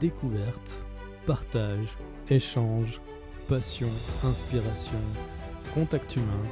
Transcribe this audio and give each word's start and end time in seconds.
découverte, 0.00 0.84
partage, 1.26 1.96
échange, 2.30 3.00
passion, 3.48 3.88
inspiration, 4.24 5.00
contact 5.74 6.16
humain. 6.16 6.44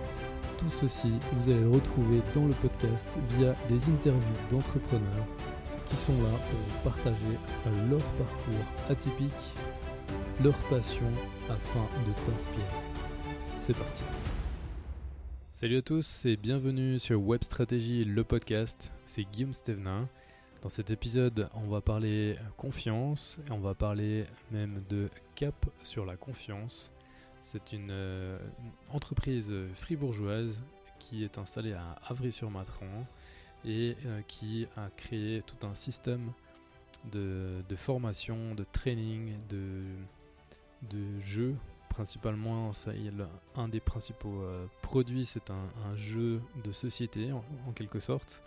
Tout 0.58 0.70
ceci, 0.70 1.12
vous 1.32 1.50
allez 1.50 1.61
le 1.61 1.70
retrouver 1.70 2.20
dans 2.34 2.46
le 2.46 2.54
podcast 2.54 3.18
via 3.30 3.54
des 3.68 3.88
interviews 3.88 4.20
d'entrepreneurs 4.50 5.26
qui 5.86 5.96
sont 5.96 6.12
là 6.22 6.38
pour 6.50 6.93
partager 6.93 7.38
leur 7.88 8.02
parcours 8.02 8.90
atypique, 8.90 9.30
leur 10.42 10.56
passion 10.64 11.07
afin 11.49 11.86
de 12.07 12.13
t'inspirer. 12.24 12.64
C'est 13.57 13.76
parti. 13.76 14.02
Salut 15.52 15.76
à 15.76 15.82
tous 15.82 16.24
et 16.24 16.36
bienvenue 16.36 16.99
sur 16.99 17.22
Web 17.22 17.43
Stratégie, 17.43 18.04
le 18.04 18.24
podcast. 18.24 18.93
C'est 19.04 19.24
Guillaume 19.24 19.54
Stevenin. 19.54 20.08
Dans 20.66 20.70
cet 20.70 20.90
épisode, 20.90 21.48
on 21.54 21.68
va 21.68 21.80
parler 21.80 22.36
confiance 22.56 23.38
et 23.46 23.52
on 23.52 23.61
va 23.61 23.74
parler 23.74 24.24
même 24.50 24.82
de 24.88 25.08
cap 25.36 25.54
sur 25.84 26.04
la 26.04 26.16
confiance. 26.16 26.90
C'est 27.40 27.72
une, 27.72 27.93
euh, 27.93 28.36
entreprise 28.93 29.54
fribourgeoise 29.74 30.64
qui 30.98 31.22
est 31.22 31.38
installée 31.38 31.72
à 31.72 31.94
Avry-sur-Matran 32.08 33.06
et 33.64 33.97
euh, 34.06 34.22
qui 34.27 34.66
a 34.77 34.91
créé 34.97 35.41
tout 35.42 35.64
un 35.64 35.74
système 35.74 36.33
de, 37.12 37.62
formation, 37.77 38.56
de 38.56 38.64
training, 38.64 39.34
de, 39.48 39.84
de 40.91 41.20
jeux. 41.20 41.55
Principalement, 41.91 42.72
ça, 42.72 42.91
un 43.54 43.69
des 43.69 43.78
principaux 43.78 44.42
euh, 44.42 44.66
produits, 44.82 45.26
c'est 45.26 45.48
un, 45.48 45.94
jeu 45.94 46.42
de 46.64 46.72
société 46.72 47.30
en 47.30 47.70
quelque 47.72 48.00
sorte 48.00 48.42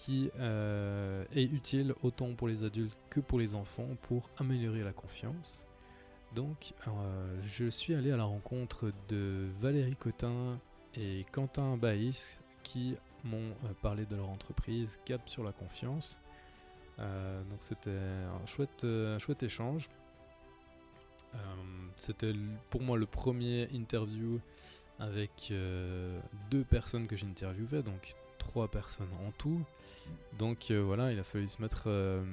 qui 0.00 0.30
euh, 0.38 1.26
est 1.34 1.44
utile 1.44 1.94
autant 2.02 2.32
pour 2.32 2.48
les 2.48 2.64
adultes 2.64 2.96
que 3.10 3.20
pour 3.20 3.38
les 3.38 3.54
enfants 3.54 3.86
pour 4.00 4.30
améliorer 4.38 4.82
la 4.82 4.94
confiance. 4.94 5.66
Donc, 6.34 6.72
euh, 6.88 7.36
je 7.44 7.68
suis 7.68 7.94
allé 7.94 8.10
à 8.10 8.16
la 8.16 8.24
rencontre 8.24 8.92
de 9.10 9.48
Valérie 9.60 9.96
Cotin 9.96 10.58
et 10.94 11.26
Quentin 11.32 11.76
Baïs 11.76 12.38
qui 12.62 12.96
m'ont 13.24 13.36
euh, 13.36 13.74
parlé 13.82 14.06
de 14.06 14.16
leur 14.16 14.30
entreprise 14.30 14.98
Cap 15.04 15.28
sur 15.28 15.44
la 15.44 15.52
confiance. 15.52 16.18
donc, 16.96 17.58
c'était 17.60 17.90
un 17.90 18.46
chouette, 18.46 18.86
chouette 19.18 19.42
échange. 19.42 19.90
c'était 21.98 22.32
pour 22.70 22.80
moi 22.80 22.96
le 22.96 23.06
premier 23.06 23.68
interview 23.72 24.40
avec 24.98 25.52
deux 26.50 26.64
personnes 26.64 27.06
que 27.06 27.16
j'interviewais, 27.16 27.82
donc 27.82 28.14
trois 28.38 28.68
personnes 28.68 29.12
en 29.26 29.30
tout. 29.32 29.62
Donc 30.40 30.70
euh, 30.70 30.80
voilà, 30.82 31.12
il 31.12 31.18
a 31.18 31.24
fallu 31.24 31.48
se 31.48 31.60
mettre 31.60 31.84
euh, 31.86 32.24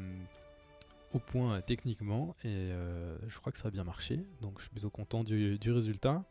au 1.13 1.19
point 1.19 1.59
techniquement 1.59 2.37
et 2.45 2.47
euh, 2.47 3.17
je 3.27 3.37
crois 3.37 3.51
que 3.51 3.57
ça 3.57 3.67
a 3.67 3.71
bien 3.71 3.83
marché. 3.83 4.21
Donc 4.41 4.59
je 4.59 4.63
suis 4.63 4.71
plutôt 4.71 4.89
content 4.89 5.25
du, 5.25 5.59
résultat. 5.65 6.23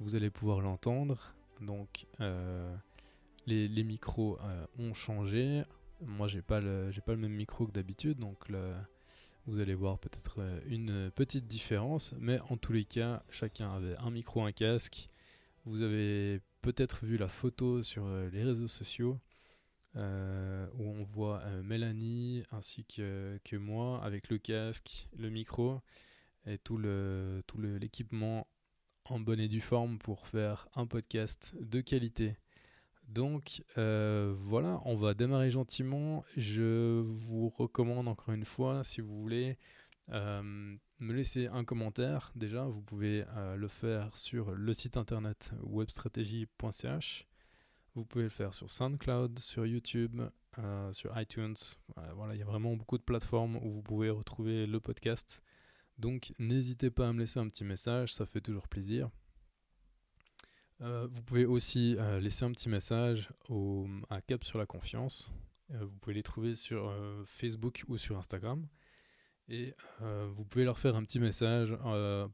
Vous 0.00 0.14
allez 0.14 0.30
pouvoir 0.30 0.62
l'entendre. 0.62 1.34
Donc 1.60 2.06
les, 3.46 3.84
micros 3.84 4.38
ont 4.78 4.94
changé. 4.94 5.64
Moi 6.00 6.28
j'ai 6.28 6.42
pas 6.42 6.60
le 6.60 6.90
j'ai 6.90 7.02
pas 7.02 7.12
le 7.12 7.18
même 7.18 7.34
micro 7.34 7.66
que 7.66 7.72
d'habitude, 7.72 8.18
donc 8.18 8.50
vous 9.46 9.60
allez 9.60 9.74
voir 9.74 9.98
peut-être 9.98 10.40
une 10.66 11.10
petite 11.10 11.46
différence, 11.46 12.14
mais 12.18 12.40
en 12.48 12.56
tous 12.56 12.72
les 12.72 12.84
cas, 12.84 13.22
chacun 13.30 13.70
avait 13.70 13.96
un 13.98 14.10
micro, 14.10 14.42
un 14.42 14.52
casque. 14.52 15.10
Vous 15.66 15.82
avez 15.82 16.40
peut-être 16.62 17.04
vu 17.04 17.18
la 17.18 17.28
photo 17.28 17.82
sur 17.82 18.08
les 18.32 18.42
réseaux 18.42 18.68
sociaux. 18.68 19.18
Euh, 19.96 20.66
où 20.78 20.88
on 20.88 21.04
voit 21.04 21.42
euh, 21.42 21.62
Mélanie 21.62 22.44
ainsi 22.50 22.86
que, 22.86 23.38
moi 23.58 24.02
avec 24.02 24.30
le 24.30 24.38
casque, 24.38 25.06
le 25.18 25.28
micro 25.28 25.82
et 26.46 26.56
tout 26.56 26.78
l'équipement 26.78 28.46
en 29.04 29.20
bonne 29.20 29.38
et 29.38 29.48
due 29.48 29.60
forme 29.60 29.98
pour 29.98 30.26
faire 30.26 30.66
un 30.76 30.86
podcast 30.86 31.54
de 31.60 31.82
qualité. 31.82 32.36
Donc 33.06 33.62
euh, 33.76 34.34
voilà, 34.38 34.80
on 34.86 34.96
va 34.96 35.12
démarrer 35.12 35.50
gentiment. 35.50 36.24
Je 36.38 37.00
vous 37.02 37.50
recommande 37.50 38.08
encore 38.08 38.32
une 38.32 38.46
fois, 38.46 38.84
si 38.84 39.02
vous 39.02 39.20
voulez, 39.20 39.58
me 40.08 40.78
laisser 41.12 41.48
un 41.48 41.64
commentaire. 41.64 42.32
Déjà, 42.34 42.64
vous 42.64 42.80
pouvez 42.80 43.24
le 43.56 43.68
faire 43.68 44.16
sur 44.16 44.52
le 44.52 44.72
site 44.72 44.96
internet 44.96 45.52
webstratégie.ch. 45.62 47.26
Vous 47.94 48.06
pouvez 48.06 48.24
le 48.24 48.30
faire 48.30 48.54
sur 48.54 48.70
SoundCloud, 48.70 49.38
sur 49.38 49.66
YouTube, 49.66 50.22
euh, 50.58 50.92
sur 50.94 51.18
iTunes. 51.20 51.56
Euh, 51.98 52.12
voilà, 52.14 52.34
il 52.34 52.38
y 52.38 52.42
a 52.42 52.46
vraiment 52.46 52.74
beaucoup 52.74 52.96
de 52.96 53.02
plateformes 53.02 53.56
où 53.56 53.70
vous 53.70 53.82
pouvez 53.82 54.08
retrouver 54.08 54.66
le 54.66 54.80
podcast. 54.80 55.42
Donc 55.98 56.32
n'hésitez 56.38 56.90
pas 56.90 57.08
à 57.08 57.12
me 57.12 57.20
laisser 57.20 57.38
un 57.38 57.48
petit 57.48 57.64
message, 57.64 58.14
ça 58.14 58.24
fait 58.24 58.40
toujours 58.40 58.66
plaisir. 58.66 59.10
Euh, 60.80 61.06
vous 61.10 61.22
pouvez 61.22 61.44
aussi 61.44 61.96
laisser 62.20 62.44
un 62.46 62.52
petit 62.52 62.70
message 62.70 63.28
à 64.08 64.22
Cap 64.22 64.42
sur 64.42 64.58
la 64.58 64.66
confiance. 64.66 65.30
vous 65.68 65.98
pouvez 66.00 66.14
les 66.14 66.22
trouver 66.22 66.54
sur 66.54 66.94
Facebook 67.26 67.84
ou 67.88 67.98
sur 67.98 68.16
Instagram. 68.16 68.66
Et 69.48 69.74
vous 70.00 70.44
pouvez 70.46 70.64
leur 70.64 70.78
faire 70.78 70.96
un 70.96 71.04
petit 71.04 71.20
message 71.20 71.76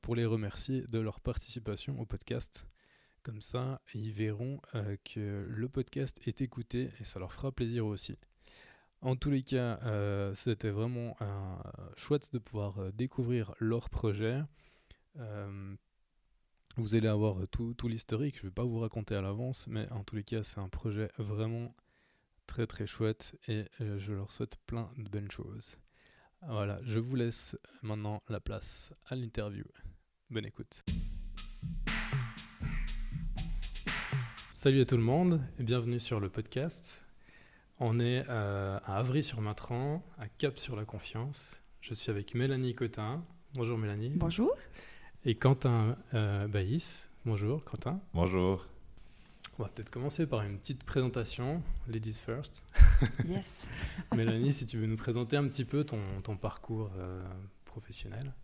pour 0.02 0.14
les 0.14 0.24
remercier 0.24 0.82
de 0.82 1.00
leur 1.00 1.20
participation 1.20 2.00
au 2.00 2.06
podcast. 2.06 2.66
Comme 3.22 3.42
ça, 3.42 3.80
ils 3.94 4.12
verront 4.12 4.60
euh, 4.74 4.96
que 5.04 5.46
le 5.48 5.68
podcast 5.68 6.18
est 6.26 6.40
écouté 6.40 6.90
et 7.00 7.04
ça 7.04 7.18
leur 7.18 7.32
fera 7.32 7.52
plaisir 7.52 7.86
aussi. 7.86 8.16
En 9.00 9.16
tous 9.16 9.30
les 9.30 9.42
cas, 9.42 9.78
euh, 9.84 10.34
c'était 10.34 10.70
vraiment 10.70 11.16
chouette 11.96 12.32
de 12.32 12.38
pouvoir 12.38 12.78
euh, 12.78 12.90
découvrir 12.92 13.54
leur 13.58 13.90
projet. 13.90 14.42
vous 16.76 16.94
allez 16.94 17.08
avoir 17.08 17.46
tout, 17.48 17.74
tout 17.74 17.88
l'historique, 17.88 18.36
je 18.36 18.42
ne 18.42 18.48
vais 18.48 18.54
pas 18.54 18.64
vous 18.64 18.78
raconter 18.78 19.14
à 19.14 19.22
l'avance, 19.22 19.66
mais 19.66 19.88
en 19.90 20.04
tous 20.04 20.16
les 20.16 20.24
cas, 20.24 20.42
c'est 20.42 20.60
un 20.60 20.68
projet 20.68 21.10
vraiment 21.18 21.74
très 22.46 22.66
très 22.66 22.86
chouette 22.86 23.36
et 23.48 23.64
je 23.78 24.12
leur 24.12 24.30
souhaite 24.32 24.56
plein 24.66 24.90
de 24.96 25.08
bonnes 25.08 25.30
choses. 25.30 25.76
Voilà, 26.42 26.78
je 26.82 27.00
vous 27.00 27.16
laisse 27.16 27.56
maintenant 27.82 28.22
la 28.28 28.40
place 28.40 28.92
à 29.06 29.16
l'interview. 29.16 29.64
Bonne 30.30 30.46
écoute. 30.46 30.84
Salut 34.60 34.80
à 34.80 34.84
tout 34.84 34.96
le 34.96 35.04
monde 35.04 35.40
et 35.60 35.62
bienvenue 35.62 36.00
sur 36.00 36.18
le 36.18 36.28
podcast. 36.28 37.04
On 37.78 38.00
est 38.00 38.24
euh, 38.28 38.80
à 38.84 38.96
Avry-sur-Matran, 38.96 40.04
à 40.18 40.26
Cap-sur-la-Confiance. 40.26 41.62
Je 41.80 41.94
suis 41.94 42.10
avec 42.10 42.34
Mélanie 42.34 42.74
Cotin. 42.74 43.22
Bonjour 43.54 43.78
Mélanie. 43.78 44.14
Bonjour. 44.16 44.52
Et 45.24 45.36
Quentin 45.36 45.96
euh, 46.12 46.48
Baïs. 46.48 47.08
Bonjour 47.24 47.62
Quentin. 47.64 48.00
Bonjour. 48.14 48.66
On 49.60 49.62
va 49.62 49.68
peut-être 49.68 49.90
commencer 49.90 50.26
par 50.26 50.42
une 50.42 50.58
petite 50.58 50.82
présentation. 50.82 51.62
Ladies 51.86 52.14
first. 52.14 52.64
Yes. 53.28 53.68
Mélanie, 54.16 54.52
si 54.52 54.66
tu 54.66 54.76
veux 54.76 54.86
nous 54.86 54.96
présenter 54.96 55.36
un 55.36 55.46
petit 55.46 55.64
peu 55.64 55.84
ton, 55.84 56.00
ton 56.24 56.36
parcours 56.36 56.90
euh, 56.98 57.22
professionnel. 57.64 58.34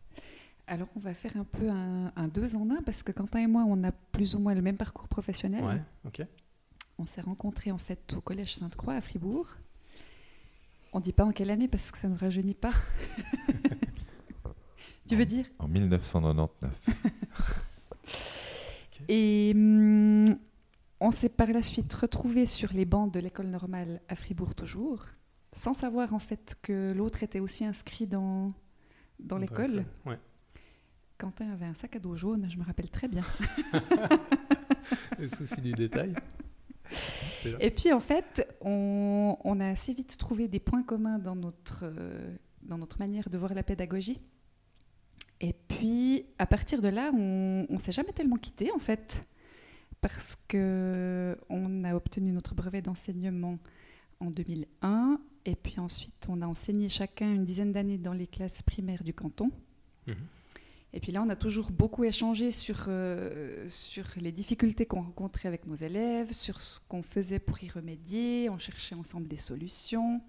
Alors, 0.66 0.88
on 0.96 1.00
va 1.00 1.12
faire 1.12 1.36
un 1.36 1.44
peu 1.44 1.68
un, 1.68 2.28
deux 2.28 2.56
en 2.56 2.70
un 2.70 2.82
parce 2.82 3.02
que 3.02 3.12
Quentin 3.12 3.40
et 3.40 3.46
moi, 3.46 3.64
on 3.66 3.84
a 3.84 3.92
plus 3.92 4.34
ou 4.34 4.38
moins 4.38 4.54
le 4.54 4.62
même 4.62 4.78
parcours 4.78 5.08
professionnel. 5.08 5.62
Ouais, 5.62 5.82
ok. 6.06 6.26
On 6.98 7.06
s'est 7.06 7.20
rencontrés 7.20 7.70
en 7.70 7.78
fait 7.78 8.14
au 8.16 8.20
Collège 8.20 8.54
Sainte-Croix 8.54 8.94
à 8.94 9.00
Fribourg. 9.00 9.56
On 10.92 11.00
dit 11.00 11.12
pas 11.12 11.24
en 11.24 11.32
quelle 11.32 11.50
année 11.50 11.68
parce 11.68 11.90
que 11.90 11.98
ça 11.98 12.08
ne 12.08 12.16
rajeunit 12.16 12.54
pas. 12.54 12.72
tu 15.08 15.16
veux 15.16 15.26
dire? 15.26 15.44
En 15.58 15.68
1999. 15.68 16.86
Et 19.08 19.52
hum, 19.54 20.38
on 21.00 21.10
s'est 21.10 21.28
par 21.28 21.48
la 21.48 21.62
suite 21.62 21.92
retrouvés 21.92 22.46
sur 22.46 22.72
les 22.72 22.86
bancs 22.86 23.12
de 23.12 23.20
l'école 23.20 23.48
normale 23.48 24.00
à 24.08 24.16
Fribourg 24.16 24.54
toujours, 24.54 25.04
sans 25.52 25.74
savoir 25.74 26.14
en 26.14 26.18
fait 26.18 26.56
que 26.62 26.92
l'autre 26.92 27.22
était 27.22 27.40
aussi 27.40 27.66
inscrit 27.66 28.06
dans, 28.06 28.48
dans 29.18 29.36
l'école. 29.36 29.84
Ouais. 30.06 30.18
Quentin 31.18 31.50
avait 31.52 31.66
un 31.66 31.74
sac 31.74 31.96
à 31.96 31.98
dos 31.98 32.16
jaune, 32.16 32.48
je 32.50 32.56
me 32.58 32.64
rappelle 32.64 32.90
très 32.90 33.08
bien. 33.08 33.24
Le 35.18 35.28
souci 35.28 35.60
du 35.60 35.72
détail. 35.72 36.14
Et 37.60 37.70
puis 37.70 37.92
en 37.92 38.00
fait, 38.00 38.54
on, 38.60 39.60
a 39.60 39.68
assez 39.68 39.92
vite 39.92 40.16
trouvé 40.18 40.48
des 40.48 40.60
points 40.60 40.82
communs 40.82 41.18
dans 41.18 41.36
notre, 41.36 41.84
euh, 41.84 42.34
dans 42.62 42.78
notre 42.78 42.98
manière 42.98 43.28
de 43.28 43.38
voir 43.38 43.54
la 43.54 43.62
pédagogie. 43.62 44.18
Et 45.40 45.52
puis 45.52 46.26
à 46.38 46.46
partir 46.46 46.80
de 46.80 46.88
là, 46.88 47.10
on 47.12 47.66
ne 47.68 47.78
s'est 47.78 47.92
jamais 47.92 48.12
tellement 48.12 48.36
quitté 48.36 48.70
en 48.72 48.78
fait, 48.78 49.26
parce 50.00 50.36
que 50.48 51.36
on 51.48 51.84
a 51.84 51.94
obtenu 51.94 52.32
notre 52.32 52.54
brevet 52.54 52.82
d'enseignement 52.82 53.58
en 54.20 54.30
2001, 54.30 55.20
et 55.44 55.56
puis 55.56 55.80
ensuite 55.80 56.26
on 56.28 56.40
a 56.40 56.46
enseigné 56.46 56.88
chacun 56.88 57.32
une 57.32 57.44
dizaine 57.44 57.72
d'années 57.72 57.98
dans 57.98 58.12
les 58.12 58.26
classes 58.26 58.62
primaires 58.62 59.04
du 59.04 59.12
canton. 59.12 59.46
Mhm. 60.06 60.16
Et 60.96 61.00
puis 61.00 61.10
là, 61.10 61.22
on 61.26 61.28
a 61.28 61.34
toujours 61.34 61.72
beaucoup 61.72 62.04
échangé 62.04 62.52
sur, 62.52 62.84
euh, 62.86 63.66
sur 63.68 64.06
les 64.16 64.30
difficultés 64.30 64.86
qu'on 64.86 65.02
rencontrait 65.02 65.48
avec 65.48 65.66
nos 65.66 65.74
élèves, 65.74 66.32
sur 66.32 66.60
ce 66.60 66.78
qu'on 66.78 67.02
faisait 67.02 67.40
pour 67.40 67.60
y 67.64 67.68
remédier. 67.68 68.48
On 68.48 68.58
cherchait 68.58 68.94
ensemble 68.94 69.26
des 69.26 69.36
solutions. 69.36 70.22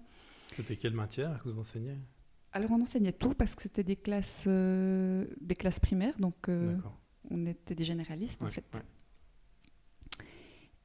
C'était 0.50 0.76
quelle 0.76 0.94
matière 0.94 1.38
que 1.38 1.48
vous 1.50 1.58
enseignez? 1.60 1.96
Alors 2.50 2.72
on 2.72 2.80
enseignait 2.82 3.12
tout 3.12 3.32
parce 3.32 3.54
que 3.54 3.62
c'était 3.62 3.84
des 3.84 3.94
classes, 3.94 4.48
des 4.48 5.54
classes 5.56 5.78
primaires, 5.78 6.18
donc 6.18 6.48
on 7.30 7.46
était 7.46 7.74
des 7.74 7.84
généralistes 7.84 8.42
en 8.42 8.50
fait. 8.50 8.64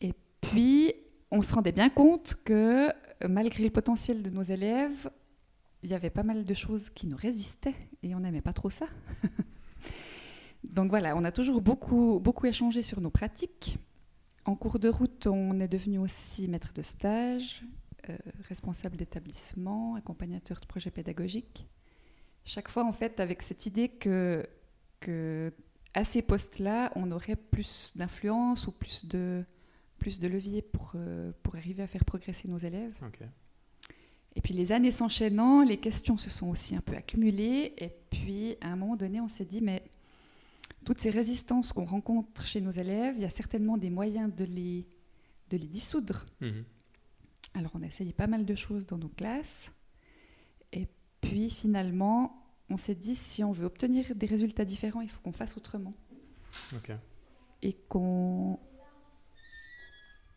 Et 0.02 0.14
puis 0.42 0.94
on 1.32 1.42
se 1.42 1.54
rendait 1.54 1.72
bien 1.72 1.90
compte 1.90 2.36
que 2.44 2.90
malgré 3.28 3.64
le 3.64 3.70
potentiel 3.70 4.22
de 4.22 4.30
nos 4.30 4.44
élèves, 4.44 5.10
il 5.82 5.90
y 5.90 5.94
avait 5.94 6.10
pas 6.10 6.24
mal 6.24 6.46
de 6.46 6.54
choses 6.54 6.90
qui 6.90 7.08
nous 7.08 7.18
résistaient 7.18 7.76
et 8.04 8.14
on 8.14 8.20
n'aimait 8.20 8.42
pas 8.42 8.54
trop 8.54 8.70
ça. 8.70 8.88
Donc 10.72 10.90
voilà, 10.90 11.16
on 11.16 11.24
a 11.24 11.32
toujours 11.32 11.62
beaucoup, 11.62 12.20
beaucoup 12.20 12.46
échangé 12.46 12.82
sur 12.82 13.02
nos 13.02 13.10
pratiques. 13.10 13.78
En 14.46 14.56
cours 14.56 14.80
de 14.80 14.90
route, 14.90 15.28
on 15.28 15.60
est 15.60 15.68
devenu 15.68 16.00
aussi 16.00 16.48
maître 16.48 16.74
de 16.74 16.82
stage, 16.82 17.64
euh, 18.10 18.18
responsable 18.48 18.98
d'établissement, 18.98 19.96
accompagnateur 19.96 20.60
de 20.60 20.66
projets 20.66 20.90
pédagogiques. 20.90 21.68
Chaque 22.46 22.70
fois, 22.70 22.86
en 22.86 22.92
fait, 22.92 23.20
avec 23.20 23.44
cette 23.44 23.66
idée 23.66 23.90
que, 23.90 24.44
que 25.00 25.54
à 25.94 26.04
ces 26.04 26.22
postes-là, 26.22 26.92
on 26.96 27.12
aurait 27.12 27.36
plus 27.36 27.94
d'influence 27.98 28.66
ou 28.66 28.72
plus 28.72 29.06
de, 29.06 29.44
plus 30.00 30.20
de 30.20 30.28
levier 30.28 30.62
pour, 30.62 30.94
euh, 30.96 31.32
pour 31.44 31.56
arriver 31.56 31.84
à 31.84 31.88
faire 31.88 32.06
progresser 32.06 32.48
nos 32.48 32.58
élèves. 32.58 32.96
Et 34.36 34.42
puis 34.42 34.54
les 34.54 34.72
années 34.72 34.90
s'enchaînant, 34.90 35.62
les 35.62 35.78
questions 35.78 36.18
se 36.18 36.30
sont 36.30 36.50
aussi 36.50 36.76
un 36.76 36.82
peu 36.82 36.96
accumulées. 36.96 37.74
Et 37.78 37.94
puis 38.10 38.56
à 38.62 38.70
un 38.70 38.78
moment 38.78 38.96
donné, 38.96 39.20
on 39.20 39.28
s'est 39.28 39.46
dit, 39.46 39.62
mais 39.62 39.84
toutes 40.86 41.00
ces 41.00 41.10
résistances 41.10 41.74
qu'on 41.74 41.86
rencontre 41.86 42.46
chez 42.46 42.62
nos 42.62 42.72
élèves, 42.72 43.16
il 43.18 43.22
y 43.22 43.26
a 43.26 43.30
certainement 43.30 43.78
des 43.78 43.90
moyens 43.90 44.34
de 44.36 44.46
les, 44.46 44.88
de 45.50 45.58
les 45.58 45.68
dissoudre. 45.68 46.26
Mhm. 46.40 46.64
Alors 47.54 47.72
on 47.76 47.84
a 47.84 47.86
essayé 47.86 48.14
pas 48.14 48.28
mal 48.28 48.46
de 48.46 48.56
choses 48.56 48.86
dans 48.86 48.98
nos 48.98 49.10
classes. 49.10 49.72
Et 50.72 50.88
puis 51.20 51.50
finalement, 51.50 52.46
on 52.70 52.78
s'est 52.78 52.96
dit, 52.96 53.16
si 53.16 53.44
on 53.44 53.52
veut 53.52 53.66
obtenir 53.66 54.16
des 54.16 54.26
résultats 54.26 54.66
différents, 54.66 55.02
il 55.02 55.10
faut 55.10 55.22
qu'on 55.22 55.34
fasse 55.34 55.58
autrement. 55.58 55.94
Et 57.62 57.74
qu'on 57.88 58.60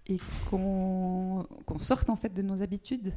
et 0.06 0.19
qu'on 0.50 1.46
sorte 1.81 2.11
en 2.11 2.17
fait 2.17 2.35
de 2.35 2.43
nos 2.43 2.61
habitudes 2.61 3.14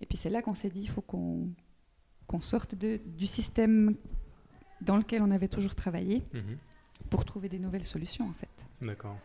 et 0.00 0.06
puis 0.06 0.16
c'est 0.16 0.30
là 0.30 0.42
qu'on 0.42 0.54
s'est 0.54 0.68
dit, 0.68 0.82
il 0.82 0.88
faut 0.88 1.02
qu'on 1.02 1.54
sorte 2.40 2.74
de, 2.74 3.00
du 3.04 3.26
système 3.26 3.96
dans 4.80 4.96
lequel 4.96 5.22
on 5.22 5.30
avait 5.30 5.48
toujours 5.48 5.74
travaillé 5.74 6.22
mhm. 6.32 6.58
pour 7.10 7.24
trouver 7.24 7.48
des 7.48 7.58
nouvelles 7.58 7.86
solutions 7.86 8.28
en 8.28 8.34
fait. 8.34 8.66
D'accord. 8.80 9.18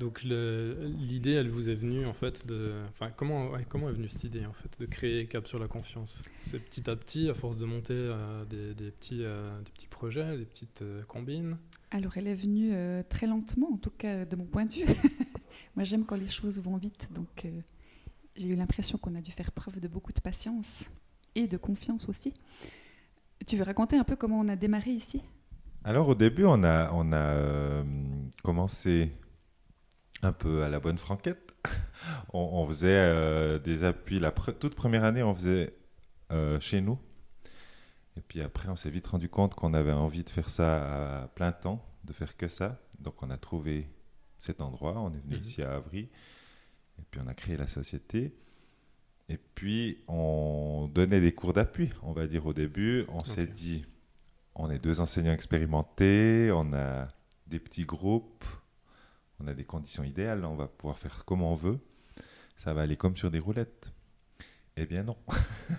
Donc 0.00 0.22
l'idée, 0.22 1.32
elle 1.32 1.50
vous 1.50 1.68
est 1.68 1.74
venue 1.74 2.06
en 2.06 2.14
fait 2.14 2.46
de, 2.46 2.72
enfin 2.88 3.10
comment, 3.14 3.50
comment 3.68 3.90
est 3.90 3.92
venue 3.92 4.08
cette 4.08 4.24
idée 4.24 4.46
en 4.46 4.54
fait 4.54 4.80
de 4.80 4.86
créer 4.86 5.26
Cap 5.26 5.46
sur 5.46 5.58
la 5.58 5.68
confiance? 5.68 6.24
C'est 6.40 6.58
petit 6.58 6.88
à 6.88 6.96
petit, 6.96 7.28
à 7.28 7.34
force 7.34 7.58
de 7.58 7.66
monter 7.66 7.92
euh, 7.92 8.46
des, 8.46 8.72
des, 8.72 8.90
petits, 8.92 9.22
euh, 9.22 9.60
des 9.60 9.70
petits 9.70 9.88
projets, 9.88 10.38
des 10.38 10.46
petites 10.46 10.80
euh, 10.80 11.02
combines? 11.02 11.58
Alors 11.90 12.16
elle 12.16 12.28
est 12.28 12.34
venue 12.34 12.72
très 13.10 13.26
lentement, 13.26 13.68
en 13.74 13.76
tout 13.76 13.90
cas 13.90 14.24
de 14.24 14.36
mon 14.36 14.46
point 14.46 14.64
de 14.64 14.72
vue. 14.72 14.86
Moi 15.76 15.84
j'aime 15.84 16.06
quand 16.06 16.16
les 16.16 16.28
choses 16.28 16.58
vont 16.62 16.78
vite, 16.78 17.10
donc 17.14 17.46
j'ai 18.36 18.48
eu 18.48 18.54
l'impression 18.54 18.96
qu'on 18.96 19.14
a 19.16 19.20
dû 19.20 19.32
faire 19.32 19.52
preuve 19.52 19.80
de 19.80 19.88
beaucoup 19.88 20.12
de 20.12 20.20
patience 20.20 20.88
et 21.34 21.46
de 21.46 21.56
confiance 21.56 22.08
aussi. 22.08 22.34
Tu 23.46 23.56
veux 23.56 23.64
raconter 23.64 23.96
un 23.96 24.04
peu 24.04 24.16
comment 24.16 24.40
on 24.40 24.48
a 24.48 24.56
démarré 24.56 24.90
ici? 24.90 25.22
Alors 25.84 26.08
au 26.08 26.14
début, 26.14 26.44
on 26.44 26.62
a, 26.62 26.90
on 26.92 27.12
a 27.12 27.16
euh, 27.16 27.82
commencé 28.42 29.12
un 30.22 30.32
peu 30.32 30.62
à 30.62 30.68
la 30.68 30.78
bonne 30.78 30.98
franquette. 30.98 31.54
on, 32.32 32.66
faisait 32.66 32.88
euh, 32.88 33.58
des 33.58 33.84
appuis. 33.84 34.18
La 34.18 34.30
toute 34.30 34.74
première 34.74 35.04
année, 35.04 35.22
on 35.22 35.34
faisait 35.34 35.74
euh, 36.32 36.60
chez 36.60 36.80
nous. 36.80 36.98
Et 38.16 38.20
puis 38.20 38.42
après, 38.42 38.68
on 38.68 38.76
s'est 38.76 38.90
vite 38.90 39.06
rendu 39.06 39.28
compte 39.28 39.54
qu'on 39.54 39.72
avait 39.72 39.92
envie 39.92 40.24
de 40.24 40.30
faire 40.30 40.50
ça 40.50 41.22
à 41.22 41.28
plein 41.28 41.52
temps, 41.52 41.84
de 42.04 42.12
faire 42.12 42.36
que 42.36 42.48
ça. 42.48 42.78
Donc 42.98 43.22
on 43.22 43.30
a 43.30 43.38
trouvé 43.38 43.88
cet 44.38 44.60
endroit. 44.60 44.98
On 44.98 45.12
est 45.14 45.20
venu 45.20 45.36
mhm. 45.36 45.42
ici 45.42 45.62
à 45.62 45.76
Avry. 45.76 46.10
Et 46.98 47.02
puis 47.10 47.20
on 47.24 47.26
a 47.26 47.34
créé 47.34 47.56
la 47.56 47.66
société. 47.66 48.34
Et 49.30 49.38
puis 49.38 50.02
on 50.08 50.90
donnait 50.92 51.20
des 51.20 51.32
cours 51.32 51.52
d'appui, 51.52 51.90
on 52.02 52.12
va 52.12 52.26
dire 52.26 52.46
au 52.46 52.52
début. 52.52 53.06
On 53.08 53.22
s'est 53.22 53.46
dit, 53.46 53.86
on 54.56 54.68
est 54.70 54.80
deux 54.80 55.00
enseignants 55.00 55.32
expérimentés, 55.32 56.50
on 56.52 56.72
a 56.72 57.06
des 57.46 57.60
petits 57.60 57.84
groupes, 57.84 58.44
on 59.38 59.46
a 59.46 59.54
des 59.54 59.62
conditions 59.64 60.02
idéales, 60.02 60.44
on 60.44 60.56
va 60.56 60.66
pouvoir 60.66 60.98
faire 60.98 61.24
comme 61.24 61.42
on 61.42 61.54
veut. 61.54 61.78
Ça 62.56 62.74
va 62.74 62.82
aller 62.82 62.96
comme 62.96 63.16
sur 63.16 63.30
des 63.30 63.38
roulettes. 63.38 63.92
Eh 64.76 64.84
bien 64.84 65.04
non, 65.04 65.16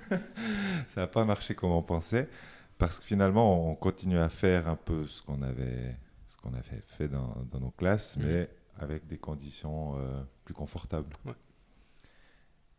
ça 0.88 1.02
n'a 1.02 1.08
pas 1.08 1.26
marché 1.26 1.54
comme 1.54 1.72
on 1.72 1.84
pensait, 1.84 2.30
parce 2.78 3.00
que 3.00 3.06
finalement 3.06 3.70
on 3.70 3.76
continue 3.76 4.20
à 4.20 4.30
faire 4.30 4.70
un 4.70 4.78
peu 4.78 5.08
ce 5.08 5.22
qu'on 5.24 5.42
avait, 5.42 5.98
ce 6.28 6.38
qu'on 6.38 6.54
avait 6.54 6.84
fait 6.88 7.10
dans, 7.10 7.36
nos 7.60 7.72
classes, 7.72 8.16
mmh. 8.16 8.24
mais 8.24 8.50
avec 8.80 9.08
des 9.08 9.18
conditions 9.18 9.98
euh, 9.98 10.22
plus 10.46 10.54
confortables. 10.54 11.10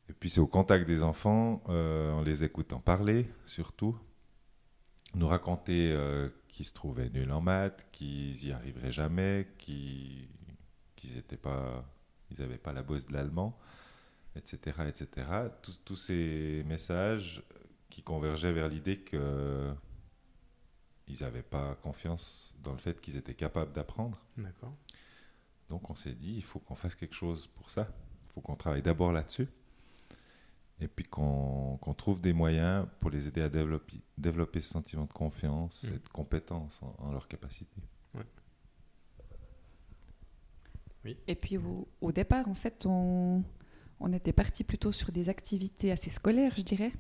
Et 0.09 0.13
puis 0.13 0.31
c'est 0.31 0.41
au 0.41 0.47
contact 0.47 0.87
des 0.87 1.03
enfants, 1.03 1.63
euh, 1.69 2.13
on 2.13 2.23
les 2.23 2.45
écoute 2.45 2.73
en 2.73 2.81
parler 2.81 3.31
surtout, 3.45 3.99
nous 5.15 5.29
raconter 5.29 5.93
euh, 5.93 6.29
qu'ils 6.49 6.67
se 6.67 6.75
trouvaient 6.75 7.11
nuls 7.11 7.31
en 7.31 7.41
maths, 7.41 7.87
qu'ils 7.93 8.47
y 8.47 8.53
arriveraient 8.53 8.93
jamais, 8.93 9.49
qu'ils 9.59 10.29
n'avaient 11.05 11.37
pas, 11.37 11.85
ils 12.31 12.59
pas 12.59 12.73
la 12.73 12.83
bosse 12.83 13.07
de 13.07 13.13
l'allemand, 13.13 13.59
etc. 14.37 14.83
etc. 14.89 15.29
Tous, 15.63 15.81
tous 15.85 15.97
ces 15.97 16.65
messages 16.67 17.43
qui 17.91 18.03
convergeaient 18.03 18.53
vers 18.53 18.69
l'idée 18.69 18.99
que 18.99 19.73
ils 21.09 21.23
n'avaient 21.23 21.43
pas 21.43 21.75
confiance 21.83 22.57
dans 22.63 22.73
le 22.73 22.79
fait 22.79 23.01
qu'ils 23.01 23.17
étaient 23.17 23.35
capables 23.35 23.73
d'apprendre. 23.73 24.21
D'accord. 24.37 24.75
Donc 25.69 25.91
on 25.91 25.95
s'est 25.95 26.15
dit, 26.15 26.35
il 26.37 26.43
faut 26.43 26.59
qu'on 26.59 26.75
fasse 26.75 26.95
quelque 26.95 27.15
chose 27.15 27.47
pour 27.47 27.71
ça. 27.71 27.89
Il 28.27 28.33
faut 28.33 28.41
qu'on 28.41 28.57
travaille 28.57 28.83
d'abord 28.83 29.13
là-dessus. 29.13 29.49
Et 30.83 30.89
puis 30.89 31.05
qu'on 31.05 31.79
trouve 31.97 32.21
des 32.21 32.33
moyens 32.33 32.87
pour 33.01 33.11
les 33.11 33.29
aider 33.29 33.41
à 33.41 33.49
développer, 33.49 34.01
développer 34.19 34.61
ce 34.61 34.69
sentiment 34.69 35.05
de 35.05 35.13
confiance 35.13 35.85
mmh. 35.85 35.95
et 35.95 35.99
de 35.99 36.09
compétence 36.13 36.81
en, 36.99 37.13
leur 37.13 37.29
capacité. 37.29 37.81
Oui. 41.05 41.17
Et 41.27 41.35
puis 41.35 41.59
au, 42.01 42.13
départ, 42.13 42.49
en 42.49 42.55
fait, 42.55 42.85
on, 42.87 43.43
on 44.01 44.13
était 44.13 44.33
parti 44.33 44.65
plutôt 44.65 44.93
sur 44.93 45.13
des 45.13 45.29
activités 45.29 45.91
assez 45.93 46.11
scolaires, 46.11 46.55
je 46.57 46.63
dirais. 46.63 46.93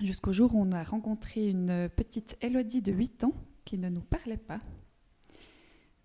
Jusqu'au 0.00 0.32
jour 0.32 0.54
où 0.54 0.60
on 0.60 0.72
a 0.72 0.82
rencontré 0.82 1.48
une 1.48 1.88
petite 1.88 2.36
Elodie 2.40 2.82
de 2.82 2.92
8 2.92 3.24
ans 3.24 3.34
qui 3.64 3.78
ne 3.78 3.88
nous 3.88 4.02
parlait 4.02 4.36
pas 4.36 4.60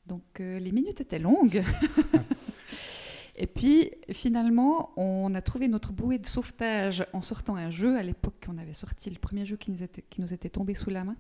donc 0.06 0.40
euh, 0.40 0.60
les 0.60 0.72
minutes 0.72 1.02
étaient 1.02 1.20
longues. 1.20 1.64
Et 3.38 3.48
puis 3.48 3.92
finalement, 4.16 4.92
on 4.98 5.34
a 5.36 5.42
trouvé 5.42 5.68
notre 5.68 5.92
bouée 5.92 6.18
de 6.18 6.26
sauvetage 6.26 7.06
en 7.14 7.22
sortant 7.22 7.56
un 7.56 7.70
jeu. 7.70 7.98
À 7.98 8.04
l'époque, 8.04 8.46
on 8.48 8.58
avait 8.58 8.74
sorti 8.74 9.10
le 9.10 9.20
premier 9.20 9.46
jeu 9.46 9.58
qui 9.58 9.72
nous 9.72 9.84
était, 9.84 10.04
qui 10.10 10.22
nous 10.22 10.34
était 10.34 10.50
tombé 10.50 10.74
sous 10.74 10.90
la 10.90 11.04
main. 11.04 11.16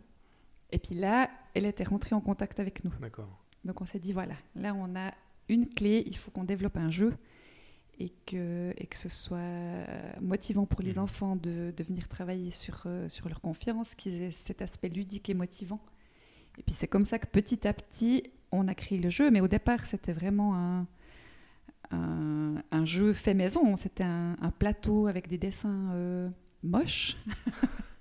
Et 0.72 0.80
puis 0.80 0.96
là, 0.96 1.30
elle 1.54 1.66
était 1.66 1.84
rentrée 1.84 2.16
en 2.16 2.22
contact 2.22 2.60
avec 2.60 2.84
nous. 2.84 2.92
D'accord. 3.02 3.30
Donc 3.64 3.82
on 3.82 3.86
s'est 3.86 4.00
dit, 4.00 4.14
voilà, 4.14 4.36
là 4.56 4.74
on 4.74 4.96
a 4.96 5.14
une 5.50 5.68
clé, 5.68 6.04
il 6.08 6.16
faut 6.16 6.32
qu'on 6.32 6.44
développe 6.44 6.78
un 6.78 6.90
jeu 6.90 7.14
et 8.00 8.12
que, 8.26 8.74
et 8.78 8.88
que 8.88 8.98
ce 8.98 9.10
soit 9.10 9.40
motivant 10.22 10.66
pour 10.66 10.82
les 10.82 10.94
mmh. 10.94 11.00
enfants 11.00 11.36
de, 11.36 11.74
de, 11.76 11.84
venir 11.84 12.08
travailler 12.08 12.52
sur, 12.52 12.84
euh, 12.86 13.08
sur 13.10 13.30
leur 13.30 13.42
confiance, 13.42 13.96
qu'ils 13.96 14.22
aient 14.22 14.32
cet 14.32 14.62
aspect 14.62 14.90
ludique 14.90 15.30
et 15.30 15.34
motivant. 15.34 15.80
Et 16.58 16.64
puis 16.64 16.74
c'est 16.74 16.88
comme 16.88 17.06
ça 17.06 17.20
que 17.20 17.28
petit 17.28 17.68
à 17.68 17.74
petit, 17.74 18.24
on 18.52 18.68
a 18.68 18.76
créé 18.76 19.00
le 19.00 19.10
jeu, 19.10 19.32
mais 19.32 19.42
au 19.42 19.48
départ, 19.48 19.86
c'était 19.86 20.14
vraiment 20.14 20.56
un, 20.56 20.88
un, 21.92 22.86
jeu 22.86 23.14
fait 23.14 23.34
maison. 23.34 23.76
C'était 23.76 24.04
un, 24.04 24.52
plateau 24.58 25.08
avec 25.08 25.28
des 25.28 25.38
dessins 25.38 25.92
euh, 25.94 26.30
moches 26.64 27.18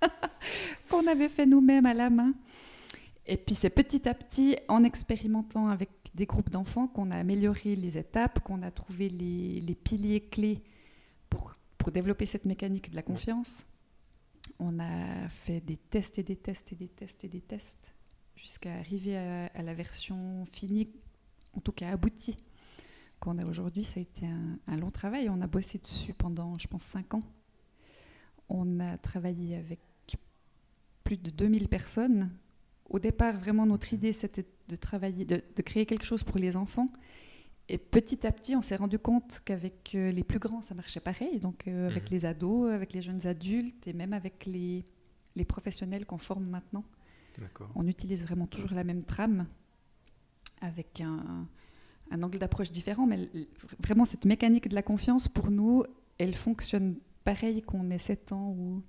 qu'on 0.89 1.07
avait 1.07 1.29
fait 1.29 1.45
nous-mêmes 1.45 1.85
à 1.85 1.93
la 1.93 2.09
main. 2.09 2.33
Et 3.25 3.37
puis 3.37 3.55
c'est 3.55 3.71
petit 3.71 4.07
à 4.07 4.13
petit, 4.13 4.57
en 4.67 4.83
expérimentant 4.83 5.67
avec 5.67 5.89
des 6.13 6.25
groupes 6.25 6.49
d'enfants, 6.49 6.87
qu'on 6.87 7.11
a 7.11 7.17
amélioré 7.17 7.75
les 7.75 7.97
étapes, 7.97 8.39
qu'on 8.39 8.61
a 8.61 8.71
trouvé 8.71 9.09
les, 9.09 9.75
piliers 9.75 10.21
clés 10.21 10.61
pour, 11.29 11.53
pour 11.77 11.91
développer 11.91 12.25
cette 12.25 12.45
mécanique 12.45 12.91
de 12.91 12.95
la 12.95 13.01
confiance. 13.01 13.65
On 14.59 14.79
a 14.79 15.27
fait 15.29 15.59
des 15.59 15.77
tests 15.77 16.19
et 16.19 16.23
des 16.23 16.35
tests 16.35 16.71
et 16.71 16.75
des 16.75 16.87
tests 16.87 17.23
et 17.23 17.27
des 17.27 17.41
tests 17.41 17.95
jusqu'à 18.35 18.75
arriver 18.75 19.17
à, 19.17 19.61
la 19.61 19.73
version 19.73 20.45
finie, 20.45 20.89
en 21.53 21.61
tout 21.61 21.71
cas 21.71 21.89
aboutie, 21.89 22.37
qu'on 23.19 23.37
a 23.37 23.45
aujourd'hui. 23.45 23.83
Ça 23.83 23.99
a 23.99 24.01
été 24.01 24.25
un, 24.67 24.77
long 24.77 24.91
travail. 24.91 25.29
On 25.29 25.41
a 25.41 25.47
bossé 25.47 25.77
dessus 25.77 26.13
pendant, 26.13 26.57
je 26.57 26.67
pense, 26.67 26.83
cinq 26.83 27.13
ans. 27.13 27.23
On 28.49 28.79
a 28.79 28.97
travaillé 28.97 29.55
avec 29.55 29.79
plus 31.03 31.17
de 31.17 31.29
2000 31.29 31.67
personnes. 31.67 32.31
Au 32.89 32.99
départ, 32.99 33.39
vraiment, 33.39 33.65
notre 33.65 33.93
idée, 33.93 34.13
c'était 34.13 34.45
de 34.67 34.75
travailler, 34.75 35.25
de, 35.25 35.61
créer 35.61 35.85
quelque 35.85 36.05
chose 36.05 36.23
pour 36.23 36.37
les 36.37 36.55
enfants. 36.55 36.87
Et 37.67 37.77
petit 37.77 38.27
à 38.27 38.31
petit, 38.31 38.55
on 38.55 38.61
s'est 38.61 38.75
rendu 38.75 38.99
compte 38.99 39.41
qu'avec 39.43 39.95
euh, 39.95 40.11
les 40.11 40.23
plus 40.23 40.37
grands, 40.37 40.61
ça 40.61 40.75
marchait 40.75 40.99
pareil. 40.99 41.39
Donc, 41.39 41.67
euh, 41.67 41.87
avec 41.89 42.03
mhm. 42.03 42.09
les 42.11 42.25
ados, 42.25 42.71
avec 42.71 42.93
les 42.93 43.01
jeunes 43.01 43.25
adultes 43.25 43.87
et 43.87 43.93
même 43.93 44.13
avec 44.13 44.45
les, 44.45 44.85
les 45.35 45.45
professionnels 45.45 46.05
qu'on 46.05 46.19
forme 46.19 46.45
maintenant. 46.45 46.83
On 47.75 47.85
utilise 47.87 48.23
vraiment 48.23 48.47
toujours 48.47 48.73
la 48.73 48.83
même 48.83 49.03
trame 49.03 49.45
avec 50.61 51.01
un, 51.01 51.47
un 52.11 52.23
angle 52.23 52.37
d'approche 52.37 52.71
différent. 52.71 53.05
Mais 53.05 53.29
vraiment, 53.79 54.05
cette 54.05 54.25
mécanique 54.25 54.67
de 54.67 54.75
la 54.75 54.83
confiance, 54.83 55.27
pour 55.27 55.51
nous, 55.51 55.83
elle 56.17 56.35
fonctionne 56.35 56.95
pareil 57.23 57.61
qu'on 57.61 57.89
ait 57.91 57.97
7 57.97 58.31
ans 58.31 58.49
ou, 58.57 58.83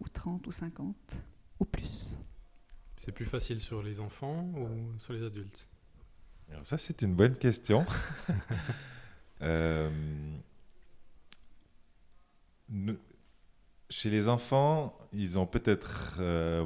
ou 0.00 0.08
30 0.12 0.46
ou 0.46 0.52
50 0.52 1.20
ou 1.60 1.64
plus. 1.64 2.18
C'est 2.98 3.12
plus 3.12 3.24
facile 3.24 3.60
sur 3.60 3.82
les 3.82 4.00
enfants 4.00 4.50
ou 4.56 4.98
sur 4.98 5.12
les 5.12 5.22
adultes? 5.22 5.68
Alors 6.50 6.64
ça, 6.64 6.78
c'est 6.78 7.02
une 7.02 7.14
bonne 7.14 7.36
question. 7.36 7.84
Euh, 9.42 9.90
chez 13.90 14.08
les 14.08 14.28
enfants, 14.28 14.98
ils 15.12 15.38
ont 15.38 15.44
peut-être 15.44 16.16
euh, 16.20 16.64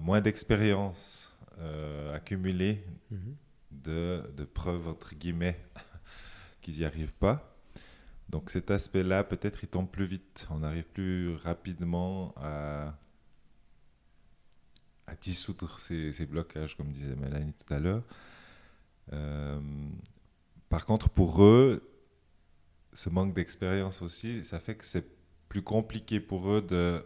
moins 0.00 0.20
d'expérience 0.20 1.32
euh, 1.60 2.16
accumulée 2.16 2.84
mhm. 3.12 3.36
De, 3.70 4.22
de, 4.36 4.44
preuves, 4.44 4.88
entre 4.88 5.14
guillemets, 5.14 5.58
qu'ils 6.60 6.78
n'y 6.78 6.84
arrivent 6.84 7.14
pas. 7.14 7.56
Donc 8.28 8.50
cet 8.50 8.70
aspect-là, 8.70 9.24
peut-être, 9.24 9.62
il 9.62 9.68
tombe 9.68 9.90
plus 9.90 10.06
vite. 10.06 10.48
On 10.50 10.62
arrive 10.62 10.84
plus 10.84 11.34
rapidement 11.36 12.34
à, 12.36 12.94
à 15.06 15.14
dissoudre 15.14 15.78
ces, 15.78 16.12
ces 16.12 16.26
blocages, 16.26 16.76
comme 16.76 16.90
disait 16.90 17.14
Mélanie 17.14 17.52
tout 17.52 17.72
à 17.72 17.78
l'heure. 17.78 18.02
Euh, 19.12 19.60
par 20.68 20.84
contre, 20.86 21.08
pour 21.08 21.42
eux, 21.44 21.88
ce 22.92 23.08
manque 23.10 23.34
d'expérience 23.34 24.02
aussi, 24.02 24.44
ça 24.44 24.58
fait 24.58 24.74
que 24.74 24.84
c'est 24.84 25.06
plus 25.48 25.62
compliqué 25.62 26.18
pour 26.18 26.50
eux 26.50 26.62
de 26.62 27.04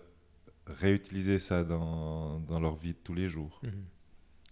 réutiliser 0.67 1.39
ça 1.39 1.65
dans, 1.65 2.41
dans 2.41 2.61
leur 2.61 2.77
vie 2.77 2.93
de 2.93 2.99
tous 3.03 3.15
les 3.15 3.29
jours. 3.29 3.61
Mhm. 3.63 3.85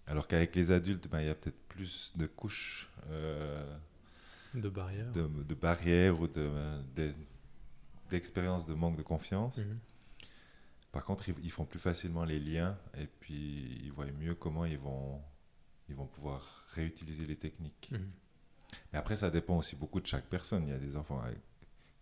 Alors 0.06 0.26
qu'avec 0.26 0.54
les 0.56 0.70
adultes, 0.70 1.08
ben, 1.08 1.20
il 1.20 1.26
y 1.26 1.30
a 1.30 1.34
peut-être 1.34 1.58
plus 1.78 2.12
de 2.16 2.26
couches. 2.26 2.88
Euh, 3.10 3.78
de 4.54 4.68
barrières. 4.68 5.12
De, 5.12 5.28
de, 5.28 5.54
barrières 5.54 6.20
ou 6.20 6.26
d'expériences 8.10 8.66
de, 8.66 8.72
de, 8.72 8.78
manque 8.78 8.96
de 8.96 9.02
confiance. 9.02 9.58
Mhm. 9.58 9.78
Par 10.90 11.04
contre, 11.04 11.28
ils, 11.28 11.36
ils, 11.44 11.52
font 11.52 11.64
plus 11.64 11.78
facilement 11.78 12.24
les 12.24 12.40
liens 12.40 12.76
et 12.96 13.06
puis 13.06 13.78
ils 13.84 13.92
voient 13.92 14.06
mieux 14.06 14.34
comment 14.34 14.64
ils 14.64 14.78
vont, 14.78 15.22
ils 15.88 15.94
vont 15.94 16.06
pouvoir 16.06 16.64
réutiliser 16.70 17.26
les 17.26 17.36
techniques. 17.36 17.90
Mhm. 17.92 18.10
Mais 18.92 18.98
après, 18.98 19.16
ça 19.16 19.30
dépend 19.30 19.56
aussi 19.56 19.76
beaucoup 19.76 20.00
de 20.00 20.06
chaque 20.06 20.26
personne. 20.26 20.66
Il 20.66 20.70
y 20.70 20.74
a 20.74 20.78
des 20.78 20.96
enfants 20.96 21.20
avec 21.20 21.38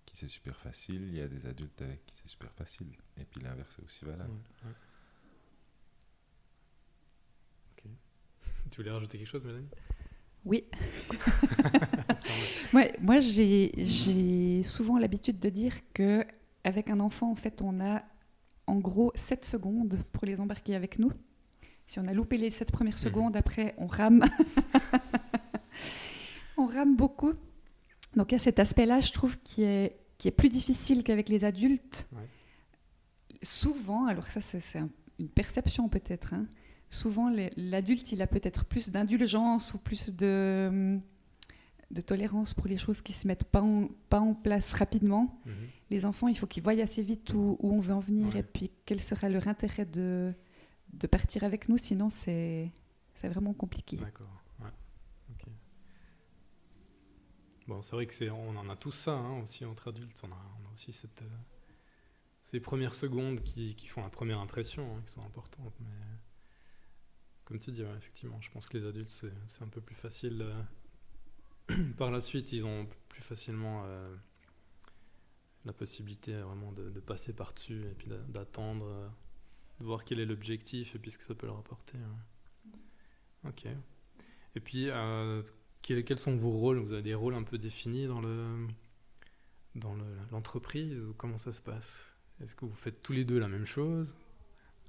qui 0.07 0.17
c'est 0.17 0.29
super 0.29 0.57
facile, 0.57 1.03
il 1.09 1.17
y 1.17 1.21
a 1.21 1.29
des 1.29 1.47
adultes 1.47 1.83
avec 1.83 2.07
qui 2.07 2.15
c'est 2.23 2.29
super 2.29 2.53
facile. 2.53 2.89
Et 3.19 3.25
puis 3.25 3.43
l'inverse 3.43 3.79
est 3.79 3.85
aussi 3.85 4.07
valable. 4.07 4.33
Tu 8.71 8.77
voulais 8.77 8.91
rajouter 8.91 9.19
quelque 9.19 9.29
chose, 9.29 9.45
Mélanie? 9.45 9.69
Oui. 10.45 10.65
ouais, 12.75 12.95
moi, 13.01 13.21
j'ai 13.21 14.63
souvent 14.63 14.99
l'habitude 14.99 15.39
de 15.39 15.49
dire 15.49 15.75
que 15.93 16.25
avec 16.65 16.91
un 16.91 17.01
enfant, 17.01 17.31
en 17.31 17.35
fait, 17.35 17.63
on 17.63 17.81
a 17.81 18.03
en 18.67 18.77
gros 18.77 19.13
7 19.15 19.45
secondes 19.45 20.01
pour 20.13 20.25
les 20.25 20.41
embarquer 20.41 20.75
avec 20.75 20.99
nous. 20.99 21.13
Si 21.87 21.99
on 22.01 22.07
a 22.09 22.13
loupé 22.13 22.37
les 22.37 22.51
7 22.51 22.73
premières 22.73 22.95
mhm. 22.95 23.01
secondes, 23.01 23.37
après, 23.37 23.75
on 23.79 23.87
rame. 23.87 24.25
on 26.57 26.67
rame 26.67 26.97
beaucoup. 26.97 27.33
Donc, 28.15 28.33
il 28.33 28.35
y 28.35 28.37
a 28.37 28.41
cet 28.41 28.59
aspect-là, 28.59 29.01
je 29.01 29.13
trouve, 29.13 29.39
qui 29.41 29.63
est, 29.63 29.99
qui 30.19 30.29
est 30.29 30.33
plus 30.33 30.49
difficile 30.49 31.05
qu'avec 31.05 31.29
les 31.29 31.45
adultes. 31.45 32.09
Souvent, 33.43 34.07
alors 34.07 34.27
ça, 34.27 34.41
c'est 34.41 34.81
une 35.19 35.29
perception 35.29 35.89
peut-être. 35.89 36.35
Hein. 36.35 36.47
Souvent, 36.89 37.31
l'adulte, 37.57 38.13
il 38.13 38.23
a 38.23 38.27
peut-être 38.27 38.65
plus 38.65 38.91
d'indulgence 38.91 39.75
ou 39.75 39.79
plus 39.79 40.15
de, 40.15 40.99
de 41.91 42.01
tolérance 42.01 42.55
pour 42.55 42.67
les 42.69 42.77
choses 42.77 43.03
qui 43.03 43.13
ne 43.13 43.17
se 43.17 43.27
mettent 43.27 43.45
pas 43.45 43.63
en, 43.63 43.89
pas 44.09 44.21
en 44.21 44.35
place 44.35 44.73
rapidement. 44.73 45.29
Mhm. 45.45 45.55
Les 45.91 46.05
enfants, 46.05 46.29
il 46.29 46.37
faut 46.39 46.47
qu'ils 46.47 46.63
voient 46.63 46.81
assez 46.81 47.03
vite 47.03 47.33
où, 47.35 47.57
où, 47.61 47.73
on 47.73 47.81
veut 47.81 47.95
en 47.95 48.01
venir 48.01 48.37
et 48.37 48.43
puis 48.43 48.71
quel 48.85 49.01
sera 49.01 49.29
leur 49.29 49.49
intérêt 49.49 49.85
de, 49.85 50.33
de 50.93 51.07
partir 51.07 51.45
avec 51.45 51.69
nous, 51.69 51.79
sinon 51.79 52.11
c'est 52.11 52.71
vraiment 53.23 53.55
compliqué. 53.55 53.97
D'accord. 53.97 54.43
Ouais. 54.61 54.71
Bon, 57.67 57.83
c'est 57.83 57.97
vrai 57.97 58.07
que 58.07 58.15
c'est 58.15 58.31
on 58.31 58.57
en 58.57 58.69
a 58.69 58.77
tous 58.77 58.93
ça 58.93 59.13
hein, 59.13 59.41
aussi 59.41 59.65
entre 59.65 59.89
adultes. 59.89 60.23
On 60.23 60.31
a, 60.31 60.39
on 60.63 60.69
a 60.69 60.73
aussi 60.73 60.93
cette, 60.93 61.23
euh, 61.23 61.39
ces 62.45 62.61
premières 62.61 62.95
secondes 62.95 63.41
qui, 63.41 63.75
qui, 63.75 63.89
font 63.89 64.03
la 64.03 64.09
première 64.09 64.39
impression, 64.39 64.97
hein, 64.97 65.03
qui 65.05 65.13
sont 65.13 65.25
importantes. 65.25 65.75
Mais 65.81 65.89
comme 67.47 67.61
tu 67.61 67.71
dis, 67.71 67.83
effectivement, 67.83 68.41
je 68.43 68.51
pense 68.51 68.67
que 68.67 68.77
les 68.77 68.85
adultes 68.85 69.25
c'est 69.47 69.63
un 69.63 69.69
peu 69.69 69.81
plus 69.81 69.95
facile. 69.95 70.43
Euh, 70.43 71.83
par 71.97 72.11
la 72.11 72.21
suite, 72.21 72.53
ils 72.53 72.67
ont 72.67 72.87
plus 73.09 73.23
facilement 73.23 73.85
euh, 73.87 74.15
la 75.65 75.73
possibilité 75.73 76.35
vraiment 76.35 76.73
de, 76.73 77.01
passer 77.01 77.33
par-dessus 77.33 77.83
et 77.85 77.95
puis 77.95 78.09
d'attendre 78.29 79.13
de 79.79 79.85
voir 79.85 80.05
quel 80.05 80.21
est 80.21 80.27
l'objectif 80.27 80.95
et 80.95 80.99
puis 80.99 81.11
ce 81.11 81.19
que 81.19 81.25
ça 81.25 81.35
peut 81.35 81.47
leur 81.47 81.59
apporter. 81.59 81.99
Ok. 83.45 83.67
Et 84.57 84.61
puis, 84.61 84.89
euh, 84.91 85.43
quels, 85.83 86.05
quels, 86.05 86.19
sont 86.19 86.35
vos 86.35 86.51
rôles? 86.51 86.79
Vous 86.79 86.93
avez 86.93 87.03
des 87.03 87.15
rôles 87.15 87.35
un 87.35 87.45
peu 87.45 87.59
définis 87.59 88.07
dans 88.07 88.21
le 88.21 88.67
dans 89.77 89.95
l'entreprise 90.33 90.99
ou 90.99 91.15
comment 91.15 91.39
ça 91.39 91.53
se 91.53 91.61
passe? 91.61 92.11
Est-ce 92.43 92.55
que 92.55 92.65
vous 92.65 92.75
faites 92.75 93.03
tous 93.03 93.13
les 93.13 93.25
deux 93.25 93.39
la 93.39 93.49
même 93.49 93.67
chose? 93.67 94.17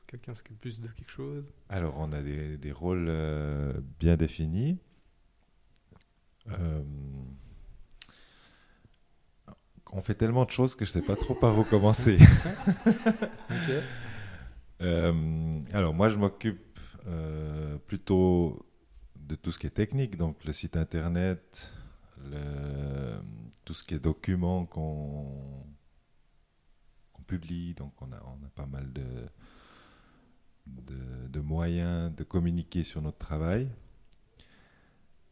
Quelqu'un 0.07 0.33
s'occupe 0.33 0.59
plus 0.61 0.79
de 0.79 0.87
quelque 0.87 1.11
chose 1.11 1.43
Alors, 1.67 1.95
on 1.97 2.13
a 2.13 2.21
des, 2.21 2.57
des 2.57 2.71
rôles 2.71 3.07
euh, 3.09 3.73
bien 3.99 4.15
définis. 4.15 4.79
Euh, 6.49 6.81
on 9.91 10.01
fait 10.01 10.15
tellement 10.15 10.45
de 10.45 10.51
choses 10.51 10.75
que 10.75 10.85
je 10.85 10.91
ne 10.91 10.93
sais 10.93 11.05
pas 11.05 11.17
trop 11.17 11.35
par 11.35 11.57
où 11.59 11.63
commencer. 11.63 12.17
Euh, 14.79 15.59
alors 15.73 15.95
moi, 15.95 16.07
je 16.07 16.19
m'occupe 16.19 16.79
plutôt 17.87 18.63
de 19.15 19.33
tout 19.33 19.51
ce 19.51 19.57
qui 19.57 19.65
est 19.65 19.71
technique, 19.71 20.17
donc 20.17 20.45
le 20.45 20.53
site 20.53 20.77
internet, 20.77 21.73
le, 22.29 23.19
tout 23.65 23.73
ce 23.73 23.83
qui 23.83 23.95
est 23.95 23.99
documents 23.99 24.67
qu'on 24.67 25.65
publie, 27.25 27.73
donc 27.73 27.91
on 28.03 28.11
a, 28.11 28.21
on 28.23 28.45
a 28.45 28.49
pas 28.53 28.67
mal 28.67 28.93
de, 28.93 29.03
de, 30.85 31.27
de, 31.27 31.39
moyens 31.39 32.13
de 32.15 32.23
communiquer 32.23 32.83
sur 32.83 33.01
notre 33.01 33.17
travail. 33.17 33.69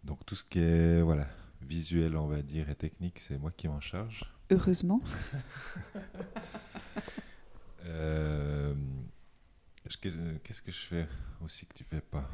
Donc 0.04 0.26
tout 0.26 0.36
ce 0.36 0.44
qui 0.44 0.60
est 0.60 1.02
voilà, 1.02 1.28
visuel, 1.62 2.16
on 2.18 2.28
va 2.28 2.42
dire, 2.42 2.70
et 2.70 2.76
technique, 2.76 3.20
c'est 3.20 3.38
moi 3.38 3.52
qui 3.52 3.68
m'en 3.68 3.80
charge. 3.80 4.26
Heureusement. 4.52 5.02
euh, 7.86 8.76
Qu'est-ce 10.02 10.62
que 10.62 10.72
je 10.72 10.86
fais 10.86 11.08
aussi 11.42 11.66
que 11.66 11.74
tu 11.74 11.84
fais 11.84 12.02
pas? 12.02 12.30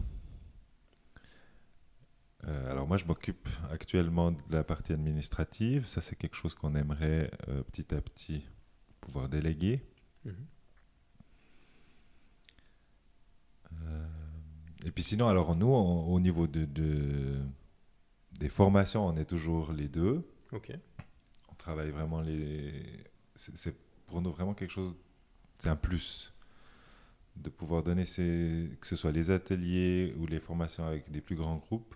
Euh, 2.48 2.72
alors 2.72 2.88
moi, 2.88 2.98
je 2.98 3.06
m'occupe 3.06 3.48
actuellement 3.70 4.32
de 4.32 4.40
la 4.50 4.64
partie 4.64 4.94
administrative. 4.94 5.86
Ça, 5.86 6.02
c'est 6.02 6.16
quelque 6.16 6.36
chose 6.36 6.56
qu'on 6.56 6.76
aimerait 6.76 7.32
euh, 7.50 7.62
petit 7.64 7.94
à 7.94 8.02
petit 8.02 8.44
pouvoir 9.00 9.30
déléguer. 9.30 9.84
Mhm. 10.26 10.48
Et 14.86 14.92
puis 14.92 15.04
sinon, 15.04 15.28
alors 15.28 15.56
nous, 15.56 15.68
au 15.68 16.20
niveau 16.20 16.48
de, 16.48 16.66
de, 16.66 17.40
des 18.40 18.50
formations, 18.50 19.06
on 19.06 19.16
est 19.18 19.26
toujours 19.26 19.72
les 19.72 19.88
deux. 19.88 20.28
Ok. 20.52 20.72
On 21.52 21.56
travaille 21.56 21.92
vraiment 21.92 22.22
les... 22.22 23.04
C'est 23.36 23.76
pour 24.08 24.22
nous 24.22 24.32
vraiment 24.32 24.54
quelque 24.54 24.72
chose... 24.72 24.98
C'est 25.58 25.70
un 25.70 25.76
plus 25.76 26.34
de 27.36 27.50
pouvoir 27.50 27.84
donner 27.84 28.06
ces, 28.06 28.72
que 28.80 28.88
ce 28.88 28.96
soit 28.96 29.12
les 29.12 29.32
ateliers 29.32 30.14
ou 30.18 30.26
les 30.26 30.40
formations 30.40 30.86
avec 30.86 31.12
des 31.12 31.22
plus 31.22 31.36
grands 31.36 31.58
groupes, 31.58 31.96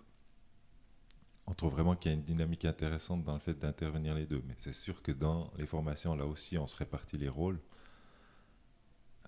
on 1.48 1.54
trouve 1.54 1.74
vraiment 1.74 1.96
qu'il 1.96 2.12
y 2.12 2.16
a 2.16 2.18
une 2.18 2.24
dynamique 2.24 2.66
intéressante 2.66 3.24
dans 3.24 3.34
le 3.34 3.40
fait 3.40 3.54
d'intervenir 3.54 4.16
les 4.16 4.26
deux. 4.26 4.42
Mais 4.48 4.56
c'est 4.58 4.74
sûr 4.74 5.02
que 5.02 5.12
dans 5.12 5.52
les 5.58 5.66
formations, 5.66 6.16
là 6.16 6.26
aussi, 6.26 6.58
on 6.58 6.66
se 6.66 6.76
répartit 6.76 7.18
les 7.18 7.30
rôles. 7.30 7.60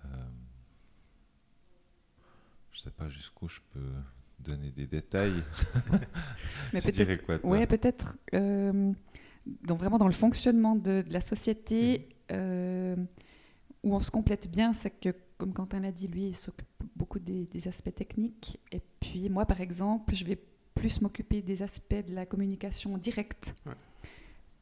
Euh, 0.04 0.08
je 2.78 2.82
ne 2.82 2.84
sais 2.84 2.96
pas 2.96 3.08
jusqu'où 3.08 3.48
je 3.48 3.58
peux 3.72 3.90
donner 4.38 4.70
des 4.70 4.86
détails. 4.86 5.42
Mais 6.72 6.80
peut-être, 6.80 7.44
ouais, 7.44 7.66
peut-être 7.66 8.16
euh, 8.34 8.92
vraiment 9.68 9.98
dans 9.98 10.06
le 10.06 10.12
fonctionnement 10.12 10.76
de, 10.76 11.04
la 11.10 11.20
société, 11.20 12.08
mmh. 12.08 12.32
euh, 12.34 12.96
où 13.82 13.96
on 13.96 14.00
se 14.00 14.12
complète 14.12 14.48
bien, 14.48 14.72
c'est 14.72 14.90
que 14.90 15.12
comme 15.38 15.52
Quentin 15.52 15.80
l'a 15.80 15.90
dit, 15.90 16.06
lui, 16.06 16.28
il 16.28 16.36
s'occupe 16.36 16.68
beaucoup 16.94 17.18
des, 17.18 17.48
aspects 17.66 17.94
techniques. 17.94 18.60
Et 18.70 18.80
puis 19.00 19.28
moi, 19.28 19.44
par 19.44 19.60
exemple, 19.60 20.14
je 20.14 20.24
vais 20.24 20.38
plus 20.74 21.00
m'occuper 21.00 21.42
des 21.42 21.64
aspects 21.64 22.06
de 22.06 22.14
la 22.14 22.26
communication 22.26 22.96
directe. 22.96 23.56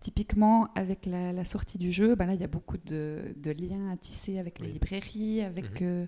Typiquement, 0.01 0.73
avec 0.75 1.05
la, 1.05 1.45
sortie 1.45 1.77
du 1.77 1.93
jeu, 1.93 2.15
ben 2.15 2.27
là, 2.27 2.35
il 2.35 2.41
y 2.41 2.45
a 2.45 2.49
beaucoup 2.49 2.79
de, 2.79 3.35
liens 3.45 3.91
à 3.91 3.97
tisser 3.99 4.39
avec 4.39 4.59
les 4.59 4.69
librairies, 4.69 5.43
avec, 5.43 5.83
mhm. 5.83 5.87
euh, 5.87 6.07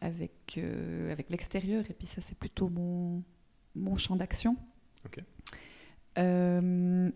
avec, 0.00 0.58
euh, 0.58 1.12
avec 1.12 1.30
l'extérieur. 1.30 1.84
Et 1.90 1.94
puis 1.94 2.06
ça, 2.06 2.20
c'est 2.20 2.36
plutôt 2.36 2.68
mon, 2.68 3.22
mon 3.74 3.96
champ 3.96 4.16
d'action. 4.16 4.56
Euh, 6.18 7.10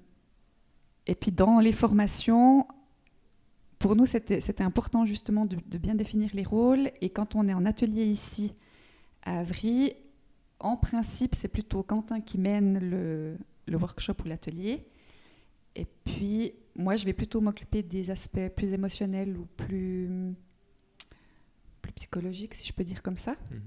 et 1.07 1.14
puis 1.14 1.33
dans 1.33 1.59
les 1.59 1.73
formations, 1.73 2.67
pour 3.79 3.97
nous, 3.97 4.07
c'était 4.07 4.62
important 4.62 5.05
justement 5.05 5.47
de, 5.47 5.79
bien 5.79 5.95
définir 5.95 6.31
les 6.33 6.45
rôles. 6.45 6.91
Et 7.00 7.11
quand 7.11 7.35
on 7.35 7.49
est 7.49 7.55
en 7.55 7.67
atelier 7.67 8.05
ici 8.05 8.55
à 9.23 9.41
Avry, 9.41 9.95
en 10.61 10.76
principe, 10.76 11.35
c'est 11.35 11.49
plutôt 11.49 11.83
Quentin 11.83 12.21
qui 12.21 12.38
mène 12.38 12.79
le, 12.79 13.37
le 13.67 13.76
workshop 13.76 14.14
ou 14.25 14.29
l'atelier. 14.29 14.87
Et 15.76 15.87
puis, 16.05 16.53
moi, 16.76 16.97
je 16.97 17.05
vais 17.05 17.12
plutôt 17.12 17.41
m'occuper 17.41 17.83
des 17.83 18.11
aspects 18.11 18.49
plus 18.55 18.73
émotionnels 18.73 19.37
ou 19.37 19.47
plus, 19.57 20.33
plus 21.95 22.07
psychologiques, 22.07 22.55
si 22.55 22.67
je 22.67 22.73
peux 22.73 22.85
dire 22.85 23.03
comme 23.03 23.17
ça. 23.17 23.37
Mhm. 23.51 23.61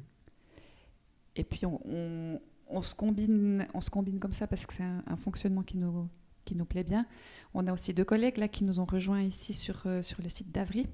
Et 1.36 1.44
puis, 1.44 1.66
on, 1.66 2.40
on, 2.68 2.82
se 2.82 2.96
combine, 2.96 3.68
on 3.74 3.82
se 3.82 3.90
combine 3.90 4.20
comme 4.20 4.34
ça 4.34 4.48
parce 4.48 4.66
que 4.66 4.74
c'est 4.74 4.84
un, 4.84 5.18
fonctionnement 5.18 5.64
qui 5.64 5.78
nous, 5.78 6.08
qui 6.46 6.56
nous 6.56 6.66
plaît 6.66 6.84
bien. 6.84 7.06
On 7.54 7.68
a 7.68 7.74
aussi 7.74 7.94
deux 7.94 8.06
collègues 8.06 8.38
là 8.38 8.48
qui 8.48 8.64
nous 8.64 8.80
ont 8.80 8.86
rejoints 8.86 9.22
ici 9.22 9.54
sur, 9.54 9.84
euh, 9.86 10.02
sur 10.02 10.22
le 10.22 10.30
site 10.30 10.52
d'Avry. 10.52 10.88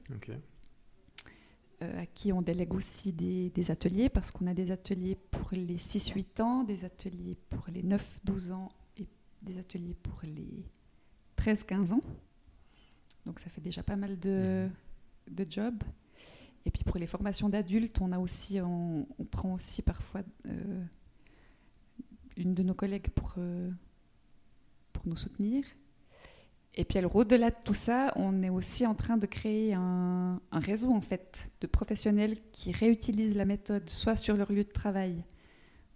Euh, 1.82 2.02
à 2.02 2.06
qui 2.06 2.32
on 2.32 2.42
délègue 2.42 2.74
aussi 2.74 3.12
des, 3.12 3.50
des 3.50 3.72
ateliers 3.72 4.10
parce 4.10 4.32
qu'on 4.32 4.48
a 4.48 4.54
des 4.54 4.72
ateliers 4.72 5.18
pour 5.32 5.50
les 5.54 5.78
6-8 5.78 6.42
ans, 6.42 6.63
des 6.63 6.86
ateliers 6.86 7.36
pour 7.50 7.66
les 7.74 7.84
9-12 7.84 8.52
ans 8.52 8.70
et 8.98 9.08
des 9.42 9.58
ateliers 9.58 9.96
pour 9.96 10.22
les 10.24 10.66
13-15 11.38 11.94
ans. 11.94 12.02
Donc 13.25 13.40
ça 13.40 13.50
fait 13.50 13.62
déjà 13.62 13.84
pas 13.84 13.96
mal 13.96 14.20
de, 14.20 14.68
mhm. 14.68 15.36
de 15.36 15.52
jobs. 15.52 15.84
Et 16.65 16.72
puis 16.72 16.84
pour 16.84 16.98
les 16.98 17.08
formations 17.08 17.50
d'adultes, 17.50 18.00
on 18.01 18.12
a 18.12 18.20
aussi, 18.20 18.60
on, 18.62 19.05
prend 19.32 19.53
aussi 19.53 19.82
parfois 19.82 20.22
euh, 20.46 20.84
une 22.38 22.53
de 22.53 22.63
nos 22.63 22.74
collègues 22.74 23.10
pour, 23.10 23.34
euh, 23.38 23.70
pour 24.93 25.05
nous 25.08 25.17
soutenir. 25.17 25.65
Et 26.75 26.86
puis 26.86 27.00
au-delà 27.05 27.51
de 27.51 27.55
tout 27.63 27.74
ça, 27.74 28.13
on 28.15 28.41
est 28.41 28.50
aussi 28.50 28.88
en 28.88 28.96
train 28.96 29.17
de 29.17 29.27
créer 29.27 29.74
un, 29.74 30.41
un, 30.51 30.60
réseau 30.60 30.91
en 30.91 31.01
fait 31.01 31.51
de 31.62 31.67
professionnels 31.67 32.36
qui 32.51 32.72
réutilisent 32.72 33.36
la 33.36 33.46
méthode 33.46 33.89
soit 33.89 34.15
sur 34.15 34.36
leur 34.36 34.51
lieu 34.51 34.63
de 34.63 34.72
travail, 34.72 35.24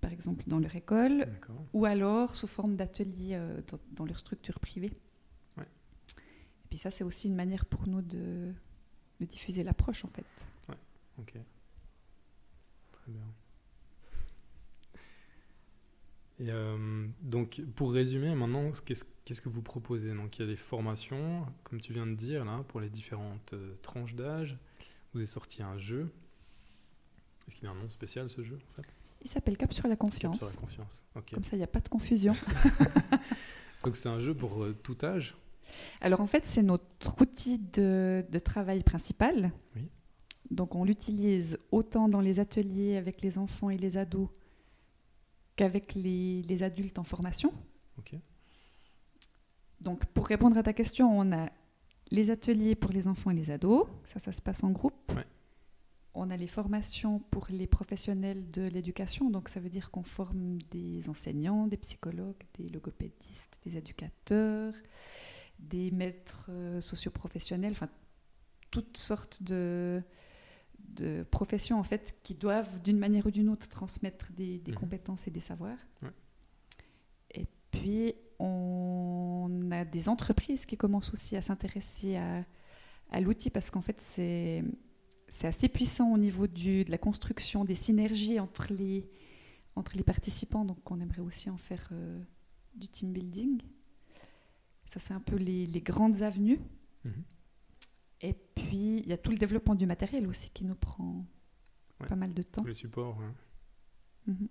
par 0.01 0.12
exemple 0.12 0.43
dans 0.45 0.59
leur 0.59 0.75
école, 0.75 1.27
ou 1.74 1.86
alors 1.86 2.36
sous 2.36 2.45
forme 2.45 2.75
d'ateliers 2.75 3.31
euh, 3.33 3.59
dans, 3.67 3.79
dans, 3.93 4.05
leur 4.05 4.19
structure 4.19 4.59
privée. 4.59 4.91
Et 5.57 6.69
puis 6.69 6.77
ça, 6.77 6.91
c'est 6.91 7.05
aussi 7.05 7.29
une 7.29 7.36
manière 7.36 7.65
pour 7.65 7.88
nous 7.88 8.01
de, 8.01 8.53
de 9.21 9.25
diffuser 9.25 9.63
l'approche, 9.63 10.03
en 10.03 10.09
fait. 10.09 10.25
Ok. 11.19 11.33
Très 12.91 13.12
bien. 13.12 13.24
Et 16.39 16.51
euh, 16.51 17.07
donc, 17.24 17.62
pour 17.75 17.91
résumer, 17.91 18.36
maintenant, 18.36 18.71
qu'est-ce 18.86 19.41
que 19.41 19.50
vous 19.50 19.63
proposez? 19.63 20.13
Donc, 20.13 20.38
il 20.38 20.41
y 20.41 20.45
a 20.45 20.47
des 20.47 20.55
formations, 20.55 21.45
comme 21.63 21.81
tu 21.81 21.93
viens 21.93 22.05
de 22.05 22.13
dire, 22.13 22.45
là, 22.45 22.63
pour 22.67 22.79
les 22.79 22.89
différentes 22.89 23.53
euh, 23.53 23.75
tranches 23.81 24.13
d'âge. 24.13 24.57
Vous 25.13 25.19
avez 25.19 25.25
sorti 25.25 25.63
un 25.63 25.77
jeu. 25.77 26.12
Est-ce 27.47 27.55
qu'il 27.55 27.67
a 27.67 27.71
un 27.71 27.75
nom 27.75 27.89
spécial, 27.89 28.29
ce 28.29 28.43
jeu, 28.43 28.59
en 28.71 28.75
fait? 28.75 28.88
Il 29.24 29.29
s'appelle 29.29 29.57
Cap 29.57 29.74
sur 29.74 29.88
la 29.88 29.95
confiance. 29.95 30.39
Cap 30.39 30.49
sur 30.49 30.60
la 30.60 30.67
confiance, 30.67 31.03
ok. 31.15 31.32
Comme 31.34 31.43
ça, 31.43 31.56
il 31.56 31.60
n'y 31.60 31.63
a 31.63 31.67
pas 31.67 31.80
de 31.80 31.89
confusion. 31.89 32.34
donc, 33.84 33.95
c'est 33.95 34.10
un 34.10 34.19
jeu 34.19 34.36
pour 34.36 34.63
euh, 34.63 34.75
tout 34.84 34.97
âge? 35.01 35.36
Alors 36.01 36.21
en 36.21 36.27
fait, 36.27 36.45
c'est 36.45 36.63
notre 36.63 37.21
outil 37.21 37.60
de, 37.60 38.23
travail 38.43 38.84
principal. 38.84 39.51
Donc 40.51 40.75
on 40.75 40.83
l'utilise 40.83 41.60
autant 41.71 42.07
dans 42.07 42.21
les 42.21 42.39
ateliers 42.39 42.97
avec 42.97 43.21
les 43.21 43.38
enfants 43.38 43.69
et 43.69 43.77
les 43.77 43.97
ados 43.97 44.29
qu'avec 45.55 45.93
les, 45.95 46.63
adultes 46.63 46.99
en 46.99 47.03
formation. 47.03 47.53
Donc 49.81 50.05
pour 50.05 50.25
répondre 50.27 50.57
à 50.57 50.63
ta 50.63 50.73
question, 50.73 51.19
on 51.19 51.31
a 51.31 51.49
les 52.10 52.31
ateliers 52.31 52.75
pour 52.75 52.91
les 52.91 53.07
enfants 53.07 53.31
et 53.31 53.36
les 53.36 53.51
ados, 53.51 53.88
ça 54.05 54.19
ça 54.19 54.31
se 54.31 54.41
passe 54.41 54.63
en 54.63 54.71
groupe. 54.71 55.12
On 56.13 56.31
a 56.31 56.38
les 56.38 56.47
formations 56.47 57.19
pour 57.19 57.45
les 57.49 57.67
professionnels 57.67 58.49
de 58.49 58.63
l'éducation, 58.63 59.29
donc 59.29 59.49
ça 59.49 59.60
veut 59.60 59.69
dire 59.69 59.91
qu'on 59.91 60.03
forme 60.03 60.57
des 60.71 61.10
enseignants, 61.10 61.67
des 61.67 61.77
psychologues, 61.77 62.41
des 62.57 62.69
logopédistes, 62.69 63.60
des 63.63 63.77
éducateurs, 63.77 64.73
des 65.60 65.91
maîtres 65.91 66.47
euh, 66.49 66.81
socioprofessionnels, 66.81 67.73
enfin 67.73 67.89
toutes 68.71 68.97
sortes 68.97 69.43
de, 69.43 70.01
de 70.88 71.23
professions 71.23 71.80
en 71.80 71.84
fait 71.84 72.15
qui 72.23 72.34
doivent 72.34 72.82
d'une 72.82 72.97
manière 72.97 73.26
ou 73.26 73.32
d'une 73.32 73.50
autre 73.50 73.67
transmettre 73.67 74.32
des, 74.32 74.62
mhm. 74.67 74.76
compétences 74.76 75.28
et 75.28 75.32
des 75.32 75.39
savoirs. 75.39 75.80
Et 77.32 77.45
puis 77.71 78.15
on 78.39 79.69
a 79.71 79.86
des 79.86 80.10
entreprises 80.10 80.65
qui 80.65 80.78
commencent 80.78 81.13
aussi 81.13 81.36
à 81.36 81.41
s'intéresser 81.41 82.17
à, 82.17 82.45
à 83.12 83.21
l'outil 83.21 83.50
parce 83.50 83.69
qu'en 83.69 83.82
fait 83.82 84.00
c'est 84.02 84.63
c'est 85.30 85.47
assez 85.47 85.67
puissant 85.67 86.13
au 86.13 86.17
niveau 86.17 86.47
du, 86.47 86.86
de 86.86 86.91
la 86.91 86.97
construction 86.97 87.65
des 87.65 87.76
synergies 87.76 88.39
entre 88.39 88.73
les, 88.73 89.10
entre 89.76 89.95
les 89.95 90.04
participants, 90.04 90.65
donc 90.65 90.89
on 90.89 91.00
aimerait 91.00 91.21
aussi 91.21 91.50
en 91.50 91.58
faire 91.58 91.88
euh, 91.91 92.21
du 92.76 92.88
team 92.88 93.12
building. 93.12 93.62
Ça, 94.86 95.00
c'est 95.00 95.13
un 95.13 95.19
peu 95.19 95.36
les, 95.36 95.67
grandes 95.82 96.21
avenues. 96.21 96.60
Mhm. 97.04 97.23
Et 98.21 98.34
puis, 98.34 98.99
il 98.99 99.08
y 99.08 99.13
a 99.13 99.17
tout 99.17 99.32
le 99.32 99.38
développement 99.38 99.75
du 99.75 99.86
matériel 99.86 100.27
aussi 100.27 100.49
qui 100.49 100.65
nous 100.65 100.75
prend 100.75 101.25
pas 102.08 102.15
mal 102.15 102.34
de 102.34 102.43
temps. 102.43 102.63
Les 102.63 102.73
supports. 102.73 103.17
Mhm. 104.25 104.47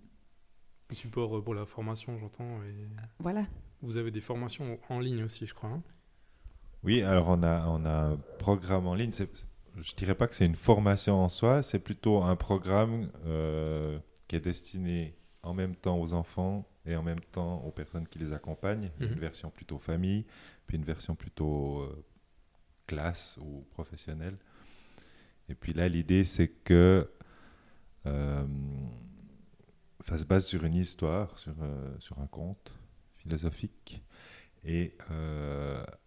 Les 0.89 0.95
supports 0.95 1.43
pour 1.43 1.53
la 1.53 1.65
formation, 1.65 2.17
j'entends. 2.17 2.63
Et... 2.63 2.87
Voilà. 3.19 3.45
Vous 3.81 3.97
avez 3.97 4.11
des 4.11 4.21
formations 4.21 4.79
en 4.89 4.99
ligne 4.99 5.23
aussi, 5.23 5.45
je 5.45 5.53
crois. 5.53 5.69
Hein 5.69 5.83
oui, 6.83 7.01
alors 7.01 7.27
on 7.29 7.43
a, 7.43 7.67
on 7.67 7.85
a 7.85 8.11
un 8.11 8.17
programme 8.39 8.87
en 8.87 8.95
ligne. 8.95 9.11
Je 9.11 9.95
dirais 9.95 10.15
pas 10.15 10.27
que 10.27 10.35
c'est 10.35 10.45
une 10.45 10.55
formation 10.55 11.15
en 11.15 11.29
soi, 11.29 11.61
c'est 11.61 11.79
plutôt 11.79 12.23
un 12.23 12.35
programme 12.35 13.11
euh, 13.25 13.99
qui 14.27 14.35
est 14.35 14.39
destiné 14.39 15.15
en 15.43 15.53
même 15.53 15.75
temps 15.75 15.99
aux 15.99 16.13
enfants 16.13 16.67
et 16.85 16.95
en 16.95 17.03
même 17.03 17.19
temps 17.19 17.61
aux 17.63 17.71
personnes 17.71 18.07
qui 18.07 18.19
les 18.19 18.33
accompagnent. 18.33 18.91
Une 18.99 19.09
mhm. 19.09 19.19
version 19.19 19.49
plutôt 19.49 19.77
famille, 19.77 20.25
puis 20.65 20.77
une 20.77 20.83
version 20.83 21.15
plutôt 21.15 21.81
euh, 21.81 22.05
classe 22.87 23.37
ou 23.41 23.65
professionnelle. 23.71 24.37
Et 25.49 25.55
puis 25.55 25.73
là, 25.73 25.87
l'idée, 25.87 26.23
c'est 26.23 26.47
que 26.47 27.09
euh, 28.05 28.47
ça 29.99 30.17
se 30.17 30.25
base 30.25 30.45
sur 30.45 30.63
une 30.63 30.75
histoire, 30.75 31.37
sur, 31.37 31.53
euh, 31.61 31.95
sur 31.99 32.19
un 32.19 32.27
conte 32.27 32.73
philosophique. 33.17 34.03
Et 34.63 34.97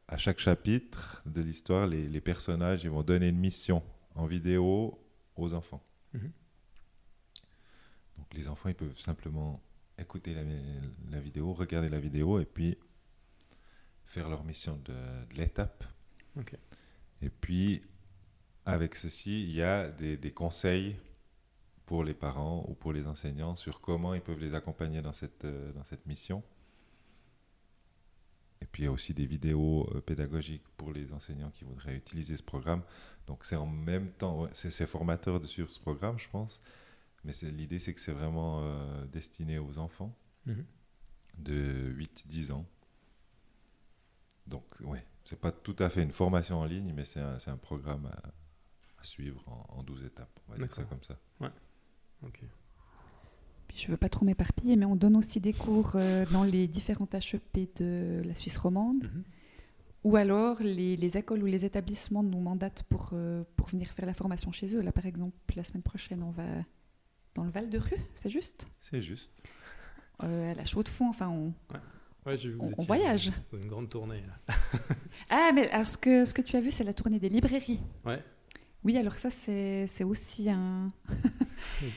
à 0.08 0.16
chaque 0.16 0.38
chapitre 0.38 1.22
de 1.24 1.40
l'histoire, 1.40 1.86
les, 1.86 2.08
les, 2.08 2.20
personnages 2.20 2.84
ils 2.84 2.90
vont 2.90 3.02
donner 3.02 3.28
une 3.28 3.38
mission 3.38 3.82
en 4.14 4.26
vidéo 4.26 5.00
aux 5.36 5.54
enfants. 5.54 5.82
Mhm. 6.12 6.32
Donc 8.18 8.34
les 8.34 8.48
enfants, 8.48 8.68
ils 8.68 8.74
peuvent 8.74 8.98
simplement 8.98 9.62
écouter 9.98 10.34
la, 10.34 11.20
vidéo, 11.20 11.52
regarder 11.52 11.88
la 11.88 12.00
vidéo 12.00 12.40
et 12.40 12.44
puis 12.44 12.78
faire 14.04 14.28
leur 14.28 14.44
mission 14.44 14.76
de, 14.84 14.94
l'étape. 15.36 15.84
Et 17.22 17.28
puis, 17.28 17.82
avec 18.64 18.94
ceci, 18.94 19.42
il 19.42 19.52
y 19.52 19.62
a 19.62 19.88
des, 19.88 20.32
conseils 20.32 20.96
pour 21.86 22.04
les 22.04 22.14
parents 22.14 22.64
ou 22.68 22.74
pour 22.74 22.92
les 22.92 23.06
enseignants 23.06 23.56
sur 23.56 23.80
comment 23.80 24.14
ils 24.14 24.20
peuvent 24.20 24.38
les 24.38 24.54
accompagner 24.54 25.02
dans 25.02 25.12
cette, 25.12 25.44
euh, 25.44 25.72
dans 25.72 25.84
cette 25.84 26.06
mission. 26.06 26.42
Et 28.62 28.66
puis 28.66 28.82
il 28.82 28.86
y 28.86 28.88
a 28.88 28.92
aussi 28.92 29.14
des 29.14 29.26
vidéos 29.26 29.88
euh, 29.94 30.00
pédagogiques 30.00 30.68
pour 30.76 30.92
les 30.92 31.12
enseignants 31.12 31.50
qui 31.50 31.64
voudraient 31.64 31.96
utiliser 31.96 32.36
ce 32.36 32.42
programme. 32.42 32.82
Donc 33.26 33.44
c'est 33.44 33.56
en 33.56 33.66
même 33.66 34.10
temps, 34.12 34.48
c'est 34.52 34.86
formateur 34.86 35.40
de 35.40 35.46
sur 35.46 35.72
ce 35.72 35.80
programme, 35.80 36.18
je 36.18 36.28
pense. 36.28 36.60
Mais 37.24 37.32
l'idée, 37.42 37.78
c'est 37.78 37.92
que 37.92 38.00
c'est 38.00 38.12
vraiment 38.12 38.60
euh, 38.62 39.04
destiné 39.06 39.58
aux 39.58 39.78
enfants 39.78 40.16
mhm. 40.46 40.64
de 41.38 41.92
8-10 41.92 42.52
ans. 42.52 42.66
Donc, 44.46 44.64
ouais, 44.80 45.04
c'est 45.30 45.38
pas 45.38 45.52
tout 45.52 45.76
à 45.78 45.88
fait 45.88 46.02
une 46.02 46.10
formation 46.10 46.58
en 46.58 46.64
ligne, 46.64 46.92
mais 46.92 47.04
c'est 47.04 47.20
un, 47.20 47.36
un, 47.46 47.56
programme 47.56 48.06
à, 48.06 49.04
suivre 49.04 49.44
en, 49.68 49.80
12 49.84 50.04
étapes. 50.04 50.40
On 50.48 50.52
va 50.52 50.58
dire 50.58 50.74
ça 50.74 50.82
comme 50.82 51.04
ça. 51.04 51.16
Ouais, 51.40 51.50
ok. 52.24 52.40
Puis 53.68 53.78
je 53.78 53.88
veux 53.92 53.96
pas 53.96 54.08
trop 54.08 54.26
m'éparpiller, 54.26 54.74
mais 54.74 54.86
on 54.86 54.96
donne 54.96 55.14
aussi 55.14 55.38
des 55.38 55.52
cours 55.52 55.92
euh, 55.94 56.26
dans 56.32 56.42
les 56.42 56.66
différentes 56.66 57.14
HEP 57.14 57.76
de 57.76 58.22
la 58.24 58.34
Suisse 58.34 58.56
romande. 58.56 59.04
Mhm. 59.04 59.22
Ou 60.02 60.16
alors, 60.16 60.60
les, 60.62 60.96
les, 60.96 61.16
écoles 61.16 61.44
ou 61.44 61.46
les 61.46 61.64
établissements 61.64 62.24
nous 62.24 62.40
mandatent 62.40 62.82
pour, 62.88 63.10
euh, 63.12 63.44
pour 63.54 63.68
venir 63.68 63.86
faire 63.86 64.06
la 64.06 64.14
formation 64.14 64.50
chez 64.50 64.74
eux. 64.74 64.80
Là, 64.80 64.90
par 64.90 65.06
exemple, 65.06 65.36
la 65.54 65.62
semaine 65.62 65.84
prochaine, 65.84 66.24
on 66.24 66.32
va 66.32 66.64
dans 67.36 67.44
le 67.44 67.50
Val 67.50 67.70
de 67.70 67.78
Rue, 67.78 68.00
c'est 68.16 68.30
juste? 68.30 68.68
C'est 68.80 69.00
juste. 69.00 69.44
à 70.18 70.26
la 70.26 70.64
chaux 70.64 70.82
de 70.82 70.88
fond. 70.88 71.08
Enfin, 71.08 71.28
on, 71.28 71.54
ouais. 71.72 71.80
Vu 72.26 72.56
on, 72.60 72.72
on 72.78 72.84
voyage. 72.84 73.32
une 73.52 73.66
grande 73.66 73.88
tournée. 73.88 74.22
ah, 75.30 75.50
mais 75.54 75.70
alors 75.70 75.88
ce 75.88 75.98
que, 75.98 76.24
ce 76.24 76.34
que 76.34 76.42
tu 76.42 76.56
as 76.56 76.60
vu, 76.60 76.70
c'est 76.70 76.84
la 76.84 76.94
tournée 76.94 77.18
des 77.18 77.28
librairies. 77.28 77.80
Ouais. 78.04 78.22
Oui, 78.82 78.96
alors 78.96 79.14
ça, 79.14 79.30
c'est 79.30 80.04
aussi 80.04 80.48
un, 80.48 80.88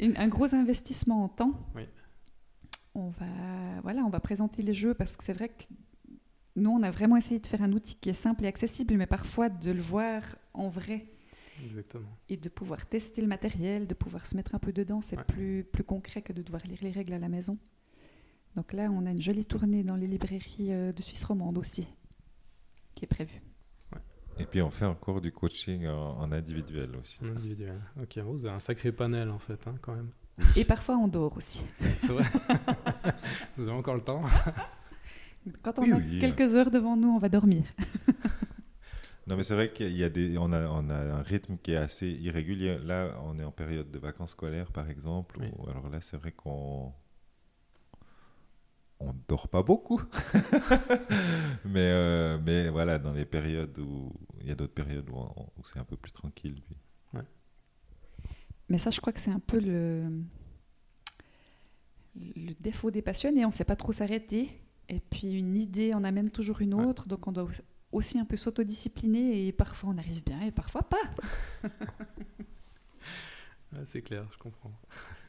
un, 0.00 0.28
gros 0.28 0.54
investissement 0.54 1.24
en 1.24 1.28
temps. 1.28 1.52
Oui. 1.74 1.82
On 2.94 3.08
va, 3.08 3.80
voilà, 3.82 4.02
on 4.02 4.10
va 4.10 4.20
présenter 4.20 4.62
les 4.62 4.74
jeux 4.74 4.94
parce 4.94 5.16
que 5.16 5.24
c'est 5.24 5.32
vrai 5.32 5.48
que 5.48 5.64
nous, 6.56 6.70
on 6.70 6.82
a 6.82 6.90
vraiment 6.90 7.16
essayé 7.16 7.40
de 7.40 7.46
faire 7.46 7.62
un 7.62 7.72
outil 7.72 7.96
qui 7.96 8.10
est 8.10 8.14
simple 8.14 8.44
et 8.44 8.46
accessible, 8.46 8.94
mais 8.96 9.06
parfois 9.06 9.48
de 9.48 9.70
le 9.70 9.80
voir 9.80 10.22
en 10.52 10.68
vrai. 10.68 11.06
Exactement. 11.64 12.08
Et 12.28 12.36
de 12.36 12.48
pouvoir 12.48 12.86
tester 12.86 13.22
le 13.22 13.28
matériel, 13.28 13.86
de 13.86 13.94
pouvoir 13.94 14.26
se 14.26 14.36
mettre 14.36 14.54
un 14.54 14.58
peu 14.58 14.72
dedans, 14.72 15.00
c'est 15.00 15.22
plus, 15.24 15.64
plus 15.64 15.84
concret 15.84 16.22
que 16.22 16.32
de 16.32 16.42
devoir 16.42 16.62
lire 16.68 16.78
les 16.82 16.90
règles 16.90 17.14
à 17.14 17.18
la 17.18 17.28
maison. 17.28 17.58
Donc 18.56 18.72
là, 18.72 18.90
on 18.90 19.06
a 19.06 19.10
une 19.10 19.22
jolie 19.22 19.44
tournée 19.44 19.82
dans 19.82 19.96
les 19.96 20.06
librairies 20.06 20.72
euh, 20.72 20.92
de 20.92 21.02
Suisse 21.02 21.24
romande 21.24 21.56
aussi, 21.56 21.88
qui 22.94 23.04
est 23.04 23.08
prévue. 23.08 23.40
Et 24.38 24.44
puis 24.44 24.62
on 24.62 24.70
fait 24.70 24.86
encore 24.86 25.20
du 25.20 25.30
coaching 25.30 25.86
en, 25.86 26.32
individuel 26.32 26.90
aussi. 27.00 27.18
En 27.22 27.28
individuel. 27.28 27.78
Ok, 28.00 28.18
vous 28.18 28.44
avez 28.46 28.54
un 28.54 28.60
sacré 28.60 28.92
panel 28.92 29.30
en 29.30 29.38
fait, 29.38 29.66
hein, 29.66 29.74
quand 29.80 29.94
même. 29.94 30.10
Et 30.56 30.64
parfois 30.64 30.96
on 30.96 31.08
dort 31.08 31.36
aussi. 31.36 31.64
C'est 31.98 32.08
vrai. 32.08 32.24
vous 33.56 33.68
avez 33.68 33.76
encore 33.76 33.94
le 33.94 34.00
temps. 34.00 34.22
Quand 35.62 35.78
on 35.78 35.92
a 35.92 36.00
quelques 36.20 36.54
heures 36.54 36.70
devant 36.70 36.96
nous, 36.96 37.08
on 37.08 37.18
va 37.18 37.28
dormir. 37.28 37.64
non, 39.26 39.36
mais 39.36 39.42
c'est 39.42 39.54
vrai 39.54 39.72
qu'il 39.72 39.96
y 39.96 40.04
a 40.04 40.08
des, 40.08 40.38
on 40.38 40.52
a, 40.52 40.68
on 40.68 40.88
a 40.88 40.94
un 40.94 41.22
rythme 41.22 41.56
qui 41.58 41.72
est 41.72 41.76
assez 41.76 42.08
irrégulier. 42.08 42.78
Là, 42.78 43.18
on 43.24 43.36
est 43.40 43.44
en 43.44 43.50
période 43.50 43.90
de 43.90 43.98
vacances 43.98 44.30
scolaires, 44.30 44.70
par 44.70 44.88
exemple. 44.88 45.40
alors 45.68 45.88
là, 45.88 46.00
c'est 46.00 46.16
vrai 46.16 46.30
qu'on 46.30 46.92
on 49.04 49.14
dort 49.28 49.48
pas 49.48 49.62
beaucoup. 49.62 50.00
mais, 51.64 51.90
euh, 51.90 52.38
mais 52.44 52.68
voilà, 52.68 52.98
dans 52.98 53.12
les 53.12 53.24
périodes 53.24 53.78
où 53.78 54.12
il 54.40 54.48
y 54.48 54.50
a 54.50 54.54
d'autres 54.54 54.74
périodes 54.74 55.08
où, 55.10 55.16
où 55.16 55.64
c'est 55.64 55.78
un 55.78 55.84
peu 55.84 55.96
plus 55.96 56.12
tranquille. 56.12 56.62
Ouais. 57.12 57.22
Mais 58.68 58.78
ça, 58.78 58.90
je 58.90 59.00
crois 59.00 59.12
que 59.12 59.20
c'est 59.20 59.30
un 59.30 59.40
peu 59.40 59.60
le, 59.60 60.22
le 62.14 62.52
défaut 62.60 62.90
des 62.90 63.02
passionnés. 63.02 63.44
On 63.44 63.48
ne 63.48 63.52
sait 63.52 63.64
pas 63.64 63.76
trop 63.76 63.92
s'arrêter. 63.92 64.60
Et 64.88 65.00
puis 65.00 65.32
une 65.32 65.56
idée 65.56 65.94
en 65.94 66.04
amène 66.04 66.30
toujours 66.30 66.60
une 66.60 66.74
autre. 66.74 67.08
Donc 67.08 67.26
on 67.26 67.32
doit 67.32 67.48
aussi 67.92 68.18
un 68.18 68.24
peu 68.24 68.36
s'autodiscipliner. 68.36 69.46
Et 69.46 69.52
parfois 69.52 69.90
on 69.90 69.98
arrive 69.98 70.22
bien 70.24 70.40
et 70.40 70.52
parfois 70.52 70.82
pas. 70.82 71.02
c'est 73.84 74.02
clair, 74.02 74.26
je 74.32 74.38
comprends. 74.38 74.72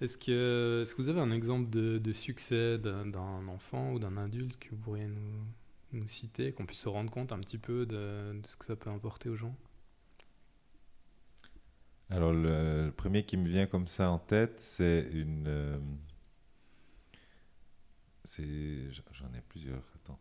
Est-ce 0.00 0.16
que, 0.16 0.84
est 0.86 0.90
que 0.90 0.96
vous 0.96 1.08
avez 1.08 1.20
un 1.20 1.32
exemple 1.32 1.70
de, 1.70 2.12
succès 2.12 2.78
d'un 2.78 3.48
enfant 3.48 3.92
ou 3.92 3.98
d'un 3.98 4.16
adulte 4.16 4.58
que 4.58 4.70
vous 4.70 4.76
pourriez 4.76 5.08
nous, 5.08 5.44
nous 5.92 6.08
citer, 6.08 6.52
qu'on 6.52 6.66
puisse 6.66 6.80
se 6.80 6.88
rendre 6.88 7.10
compte 7.10 7.32
un 7.32 7.40
petit 7.40 7.58
peu 7.58 7.84
de, 7.84 8.40
ce 8.44 8.56
que 8.56 8.64
ça 8.64 8.76
peut 8.76 8.90
apporter 8.90 9.28
aux 9.28 9.36
gens? 9.36 9.56
Alors, 12.10 12.32
le, 12.32 12.90
premier 12.96 13.24
qui 13.24 13.36
me 13.36 13.48
vient 13.48 13.66
comme 13.66 13.86
ça 13.86 14.10
en 14.10 14.18
tête, 14.18 14.60
c'est 14.60 15.08
une. 15.12 15.46
Euh, 15.48 15.78
j'en 19.12 19.32
ai 19.34 19.40
plusieurs. 19.48 19.82
Attends. 19.96 20.18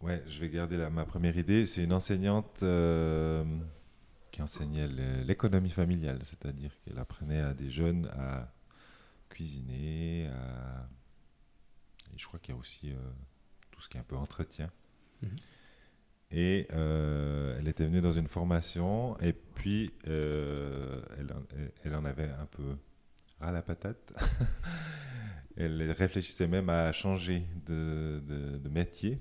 Ouais, 0.00 0.22
je 0.26 0.40
vais 0.40 0.48
garder 0.48 0.76
la, 0.76 0.90
ma 0.90 1.04
première 1.04 1.36
idée. 1.36 1.66
C'est 1.66 1.84
une 1.84 1.92
enseignante. 1.92 2.62
Euh, 2.64 3.44
qui 4.32 4.42
enseignait 4.42 4.88
l'économie 5.24 5.70
familiale, 5.70 6.18
c'est-à-dire 6.24 6.72
qu'elle 6.80 6.98
apprenait 6.98 7.40
à 7.40 7.52
des 7.52 7.70
jeunes 7.70 8.06
à 8.18 8.50
cuisiner, 9.28 10.26
à... 10.28 10.88
Et 12.14 12.18
je 12.18 12.26
crois 12.26 12.40
qu'il 12.40 12.54
y 12.54 12.56
a 12.56 12.60
aussi 12.60 12.90
euh, 12.90 12.96
tout 13.70 13.80
ce 13.80 13.88
qui 13.88 13.98
est 13.98 14.00
un 14.00 14.04
peu 14.04 14.16
entretien. 14.16 14.70
Mhm. 15.22 15.30
Et 16.30 16.66
euh, 16.72 17.56
elle 17.58 17.68
était 17.68 17.84
venue 17.84 18.00
dans 18.00 18.12
une 18.12 18.26
formation, 18.26 19.18
et 19.20 19.34
puis 19.34 19.92
euh, 20.08 21.02
elle, 21.18 21.34
elle, 21.84 21.94
en 21.94 22.04
avait 22.06 22.30
un 22.30 22.46
peu 22.46 22.76
ras 23.38 23.52
la 23.52 23.60
patate. 23.60 24.14
elle 25.58 25.92
réfléchissait 25.92 26.48
même 26.48 26.70
à 26.70 26.90
changer 26.92 27.46
de, 27.66 28.22
de, 28.26 28.68
métier, 28.70 29.20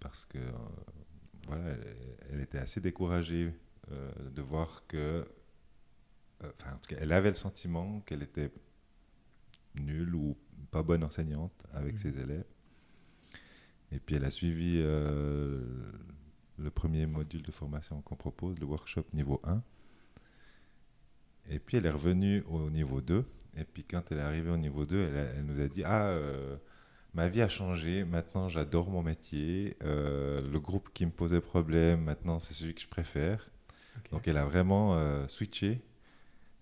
parce 0.00 0.24
que 0.24 0.38
voilà, 1.46 1.64
elle, 2.30 2.40
était 2.40 2.58
assez 2.58 2.80
découragée 2.80 3.52
de 3.90 4.42
voir 4.42 4.84
que, 4.86 4.96
euh, 6.42 6.50
enfin, 6.58 6.74
en 6.74 6.78
tout 6.78 6.94
cas, 6.94 6.96
elle 7.00 7.12
avait 7.12 7.30
le 7.30 7.36
sentiment 7.36 8.00
qu'elle 8.00 8.22
était 8.22 8.50
nulle 9.74 10.14
ou 10.14 10.36
pas 10.70 10.82
bonne 10.82 11.04
enseignante 11.04 11.64
avec 11.72 11.94
mmh. 11.94 11.98
ses 11.98 12.18
élèves. 12.18 12.44
Et 13.92 14.00
puis 14.00 14.16
elle 14.16 14.24
a 14.24 14.30
suivi 14.30 14.80
euh, 14.82 15.60
le 16.58 16.70
premier 16.70 17.06
module 17.06 17.42
de 17.42 17.52
formation 17.52 18.00
qu'on 18.02 18.16
propose, 18.16 18.58
le 18.58 18.66
workshop 18.66 19.04
niveau 19.12 19.40
1. 19.44 19.62
Et 21.50 21.60
puis 21.60 21.76
elle 21.76 21.86
est 21.86 21.90
revenue 21.90 22.42
au 22.48 22.68
niveau 22.70 23.00
2. 23.00 23.24
Et 23.56 23.64
puis 23.64 23.84
quand 23.84 24.10
elle 24.10 24.18
est 24.18 24.22
arrivée 24.22 24.50
au 24.50 24.56
niveau 24.56 24.84
2, 24.84 24.98
elle, 24.98 25.44
nous 25.44 25.60
a 25.60 25.68
dit 25.68 25.84
Ah, 25.84 26.18
ma 27.14 27.28
vie 27.28 27.42
a 27.42 27.48
changé, 27.48 28.04
maintenant 28.04 28.48
j'adore 28.48 28.90
mon 28.90 29.02
métier. 29.02 29.76
le 29.82 30.58
groupe 30.58 30.90
qui 30.92 31.06
me 31.06 31.12
posait 31.12 31.40
problème, 31.40 32.02
maintenant 32.02 32.40
c'est 32.40 32.54
celui 32.54 32.74
que 32.74 32.80
je 32.80 32.88
préfère. 32.88 33.48
Donc 34.10 34.28
elle 34.28 34.36
a 34.36 34.44
vraiment 34.44 34.94
euh, 34.94 35.26
switché 35.28 35.82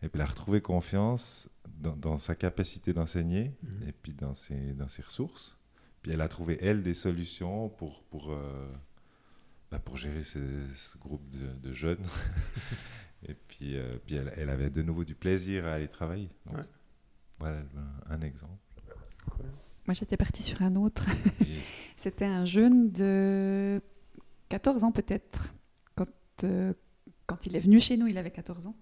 et 0.03 0.09
puis 0.09 0.11
elle 0.15 0.23
a 0.23 0.27
retrouvé 0.27 0.61
confiance 0.61 1.49
dans, 1.69 2.19
sa 2.19 2.35
capacité 2.35 2.93
d'enseigner 2.93 3.53
mhm. 3.63 3.89
et 3.89 3.93
puis 3.93 4.13
dans 4.13 4.35
ses, 4.35 4.73
dans 4.73 4.89
ses 4.89 5.03
ressources. 5.03 5.59
Puis 6.03 6.13
elle 6.13 6.21
a 6.21 6.29
trouvé, 6.29 6.59
elle, 6.61 6.83
des 6.83 6.95
solutions 6.95 7.71
pour, 7.71 8.03
pour, 8.05 8.33
euh, 8.33 8.71
bah, 9.71 9.79
pour 9.79 9.97
gérer 9.97 10.23
ce, 10.23 10.39
groupe 10.99 11.23
de, 11.31 11.73
jeunes. 11.73 12.05
et 13.29 13.35
puis, 13.35 13.77
euh, 13.77 13.97
puis 14.05 14.17
elle, 14.17 14.33
elle, 14.37 14.51
avait 14.51 14.71
de 14.71 14.83
nouveau 14.83 15.05
du 15.05 15.15
plaisir 15.15 15.67
à 15.67 15.75
aller 15.75 15.89
travailler. 15.89 16.31
Voilà 17.39 17.63
un, 18.11 18.21
exemple. 18.21 18.53
Moi, 19.87 19.95
j'étais 19.95 20.17
partie 20.17 20.43
sur 20.43 20.63
un 20.63 20.77
autre. 20.77 21.09
C'était 21.97 22.25
un 22.25 22.45
jeune 22.45 22.91
de 22.91 23.81
14 24.49 24.85
ans 24.85 24.93
peut-être. 24.93 25.55
Quand, 25.95 26.07
quand 27.27 27.47
il 27.47 27.57
est 27.57 27.61
venu 27.61 27.81
chez 27.81 27.97
nous, 27.97 28.07
il 28.07 28.19
avait 28.19 28.31
14 28.31 28.67
ans. 28.67 28.77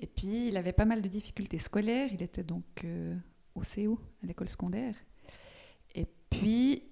Et 0.00 0.06
puis, 0.06 0.48
il 0.48 0.56
avait 0.56 0.72
pas 0.72 0.84
mal 0.84 1.02
de 1.02 1.08
difficultés 1.08 1.58
scolaires. 1.58 2.10
Il 2.12 2.22
était 2.22 2.44
donc 2.44 2.64
euh, 2.84 3.16
au 3.54 3.62
CO, 3.62 3.98
à 4.22 4.26
l'école 4.26 4.48
secondaire. 4.48 4.94
Et 5.94 6.06
puis, 6.30 6.82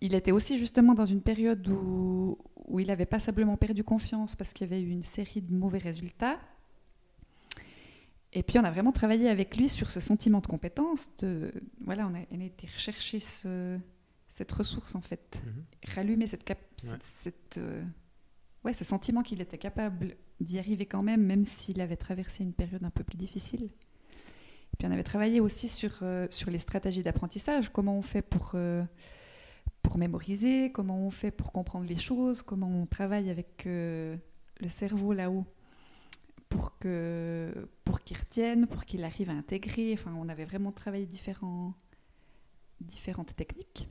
il 0.00 0.14
était 0.14 0.32
aussi 0.32 0.58
justement 0.58 0.94
dans 0.94 1.06
une 1.06 1.22
période 1.22 1.66
où, 1.68 2.38
où 2.66 2.80
il 2.80 2.90
avait 2.90 3.06
passablement 3.06 3.56
perdu 3.56 3.82
confiance 3.82 4.36
parce 4.36 4.52
qu'il 4.52 4.68
y 4.68 4.72
avait 4.72 4.82
eu 4.82 4.90
une 4.90 5.04
série 5.04 5.42
de 5.42 5.52
mauvais 5.52 5.78
résultats. 5.78 6.38
Et 8.32 8.42
puis, 8.42 8.58
on 8.58 8.64
a 8.64 8.70
vraiment 8.70 8.92
travaillé 8.92 9.28
avec 9.28 9.56
lui 9.56 9.68
sur 9.68 9.90
ce 9.90 10.00
sentiment 10.00 10.40
de 10.40 10.46
compétence. 10.46 11.14
De, 11.16 11.52
voilà, 11.80 12.08
on 12.08 12.14
a, 12.14 12.44
été 12.44 12.66
rechercher 12.66 13.20
ce, 13.20 13.78
cette 14.28 14.50
ressource, 14.52 14.94
en 14.94 15.02
fait. 15.02 15.42
Mm-hmm. 15.44 15.94
Rallumer 15.94 16.26
cette, 16.26 16.50
cette, 17.02 17.58
euh, 17.58 17.82
ouais, 18.64 18.72
ce 18.72 18.84
sentiment 18.84 19.22
qu'il 19.22 19.40
était 19.40 19.58
capable 19.58 20.16
d'y 20.40 20.58
arriver 20.58 20.86
quand 20.86 21.02
même, 21.02 21.22
même 21.22 21.44
s'il 21.44 21.80
avait 21.80 21.96
traversé 21.96 22.42
une 22.42 22.52
période 22.52 22.84
un 22.84 22.90
peu 22.90 23.04
plus 23.04 23.16
difficile. 23.16 23.64
Et 23.64 24.76
puis 24.78 24.86
on 24.86 24.90
avait 24.90 25.02
travaillé 25.02 25.40
aussi 25.40 25.68
sur, 25.68 25.98
euh, 26.02 26.26
sur 26.30 26.50
les 26.50 26.58
stratégies 26.58 27.02
d'apprentissage, 27.02 27.70
comment 27.70 27.96
on 27.96 28.02
fait 28.02 28.22
pour, 28.22 28.52
euh, 28.54 28.82
pour 29.82 29.98
mémoriser, 29.98 30.72
comment 30.72 30.98
on 30.98 31.10
fait 31.10 31.30
pour 31.30 31.52
comprendre 31.52 31.86
les 31.86 31.98
choses, 31.98 32.42
comment 32.42 32.68
on 32.68 32.86
travaille 32.86 33.30
avec 33.30 33.66
euh, 33.66 34.16
le 34.60 34.68
cerveau 34.68 35.12
là-haut 35.12 35.44
pour 36.48 36.78
que 36.78 37.68
pour 37.84 38.02
qu'il 38.02 38.18
retienne, 38.18 38.66
pour 38.66 38.84
qu'il 38.84 39.04
arrive 39.04 39.30
à 39.30 39.32
intégrer. 39.32 39.94
Enfin, 39.94 40.14
on 40.18 40.28
avait 40.28 40.44
vraiment 40.44 40.70
travaillé 40.70 41.06
différents, 41.06 41.72
différentes 42.80 43.34
techniques. 43.34 43.88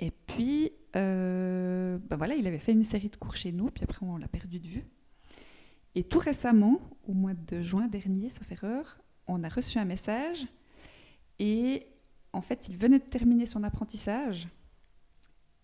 Et 0.00 0.10
puis, 0.10 0.72
euh, 0.96 1.98
ben 2.08 2.16
voilà, 2.16 2.34
il 2.34 2.46
avait 2.46 2.58
fait 2.58 2.72
une 2.72 2.84
série 2.84 3.08
de 3.08 3.16
cours 3.16 3.36
chez 3.36 3.52
nous, 3.52 3.70
puis 3.70 3.84
après 3.84 4.04
on 4.04 4.16
l'a 4.16 4.28
perdu 4.28 4.58
de 4.58 4.66
vue. 4.66 4.84
Et 5.94 6.04
tout 6.04 6.18
récemment, 6.18 6.80
au 7.08 7.12
mois 7.12 7.34
de 7.34 7.62
juin 7.62 7.88
dernier, 7.88 8.30
sauf 8.30 8.50
erreur, 8.52 8.98
on 9.26 9.42
a 9.42 9.48
reçu 9.48 9.78
un 9.78 9.84
message 9.84 10.46
et 11.38 11.86
en 12.32 12.42
fait, 12.42 12.68
il 12.68 12.76
venait 12.76 12.98
de 12.98 13.04
terminer 13.04 13.46
son 13.46 13.64
apprentissage 13.64 14.48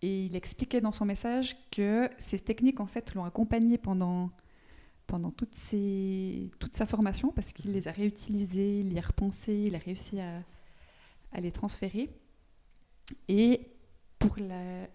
et 0.01 0.25
il 0.25 0.35
expliquait 0.35 0.81
dans 0.81 0.91
son 0.91 1.05
message 1.05 1.55
que 1.71 2.09
ces 2.17 2.39
techniques 2.39 2.79
en 2.79 2.85
fait 2.85 3.13
l'ont 3.13 3.25
accompagné 3.25 3.77
pendant 3.77 4.29
pendant 5.07 5.31
toute, 5.31 5.55
sa 5.55 6.85
formation 6.85 7.31
parce 7.31 7.53
qu'il 7.53 7.71
les 7.71 7.87
a 7.87 7.91
réutilisées, 7.91 8.81
il 8.81 8.91
y 8.91 8.99
a 8.99 9.01
repensé, 9.01 9.53
il 9.53 9.73
a 9.73 9.77
réussi 9.77 10.19
à, 10.19 10.43
à 11.31 11.39
les 11.39 11.53
transférer. 11.53 12.09
Et 13.29 13.76
pour 14.19 14.37
la, 14.39 14.87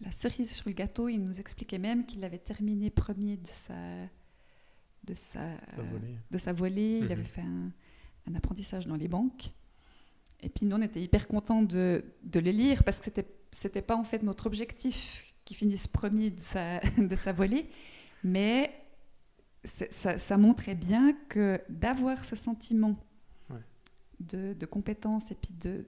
la, 0.00 0.12
cerise 0.12 0.52
sur 0.52 0.68
le 0.68 0.74
gâteau, 0.74 1.08
il 1.08 1.18
nous 1.18 1.40
expliquait 1.40 1.78
même 1.78 2.06
qu'il 2.06 2.24
avait 2.24 2.38
terminé 2.38 2.90
premier 2.90 3.36
de 3.36 3.46
sa, 3.46 3.74
de 5.04 5.14
sa, 5.14 5.46
volée. 5.76 6.16
De 6.30 6.38
sa 6.38 6.52
volée. 6.52 6.98
Il 6.98 7.06
mhm. 7.06 7.12
avait 7.12 7.24
fait 7.24 7.42
un 7.42 8.34
apprentissage 8.34 8.86
dans 8.86 8.96
les 8.96 9.08
banques. 9.08 9.52
Et 10.40 10.48
puis 10.48 10.66
nous, 10.66 10.76
on 10.76 10.82
était 10.82 11.00
hyper 11.00 11.28
contents 11.28 11.62
de, 11.62 12.04
de 12.24 12.40
le 12.40 12.50
lire 12.50 12.82
parce 12.84 12.98
que 12.98 13.04
c'était 13.04 13.26
c'était 13.52 13.82
pas 13.82 13.96
en 13.96 14.02
fait 14.02 14.22
notre 14.22 14.46
objectif 14.46 15.34
qui 15.44 15.54
finisse 15.54 15.86
premier 15.86 16.30
de 16.30 16.40
sa, 16.40 16.80
de 16.98 17.14
sa 17.14 17.32
volée, 17.32 17.68
mais 18.24 18.72
ça, 19.64 20.18
ça, 20.18 20.36
montrait 20.36 20.74
bien 20.74 21.12
que 21.28 21.60
d'avoir 21.68 22.24
ce 22.24 22.34
sentiment 22.34 22.96
de, 24.18 24.54
de, 24.54 24.66
compétence 24.66 25.30
et 25.30 25.36
puis 25.36 25.54
de, 25.60 25.86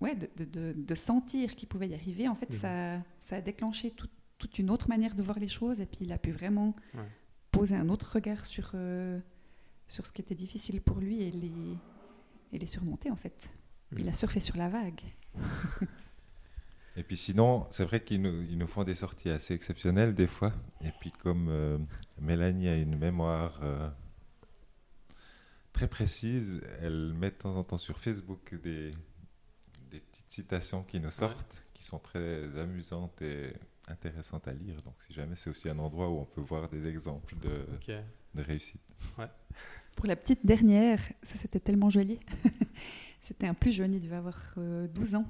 ouais, 0.00 0.14
de, 0.14 0.44
de, 0.44 0.74
de 0.76 0.94
sentir 0.94 1.56
qu'il 1.56 1.68
pouvait 1.68 1.88
y 1.88 1.94
arriver, 1.94 2.28
en 2.28 2.34
fait, 2.34 2.50
mhm. 2.50 2.58
ça, 2.58 3.02
ça 3.20 3.36
a 3.36 3.40
déclenché 3.40 3.94
toute 4.38 4.58
une 4.58 4.70
autre 4.70 4.88
manière 4.88 5.14
de 5.14 5.22
voir 5.22 5.38
les 5.38 5.48
choses 5.48 5.80
et 5.80 5.86
puis 5.86 5.98
il 6.02 6.12
a 6.12 6.18
pu 6.18 6.30
vraiment 6.30 6.74
poser 7.50 7.74
un 7.74 7.88
autre 7.88 8.14
regard 8.14 8.44
sur, 8.44 8.70
euh, 8.74 9.18
sur 9.88 10.06
ce 10.06 10.12
qui 10.12 10.20
était 10.20 10.34
difficile 10.34 10.80
pour 10.80 10.98
lui 10.98 11.22
et 11.22 11.30
les, 11.30 11.76
et 12.52 12.58
les 12.58 12.66
surmonter 12.66 13.10
en 13.10 13.16
fait. 13.16 13.50
Il 13.92 14.04
mhm. 14.04 14.08
a 14.08 14.12
surfé 14.12 14.40
sur 14.40 14.56
la 14.56 14.68
vague. 14.68 15.00
Et 16.96 17.04
puis 17.04 17.16
sinon, 17.16 17.64
c'est 17.70 17.84
vrai 17.84 18.02
qu'ils 18.02 18.20
nous, 18.20 18.42
ils 18.42 18.58
nous, 18.58 18.66
font 18.66 18.82
des 18.82 18.96
sorties 18.96 19.30
assez 19.30 19.54
exceptionnelles 19.54 20.16
des 20.16 20.26
fois. 20.26 20.52
Et 20.80 20.90
puis 20.98 21.12
comme 21.12 21.46
euh, 21.48 21.78
Mélanie 22.20 22.66
a 22.66 22.76
une 22.76 22.96
mémoire 22.98 23.60
euh, 23.62 23.88
très 25.72 25.86
précise, 25.86 26.60
elle 26.80 27.14
met 27.14 27.30
de 27.30 27.36
temps 27.36 27.54
en 27.54 27.62
temps 27.62 27.78
sur 27.78 28.00
Facebook 28.00 28.52
des, 28.64 28.90
citations 30.30 30.82
qui 30.82 31.00
nous 31.00 31.10
sortent, 31.10 31.64
qui 31.74 31.82
sont 31.82 31.98
très 31.98 32.58
amusantes 32.58 33.20
et 33.22 33.52
intéressantes 33.88 34.46
à 34.48 34.52
lire. 34.52 34.82
Donc 34.82 34.94
si 35.06 35.12
jamais 35.12 35.34
c'est 35.34 35.50
aussi 35.50 35.68
un 35.68 35.78
endroit 35.78 36.08
où 36.08 36.18
on 36.18 36.24
peut 36.24 36.40
voir 36.40 36.68
des 36.68 36.86
exemples 36.86 37.34
de, 37.40 37.66
de 38.34 38.42
réussite. 38.42 38.80
Ouais. 39.18 39.28
Pour 39.96 40.06
la 40.06 40.16
petite 40.16 40.46
dernière, 40.46 41.00
ça 41.22 41.36
c'était 41.36 41.60
tellement 41.60 41.90
joli. 41.90 42.20
c'était 43.20 43.46
un 43.46 43.54
plus 43.54 43.72
jeune, 43.72 43.94
il 43.94 44.00
devait 44.00 44.16
avoir 44.16 44.54
12 44.56 44.58
euh, 44.58 45.16
ans. 45.16 45.26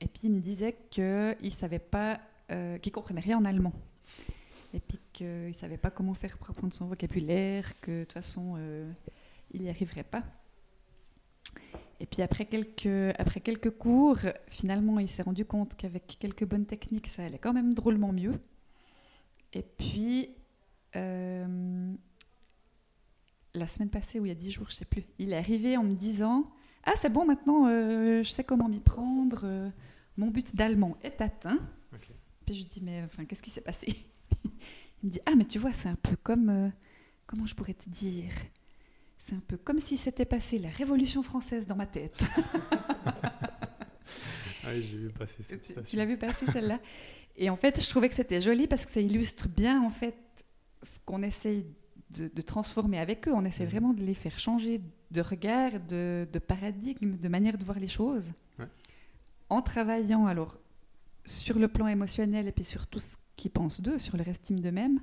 Et 0.00 0.06
puis 0.06 0.22
il 0.24 0.32
me 0.32 0.40
disait 0.40 0.76
qu'il 0.90 1.36
ne 1.40 1.50
savait 1.50 1.78
pas, 1.78 2.20
euh, 2.50 2.78
qu'il 2.78 2.92
comprenait 2.92 3.20
rien 3.20 3.38
en 3.38 3.44
allemand. 3.44 3.72
Et 4.74 4.80
puis 4.80 4.98
qu'il 5.12 5.48
ne 5.48 5.52
savait 5.52 5.76
pas 5.76 5.90
comment 5.90 6.14
faire 6.14 6.36
pour 6.36 6.50
apprendre 6.50 6.72
son 6.72 6.86
vocabulaire, 6.86 7.80
que 7.80 8.00
de 8.00 8.04
toute 8.04 8.12
façon, 8.12 8.56
euh, 8.58 8.90
il 9.52 9.62
n'y 9.62 9.70
arriverait 9.70 10.04
pas. 10.04 10.24
Et 12.00 12.06
puis 12.06 12.22
après 12.22 12.46
quelques, 12.46 13.14
après 13.18 13.40
quelques 13.40 13.70
cours, 13.70 14.18
finalement, 14.48 14.98
il 15.00 15.08
s'est 15.08 15.22
rendu 15.22 15.44
compte 15.44 15.74
qu'avec 15.76 16.16
quelques 16.20 16.44
bonnes 16.44 16.66
techniques, 16.66 17.08
ça 17.08 17.24
allait 17.24 17.38
quand 17.38 17.52
même 17.52 17.74
drôlement 17.74 18.12
mieux. 18.12 18.40
Et 19.52 19.62
puis, 19.62 20.30
euh, 20.94 21.92
la 23.54 23.66
semaine 23.66 23.90
passée, 23.90 24.20
ou 24.20 24.26
il 24.26 24.28
y 24.28 24.32
a 24.32 24.36
dix 24.36 24.52
jours, 24.52 24.66
je 24.68 24.74
ne 24.74 24.78
sais 24.78 24.84
plus, 24.84 25.04
il 25.18 25.32
est 25.32 25.36
arrivé 25.36 25.76
en 25.76 25.82
me 25.82 25.94
disant 25.94 26.44
Ah, 26.84 26.92
c'est 26.96 27.10
bon, 27.10 27.26
maintenant, 27.26 27.66
je 27.68 28.28
sais 28.28 28.44
comment 28.44 28.68
m'y 28.68 28.80
prendre 28.80 29.72
mon 30.18 30.30
but 30.30 30.54
d'allemand 30.54 30.98
est 31.02 31.20
atteint. 31.20 31.60
Puis 32.44 32.54
je 32.54 32.62
lui 32.62 32.68
dis, 32.68 32.80
mais 32.82 33.02
enfin, 33.04 33.24
qu'est-ce 33.24 33.42
qui 33.42 33.50
s'est 33.50 33.62
passé? 33.62 33.86
Il 35.02 35.06
me 35.06 35.10
dit, 35.10 35.20
ah, 35.24 35.34
mais 35.36 35.44
tu 35.44 35.58
vois, 35.58 35.72
c'est 35.72 35.88
un 35.88 35.94
peu 35.94 36.16
comme, 36.16 36.48
euh, 36.48 36.68
comment 37.26 37.46
je 37.46 37.54
pourrais 37.54 37.74
te 37.74 37.88
dire? 37.88 38.32
C'est 39.28 39.34
un 39.34 39.42
peu 39.46 39.56
comme 39.56 39.80
si 39.80 39.96
s'était 39.96 40.24
passé 40.24 40.58
la 40.58 40.70
Révolution 40.70 41.22
française 41.22 41.66
dans 41.66 41.76
ma 41.76 41.86
tête. 41.86 42.24
ah 43.06 44.70
oui, 44.72 44.82
j'ai 44.82 44.96
vu 44.96 45.10
passer 45.10 45.42
cette 45.42 45.60
tu, 45.60 45.74
tu 45.82 45.96
l'as 45.96 46.06
vu 46.06 46.16
passer 46.16 46.46
celle-là? 46.46 46.80
Et 47.36 47.50
en 47.50 47.56
fait, 47.56 47.80
je 47.80 47.88
trouvais 47.88 48.08
que 48.08 48.14
c'était 48.14 48.40
joli 48.40 48.66
parce 48.66 48.86
que 48.86 48.92
ça 48.92 49.00
illustre 49.00 49.48
bien, 49.48 49.82
en 49.82 49.90
fait, 49.90 50.16
ce 50.82 50.98
qu'on 51.04 51.22
essaye 51.22 51.66
de, 52.10 52.40
transformer 52.40 52.98
avec 52.98 53.28
eux. 53.28 53.32
On 53.34 53.44
essaie 53.44 53.64
mhm. 53.64 53.70
vraiment 53.70 53.92
de 53.92 54.02
les 54.02 54.14
faire 54.14 54.38
changer 54.38 54.80
de 55.10 55.20
regard, 55.20 55.72
de, 55.88 56.26
de 56.32 56.38
paradigme, 56.38 57.16
de 57.16 57.28
manière 57.28 57.58
de 57.58 57.64
voir 57.64 57.78
les 57.78 57.88
choses 57.88 58.32
en 59.50 59.62
travaillant 59.62 60.26
alors 60.26 60.58
sur 61.24 61.58
le 61.58 61.68
plan 61.68 61.86
émotionnel 61.86 62.48
et 62.48 62.52
puis 62.52 62.64
sur 62.64 62.86
tout 62.86 63.00
ce 63.00 63.16
qu'ils 63.36 63.50
pensent 63.50 63.80
d'eux, 63.80 63.98
sur 63.98 64.16
leur 64.16 64.28
estime 64.28 64.60
d'eux-mêmes, 64.60 65.00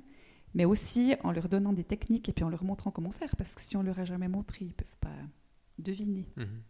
mais 0.56 0.64
aussi 0.64 1.14
en 1.22 1.32
leur 1.32 1.50
donnant 1.50 1.74
des 1.74 1.84
techniques 1.84 2.30
et 2.30 2.32
puis 2.32 2.42
en 2.42 2.48
leur 2.48 2.64
montrant 2.64 2.90
comment 2.90 3.12
faire, 3.12 3.36
parce 3.36 3.54
que 3.54 3.60
si 3.60 3.76
on 3.76 3.82
leur 3.82 3.98
a 3.98 4.06
jamais 4.06 4.26
montré, 4.26 4.64
ils 4.64 4.72
peuvent 4.72 4.96
pas 5.00 5.12
deviner 5.78 6.26
mhm. 6.36 6.62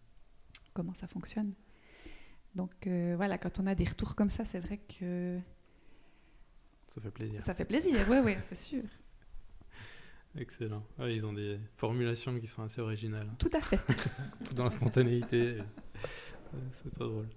comment 0.74 0.92
ça 0.92 1.06
fonctionne. 1.06 1.54
Donc 2.56 2.88
euh, 2.88 3.14
voilà, 3.16 3.38
quand 3.38 3.60
on 3.60 3.66
a 3.68 3.76
des 3.76 3.84
retours 3.84 4.16
comme 4.16 4.28
ça, 4.28 4.44
c'est 4.44 4.58
vrai 4.58 4.78
que 4.78 5.38
ça 6.88 7.00
fait 7.00 7.12
plaisir. 7.12 7.40
Ça 7.40 7.54
fait 7.54 7.64
plaisir, 7.64 7.96
oui, 8.10 8.16
oui, 8.24 8.34
c'est 8.42 8.56
sûr. 8.56 8.82
Excellent. 10.36 10.82
ils 11.02 11.24
ont 11.24 11.32
des 11.32 11.60
formulations 11.76 12.40
qui 12.40 12.48
sont 12.48 12.62
assez 12.62 12.80
originales. 12.80 13.30
Tout 13.38 13.50
à 13.52 13.60
fait. 13.60 13.78
Tout 14.44 14.54
dans 14.54 14.64
la 14.64 14.70
spontanéité. 14.70 15.58
c'est 16.72 16.90
très 16.90 17.04
drôle. 17.04 17.28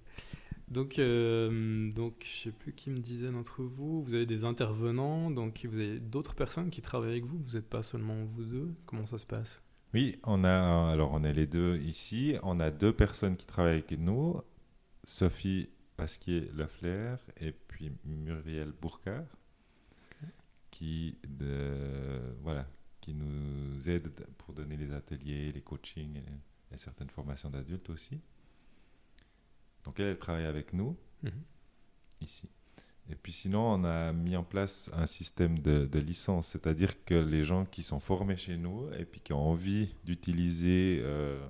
Donc, 0.69 0.99
euh, 0.99 1.91
donc, 1.91 2.23
je 2.23 2.43
sais 2.43 2.51
plus 2.51 2.73
qui 2.73 2.91
me 2.91 2.99
disait 2.99 3.32
d'entre 3.32 3.63
vous, 3.63 4.03
vous 4.03 4.13
avez 4.13 4.27
des 4.27 4.43
intervenants, 4.43 5.32
donc 5.32 5.65
vous 5.65 5.79
avez 5.79 5.99
d'autres 5.99 6.36
personnes 6.36 6.69
qui 6.69 6.82
travaillent 6.82 7.12
avec 7.12 7.25
vous. 7.25 7.39
Vous 7.39 7.55
n'êtes 7.55 7.69
pas 7.69 7.82
seulement 7.82 8.23
vous 8.25 8.43
deux. 8.43 8.75
Comment 8.86 9.05
ça 9.08 9.17
se 9.17 9.25
passe? 9.25 9.63
Oui, 9.95 10.19
on 10.23 10.43
a 10.43 10.91
alors 10.91 11.12
on 11.13 11.23
est 11.23 11.34
les 11.34 11.47
deux 11.47 11.77
ici. 11.77 12.36
On 12.43 12.60
a 12.60 12.69
deux 12.69 12.93
personnes 12.93 13.36
qui 13.36 13.47
travaillent 13.47 13.73
avec 13.79 13.91
nous, 13.97 14.39
Sophie 15.03 15.69
Pasquier-Laflair 15.97 17.17
et 17.38 17.51
puis 17.51 17.91
Muriel 18.05 18.71
Bourcard, 18.71 19.25
qui 20.69 21.17
de, 21.27 22.19
voilà, 22.43 22.67
qui 23.01 23.15
nous 23.15 23.89
aident 23.89 24.12
pour 24.38 24.53
donner 24.53 24.77
les 24.77 24.93
ateliers, 24.93 25.51
les 25.51 25.62
coachings 25.62 26.21
et 26.71 26.77
certaines 26.77 27.10
formations 27.10 27.49
d'adultes 27.49 27.89
aussi. 27.89 28.21
Donc 29.84 30.00
elle, 30.00 30.18
travaille 30.18 30.46
avec 30.46 30.74
nous, 30.74 30.98
mhm. 31.24 31.32
ici. 32.22 32.50
Et 33.10 33.15
puis 33.15 33.32
sinon, 33.32 33.74
on 33.74 33.84
a 33.86 34.13
mis 34.13 34.36
en 34.36 34.44
place 34.44 34.89
un 34.94 35.08
système 35.08 35.58
de, 35.60 36.00
licence, 36.00 36.50
c'est-à-dire 36.50 37.04
que 37.06 37.15
les 37.15 37.44
gens 37.44 37.65
qui 37.65 37.82
sont 37.82 38.00
formés 38.00 38.38
chez 38.38 38.56
nous 38.56 38.88
et 38.94 39.06
puis 39.06 39.20
qui 39.20 39.34
ont 39.34 39.50
envie 39.50 39.96
d'utiliser 40.04 41.00
euh, 41.02 41.44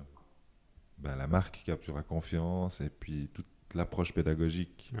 ben, 0.98 1.16
la 1.16 1.26
marque 1.26 1.62
Capture 1.64 1.94
la 1.94 2.02
confiance 2.02 2.80
et 2.80 2.88
puis 2.88 3.28
toute 3.34 3.46
l'approche 3.74 4.14
pédagogique 4.14 4.92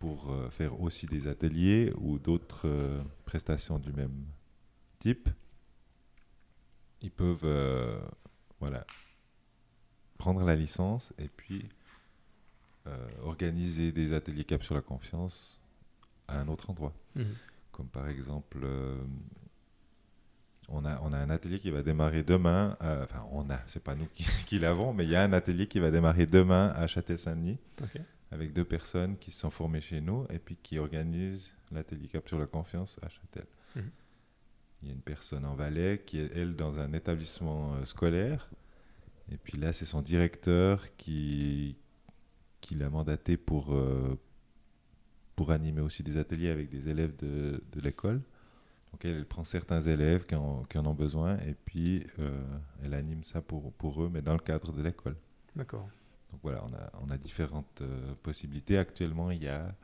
pour 0.00 0.32
euh, 0.32 0.50
faire 0.50 0.80
aussi 0.80 1.06
des 1.06 1.28
ateliers 1.28 1.92
ou 1.96 2.18
d'autres 2.18 2.66
euh, 2.66 3.00
prestations 3.24 3.78
du 3.78 3.92
même 3.92 4.26
type, 4.98 5.28
ils 7.02 7.10
peuvent 7.12 8.02
voilà, 8.58 8.84
prendre 10.18 10.44
la 10.44 10.56
licence 10.56 11.12
et 11.18 11.28
puis 11.28 11.68
euh, 12.86 13.08
organiser 13.22 13.92
des 13.92 14.12
ateliers 14.12 14.44
Cap 14.44 14.62
sur 14.62 14.74
la 14.74 14.80
confiance 14.80 15.60
à 16.28 16.38
un 16.38 16.48
autre 16.48 16.70
endroit. 16.70 16.92
Mhm. 17.14 17.26
Comme 17.70 17.88
par 17.88 18.08
exemple, 18.08 18.58
euh, 18.62 18.96
on, 20.68 20.84
a, 20.84 21.00
on 21.02 21.12
a 21.12 21.18
un 21.18 21.30
atelier 21.30 21.58
qui 21.58 21.70
va 21.70 21.82
démarrer 21.82 22.22
demain. 22.22 22.76
enfin, 22.80 23.26
on 23.30 23.48
a, 23.50 23.58
c'est 23.66 23.82
pas 23.82 23.94
nous 23.94 24.08
qui, 24.46 24.58
l'avons, 24.58 24.92
mais 24.92 25.04
il 25.04 25.10
y 25.10 25.16
a 25.16 25.22
un 25.22 25.32
atelier 25.32 25.66
qui 25.66 25.80
va 25.80 25.90
démarrer 25.90 26.26
demain 26.26 26.68
à 26.76 26.86
Châtel-Saint-Denis. 26.86 27.58
Avec 28.30 28.54
deux 28.54 28.64
personnes 28.64 29.18
qui 29.18 29.30
se 29.30 29.40
sont 29.40 29.50
formées 29.50 29.82
chez 29.82 30.00
nous 30.00 30.26
et 30.30 30.38
puis 30.38 30.56
qui 30.62 30.78
organisent 30.78 31.54
l'atelier 31.70 32.08
Cap 32.08 32.26
sur 32.26 32.38
la 32.38 32.46
confiance 32.46 32.98
à 33.02 33.08
Châtel. 33.08 33.44
Mhm. 33.76 33.90
Il 34.82 34.88
y 34.88 34.90
a 34.90 34.94
une 34.94 35.02
personne 35.02 35.44
en 35.44 35.54
Valais 35.54 36.02
qui 36.04 36.18
est, 36.18 36.30
elle, 36.34 36.56
dans 36.56 36.80
un 36.80 36.92
établissement 36.92 37.74
euh, 37.74 37.84
scolaire. 37.84 38.48
Et 39.30 39.36
puis 39.36 39.56
là, 39.56 39.72
c'est 39.72 39.84
son 39.84 40.02
directeur 40.02 40.96
qui, 40.96 41.76
qui 42.62 42.74
l'a 42.76 42.88
mandaté 42.88 43.36
pour, 43.36 43.74
euh, 43.74 44.18
pour 45.36 45.50
animer 45.50 45.82
aussi 45.82 46.02
des 46.02 46.16
ateliers 46.16 46.48
avec 46.48 46.70
des 46.70 46.88
élèves 46.88 47.14
de, 47.16 47.62
de 47.70 47.80
l'école. 47.80 48.22
Donc 48.92 49.04
elle, 49.04 49.26
prend 49.26 49.44
certains 49.44 49.80
élèves 49.80 50.24
qui 50.24 50.34
en, 50.34 50.64
qui 50.64 50.78
en 50.78 50.86
ont 50.86 50.94
besoin 50.94 51.38
et 51.40 51.54
puis 51.54 52.06
euh, 52.18 52.42
elle 52.82 52.94
anime 52.94 53.22
ça 53.24 53.42
pour, 53.42 53.72
pour 53.74 54.02
eux, 54.02 54.10
mais 54.10 54.22
dans 54.22 54.32
le 54.32 54.38
cadre 54.38 54.72
de 54.72 54.82
l'école. 54.82 55.16
D'accord. 55.56 55.88
Donc 56.30 56.40
voilà, 56.42 56.64
on 56.64 56.72
a, 56.74 56.90
on 57.06 57.10
a 57.10 57.18
différentes 57.18 57.82
euh, 57.82 58.14
possibilités. 58.22 58.78
Actuellement, 58.78 59.30
il 59.30 59.42
y 59.42 59.48
a 59.48 59.74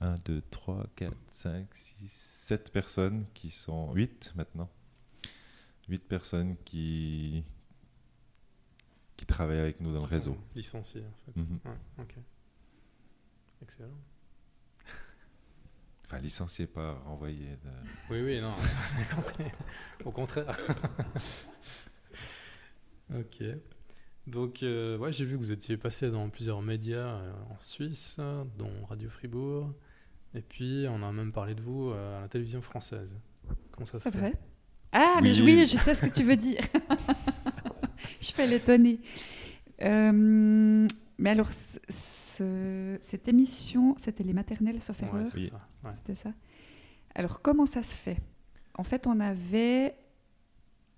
1, 0.00 0.16
2, 0.24 0.42
3, 0.50 0.86
4, 0.96 1.16
5, 1.30 1.66
6, 1.72 2.10
7 2.10 2.72
personnes 2.72 3.24
qui 3.32 3.50
sont... 3.50 3.92
8 3.94 4.32
maintenant. 4.36 4.68
8 5.88 6.08
personnes 6.08 6.56
qui, 6.64 7.44
qui 9.24 9.26
travaillent 9.26 9.58
avec 9.58 9.80
nous 9.80 9.92
dans 9.92 10.00
le 10.00 10.06
réseau. 10.06 10.36
Licenciés, 10.54 11.02
en 11.02 11.32
fait. 11.32 11.40
Mhm. 11.40 11.58
ok. 11.98 12.14
Excellent. 13.62 13.98
Enfin, 16.04 16.18
licenciés, 16.18 16.66
pas 16.66 17.02
envoyés. 17.06 17.56
De... 17.64 17.70
Oui, 18.10 18.20
oui, 18.22 18.40
non. 18.40 18.52
Au 20.04 20.10
contraire. 20.10 20.54
ok. 23.14 23.42
Donc, 24.26 24.62
euh, 24.62 24.98
ouais, 24.98 25.12
j'ai 25.12 25.24
vu 25.24 25.36
que 25.36 25.40
vous 25.40 25.52
étiez 25.52 25.78
passé 25.78 26.10
dans 26.10 26.28
plusieurs 26.28 26.60
médias 26.60 27.16
euh, 27.16 27.32
en 27.50 27.58
Suisse, 27.58 28.18
dont 28.58 28.84
Radio 28.86 29.08
Fribourg. 29.08 29.72
Et 30.34 30.42
puis, 30.42 30.84
on 30.90 31.02
a 31.02 31.12
même 31.12 31.32
parlé 31.32 31.54
de 31.54 31.62
vous 31.62 31.90
euh, 31.90 32.18
à 32.18 32.20
la 32.20 32.28
télévision 32.28 32.60
française. 32.60 33.10
Comment 33.70 33.86
ça 33.86 33.98
se 33.98 34.04
fait 34.04 34.10
C'est 34.10 34.18
vrai? 34.18 34.34
Ah, 34.92 35.20
mais 35.22 35.40
oui, 35.40 35.64
je 35.64 35.78
sais 35.78 35.94
ce 35.94 36.02
que 36.02 36.10
tu 36.10 36.24
veux 36.24 36.36
dire. 36.36 36.60
je 38.24 38.32
fais 38.32 38.46
l'étonner. 38.46 39.00
Euh, 39.82 40.86
mais 41.18 41.30
alors, 41.30 41.50
cette 41.52 43.28
émission, 43.28 43.94
c'était 43.98 44.24
les 44.24 44.32
maternelles, 44.32 44.82
sauf 44.82 45.02
erreur 45.02 45.26
C'était 45.92 46.14
ça. 46.14 46.32
Alors, 47.14 47.40
comment 47.42 47.66
ça 47.66 47.82
se 47.82 47.94
fait? 47.94 48.18
En 48.74 48.84
fait, 48.84 49.06
on 49.06 49.20
avait. 49.20 49.94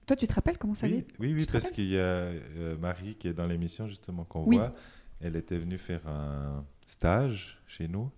Toi, 0.06 0.16
tu 0.16 0.26
te 0.26 0.32
rappelles 0.32 0.56
comment 0.56 0.74
ça 0.74 0.86
Oui, 0.86 1.04
oui, 1.18 1.34
oui 1.34 1.46
parce 1.50 1.70
qu'il 1.70 1.88
y 1.88 1.98
a 1.98 2.00
euh, 2.00 2.78
Marie 2.78 3.16
qui 3.16 3.28
est 3.28 3.34
dans 3.34 3.46
l'émission, 3.46 3.88
justement, 3.88 4.24
qu'on 4.24 4.44
voit. 4.44 4.72
Elle 5.20 5.36
était 5.36 5.58
venue 5.58 5.78
faire 5.78 6.06
un 6.06 6.64
stage 6.86 7.58
chez 7.66 7.88
nous. 7.88 8.10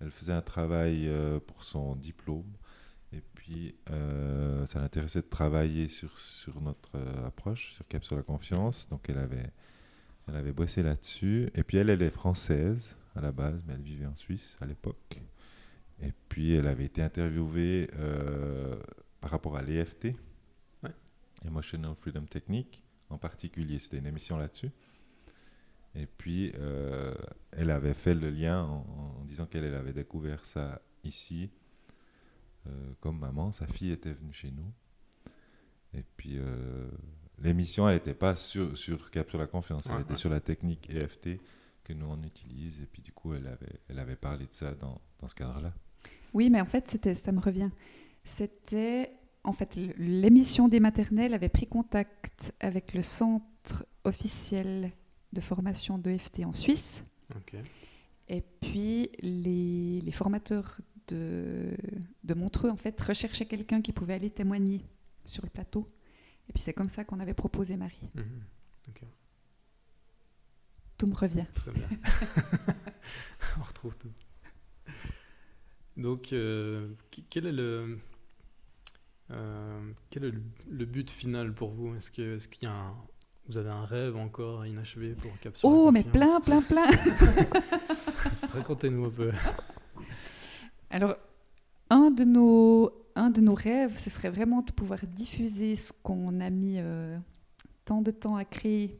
Elle 0.00 0.10
faisait 0.10 0.32
un 0.32 0.42
travail 0.42 1.06
euh, 1.08 1.38
pour 1.38 1.62
son 1.64 1.94
diplôme. 1.96 2.50
Puis, 3.42 3.74
euh, 3.90 4.64
ça 4.66 4.80
l'intéressait 4.80 5.20
de 5.20 5.28
travailler 5.28 5.88
sur, 5.88 6.16
sur 6.16 6.60
notre 6.60 6.96
approche, 7.26 7.72
sur 7.74 7.86
Cap 7.88 8.04
sur 8.04 8.16
la 8.16 8.22
confiance. 8.22 8.88
Donc, 8.88 9.08
elle 9.08 9.18
avait 9.18 9.50
elle 10.28 10.36
avait 10.36 10.52
bossé 10.52 10.82
là-dessus. 10.82 11.50
Et 11.54 11.62
puis 11.62 11.78
elle, 11.78 11.90
elle 11.90 12.02
est 12.02 12.10
française 12.10 12.96
à 13.14 13.20
la 13.20 13.32
base, 13.32 13.62
mais 13.66 13.74
elle 13.74 13.82
vivait 13.82 14.06
en 14.06 14.14
Suisse 14.14 14.56
à 14.60 14.66
l'époque. 14.66 15.20
Et 16.00 16.12
puis 16.28 16.54
elle 16.54 16.66
avait 16.66 16.84
été 16.84 17.02
interviewée 17.02 17.88
euh, 17.98 18.76
par 19.20 19.30
rapport 19.30 19.56
à 19.56 19.62
l'EFT, 19.62 20.08
ouais. 20.82 20.90
Emotional 21.44 21.94
Freedom 21.94 22.24
Technique 22.24 22.82
en 23.10 23.18
particulier. 23.18 23.78
C'était 23.78 23.98
une 23.98 24.06
émission 24.06 24.36
là-dessus. 24.36 24.70
Et 25.94 26.06
puis 26.06 26.52
euh, 26.56 27.14
elle 27.50 27.70
avait 27.70 27.94
fait 27.94 28.14
le 28.14 28.30
lien 28.30 28.62
en, 28.62 29.24
disant 29.24 29.46
qu'elle 29.46 29.74
avait 29.74 29.92
découvert 29.92 30.44
ça 30.44 30.80
ici. 31.04 31.50
Euh, 32.66 32.92
comme 33.00 33.18
maman, 33.18 33.52
sa 33.52 33.66
fille 33.66 33.90
était 33.90 34.12
venue 34.12 34.32
chez 34.32 34.50
nous. 34.50 34.72
Et 35.94 36.04
puis 36.16 36.38
l'émission, 37.38 37.86
elle 37.88 37.96
n'était 37.96 38.14
pas 38.14 38.34
sur, 38.34 38.78
sur 38.78 39.10
Cap 39.10 39.28
sur 39.28 39.38
la 39.38 39.46
confiance, 39.46 39.86
elle 39.90 40.00
était 40.00 40.16
sur 40.16 40.30
la 40.30 40.40
technique 40.40 40.88
EFT 40.88 41.38
que 41.84 41.92
nous 41.92 42.06
on 42.06 42.22
utilise. 42.22 42.80
Et 42.80 42.86
puis 42.86 43.02
du 43.02 43.12
coup, 43.12 43.34
elle 43.34 43.46
avait, 43.46 43.80
elle 43.88 43.98
avait 43.98 44.16
parlé 44.16 44.46
de 44.46 44.52
ça 44.52 44.74
dans, 44.74 45.00
dans 45.18 45.28
ce 45.28 45.34
cadre-là. 45.34 45.74
Oui, 46.32 46.50
mais 46.50 46.60
en 46.60 46.66
fait, 46.66 46.90
c'était, 46.90 47.14
ça 47.14 47.32
me 47.32 47.40
revient. 47.40 47.70
C'était, 48.24 49.12
en 49.44 49.52
fait, 49.52 49.76
l'émission 49.98 50.68
des 50.68 50.80
maternelles 50.80 51.34
avait 51.34 51.48
pris 51.48 51.66
contact 51.66 52.54
avec 52.60 52.94
le 52.94 53.02
centre 53.02 53.86
officiel 54.04 54.92
de 55.32 55.40
formation 55.40 55.98
d'EFT 55.98 56.44
en 56.44 56.52
Suisse. 56.52 57.04
Et 58.28 58.42
puis, 58.60 59.10
les, 59.20 60.00
les 60.00 60.12
formateurs 60.12 60.80
de, 61.08 61.76
de 62.24 62.34
Montreux, 62.34 62.70
en 62.70 62.76
fait, 62.76 63.00
recherchaient 63.00 63.46
quelqu'un 63.46 63.80
qui 63.82 63.92
pouvait 63.92 64.14
aller 64.14 64.30
témoigner 64.30 64.84
sur 65.24 65.44
le 65.44 65.50
plateau. 65.50 65.86
Et 66.48 66.52
puis 66.52 66.62
c'est 66.62 66.72
comme 66.72 66.88
ça 66.88 67.04
qu'on 67.04 67.20
avait 67.20 67.34
proposé 67.34 67.76
Marie. 67.76 68.10
Mhm. 68.14 68.24
Tout 70.98 71.08
me 71.08 71.16
revient. 71.16 71.46
Très 71.52 71.72
bien. 71.72 71.88
On 73.58 73.62
retrouve 73.64 73.96
tout. 73.96 74.12
Donc, 75.96 76.32
euh, 76.32 76.90
quel 77.28 77.46
est 77.46 77.52
le 77.52 77.98
euh, 79.32 79.92
quel 80.10 80.24
est 80.26 80.32
le, 80.70 80.84
but 80.84 81.10
final 81.10 81.54
pour 81.54 81.72
vous? 81.72 81.94
Est-ce 81.96 82.10
que 82.12 82.36
est-ce 82.36 82.46
qu'il 82.46 82.68
y 82.68 82.70
a 82.70 82.74
un, 82.74 82.94
vous 83.48 83.56
avez 83.56 83.70
un 83.70 83.84
rêve 83.84 84.16
encore 84.16 84.64
inachevé 84.64 85.14
pour 85.14 85.36
Capsule 85.40 85.70
Oh, 85.72 85.90
mais 85.90 86.04
plein, 86.04 86.40
plein, 86.40 86.62
plein 86.62 86.86
Racontez-nous 88.52 89.06
un 89.06 89.10
peu. 89.10 89.32
Alors, 90.92 91.16
un 91.88 92.10
de 92.10 92.22
nos 92.22 92.92
un 93.14 93.30
de 93.30 93.40
nos 93.40 93.54
rêves, 93.54 93.98
ce 93.98 94.10
serait 94.10 94.30
vraiment 94.30 94.62
de 94.62 94.72
pouvoir 94.72 95.00
diffuser 95.06 95.76
ce 95.76 95.92
qu'on 95.92 96.40
a 96.40 96.48
mis 96.48 96.76
euh, 96.78 97.18
tant 97.84 98.00
de 98.02 98.10
temps 98.10 98.36
à 98.36 98.44
créer 98.44 98.92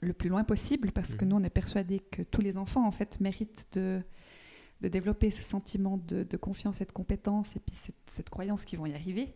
le 0.00 0.12
plus 0.12 0.28
loin 0.28 0.44
possible, 0.44 0.92
parce 0.92 1.14
que 1.14 1.24
mmh. 1.24 1.28
nous, 1.28 1.36
on 1.36 1.42
est 1.42 1.50
persuadés 1.50 1.98
que 1.98 2.22
tous 2.22 2.40
les 2.40 2.56
enfants, 2.56 2.86
en 2.86 2.90
fait, 2.90 3.20
méritent 3.20 3.66
de, 3.72 4.02
de 4.80 4.88
développer 4.88 5.30
ce 5.30 5.42
sentiment 5.42 6.00
de, 6.06 6.36
confiance 6.36 6.80
et 6.80 6.84
de 6.84 6.92
compétence, 6.92 7.56
et 7.56 7.60
puis 7.60 7.76
cette, 8.06 8.30
croyance 8.30 8.64
qu'ils 8.64 8.78
vont 8.78 8.86
y 8.86 8.94
arriver. 8.94 9.34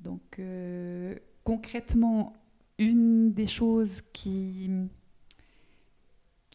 Donc, 0.00 0.38
euh, 0.38 1.16
concrètement, 1.42 2.34
une 2.78 3.32
des 3.32 3.46
choses 3.46 4.02
qui, 4.12 4.70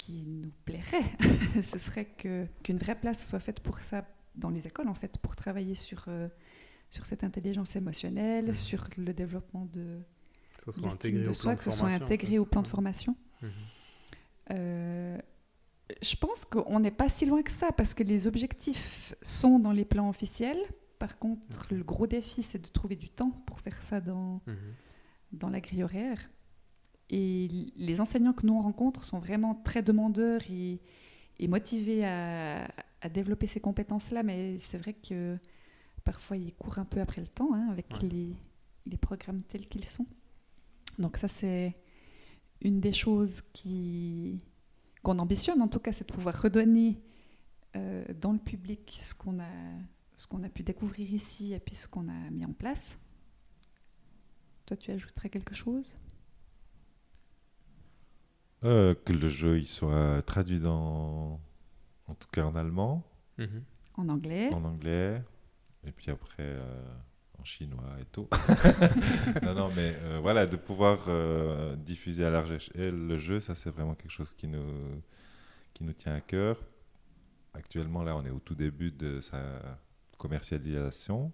qui 0.10 0.26
nous 0.26 0.52
plairait, 0.66 1.04
ce 1.64 1.78
serait 1.78 2.06
qu'une 2.06 2.78
vraie 2.78 3.00
place 3.00 3.28
soit 3.28 3.40
faite 3.40 3.60
pour 3.60 3.78
ça 3.80 4.06
dans 4.34 4.50
les 4.50 4.66
écoles, 4.66 4.88
en 4.88 4.96
fait, 4.96 5.20
pour 5.20 5.36
travailler 5.36 5.76
sur, 5.76 6.06
euh, 6.08 6.28
sur 6.90 7.06
cette 7.06 7.24
intelligence 7.24 7.76
émotionnelle, 7.76 8.50
mmh. 8.50 8.54
sur 8.54 8.88
le 8.98 9.14
développement 9.14 9.66
de, 9.72 10.00
que 10.58 10.72
ce 10.72 10.80
soit 10.80 10.92
intégré 10.92 11.24
de 11.24 11.34
soi, 11.34 11.56
que 11.56 11.64
ce 11.64 11.70
soit 11.70 11.90
intégré 11.90 12.40
au 12.40 12.46
plan 12.46 12.64
de 12.64 12.68
formation. 12.68 13.16
Mmh. 13.42 13.48
Euh, 14.52 15.18
je 16.02 16.16
pense 16.16 16.44
qu'on 16.44 16.80
n'est 16.80 16.90
pas 16.90 17.10
si 17.10 17.28
loin 17.28 17.44
que 17.44 17.52
ça, 17.52 17.72
parce 17.72 17.94
que 17.94 18.02
les 18.02 18.28
objectifs 18.28 19.14
sont 19.22 19.60
dans 19.60 19.72
les 19.72 19.86
plans 19.86 20.10
officiels. 20.10 20.60
Par 20.98 21.20
contre, 21.20 21.68
le 21.72 21.84
gros 21.84 22.08
défi, 22.08 22.42
c'est 22.42 22.60
de 22.60 22.70
trouver 22.70 22.96
du 22.96 23.10
temps 23.10 23.32
pour 23.46 23.60
faire 23.60 23.80
ça 23.84 24.02
dans, 24.02 24.42
mmh. 24.48 24.54
dans 25.34 25.50
la 25.50 25.60
grille 25.60 25.84
horaire. 25.84 26.18
Et 27.10 27.48
les 27.76 28.02
enseignants 28.02 28.34
que 28.34 28.46
nous 28.46 28.54
on 28.54 28.62
rencontre 28.62 29.04
sont 29.04 29.20
vraiment 29.20 29.56
très 29.56 29.82
demandeurs 29.82 30.42
et, 30.50 30.80
et 31.40 31.48
motivés 31.48 32.06
à, 32.06 32.68
à 33.02 33.10
développer 33.10 33.48
ces 33.48 33.60
compétences-là, 33.60 34.24
mais 34.24 34.58
c'est 34.58 34.78
vrai 34.78 34.94
que 34.94 35.38
parfois 36.04 36.38
ils 36.38 36.54
courent 36.54 36.80
un 36.80 36.86
peu 36.86 37.02
après 37.02 37.22
le 37.22 37.28
temps 37.28 37.54
hein, 37.54 37.68
avec 37.72 38.02
les, 38.02 38.36
les, 38.86 38.98
programmes 38.98 39.42
tels 39.44 39.68
qu'ils 39.68 39.88
sont. 39.88 40.06
Donc 40.98 41.18
ça, 41.18 41.28
c'est 41.28 41.76
une 42.62 42.80
des 42.80 42.94
choses 42.94 43.42
qui 43.54 44.38
qu'on 45.02 45.18
ambitionne, 45.20 45.62
en 45.62 45.70
tout 45.70 45.80
cas, 45.80 45.94
c'est 45.94 46.08
de 46.08 46.14
pouvoir 46.14 46.42
redonner 46.42 47.02
euh, 47.78 48.04
dans 48.20 48.34
le 48.34 48.40
public 48.40 49.00
ce 49.02 49.16
qu'on 49.16 49.40
a, 49.40 49.50
ce 50.18 50.28
qu'on 50.28 50.44
a 50.44 50.50
pu 50.50 50.62
découvrir 50.64 51.14
ici 51.14 51.54
et 51.54 51.60
puis 51.60 51.76
ce 51.76 51.88
qu'on 51.88 52.10
a 52.10 52.30
mis 52.32 52.44
en 52.44 52.52
place. 52.52 52.98
Toi, 54.66 54.76
tu 54.76 54.92
ajouterais 54.92 55.30
quelque 55.30 55.56
chose? 55.56 55.96
Euh, 58.64 58.96
Que 59.06 59.14
le 59.14 59.30
jeu 59.30 59.58
il 59.60 59.68
soit 59.68 60.22
traduit 60.24 60.60
dans 60.60 61.40
en 62.08 62.16
tout 62.16 62.28
cas 62.32 62.44
en 62.44 62.56
allemand. 62.56 63.04
Mhm. 63.38 63.64
En 63.98 64.10
anglais. 64.10 64.50
En 64.54 64.64
anglais. 64.64 65.22
Et 65.86 65.92
puis 65.92 66.12
après 66.12 66.44
euh, 66.44 66.84
en 67.40 67.44
chinois 67.44 67.96
et 68.02 68.06
tout. 68.06 68.28
non, 69.44 69.54
non, 69.54 69.70
mais 69.76 69.96
euh, 70.04 70.20
voilà, 70.22 70.46
de 70.46 70.56
pouvoir 70.56 71.06
euh, 71.08 71.76
diffuser 71.76 72.26
à 72.26 72.30
large 72.30 72.52
échelle 72.52 73.08
le 73.08 73.18
jeu, 73.18 73.40
ça 73.40 73.56
c'est 73.56 73.70
vraiment 73.70 73.96
quelque 73.96 74.12
chose 74.12 74.34
qui 74.36 74.48
nous, 74.48 75.02
qui 75.74 75.84
nous 75.84 75.94
tient 75.94 76.16
à 76.16 76.22
cœur. 76.22 76.62
Actuellement, 77.54 78.04
là, 78.04 78.16
on 78.16 78.26
est 78.26 78.30
au 78.30 78.40
tout 78.40 78.56
début 78.56 78.92
de 78.92 79.22
sa 79.22 79.42
commercialisation. 80.18 81.32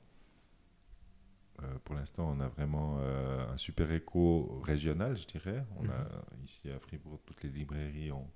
Pour 1.84 1.96
l'instant, 1.96 2.30
on 2.36 2.40
a 2.40 2.48
vraiment 2.48 3.00
un 3.00 3.58
super 3.58 3.92
écho 3.92 4.60
régional, 4.64 5.16
je 5.16 5.26
dirais. 5.28 5.66
On 5.78 5.84
mhm. 5.84 5.92
a 5.92 6.08
ici 6.44 6.70
à 6.70 6.80
Fribourg 6.80 7.22
toutes 7.26 7.44
les 7.44 7.50
librairies 7.50 8.12
ont 8.12 8.30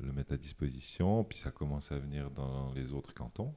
le, 0.00 0.12
mettre 0.12 0.32
à 0.32 0.36
disposition, 0.36 1.24
puis 1.24 1.38
ça 1.38 1.50
commence 1.50 1.92
à 1.92 1.98
venir 1.98 2.30
dans 2.30 2.72
les 2.72 2.92
autres 2.92 3.14
cantons. 3.14 3.54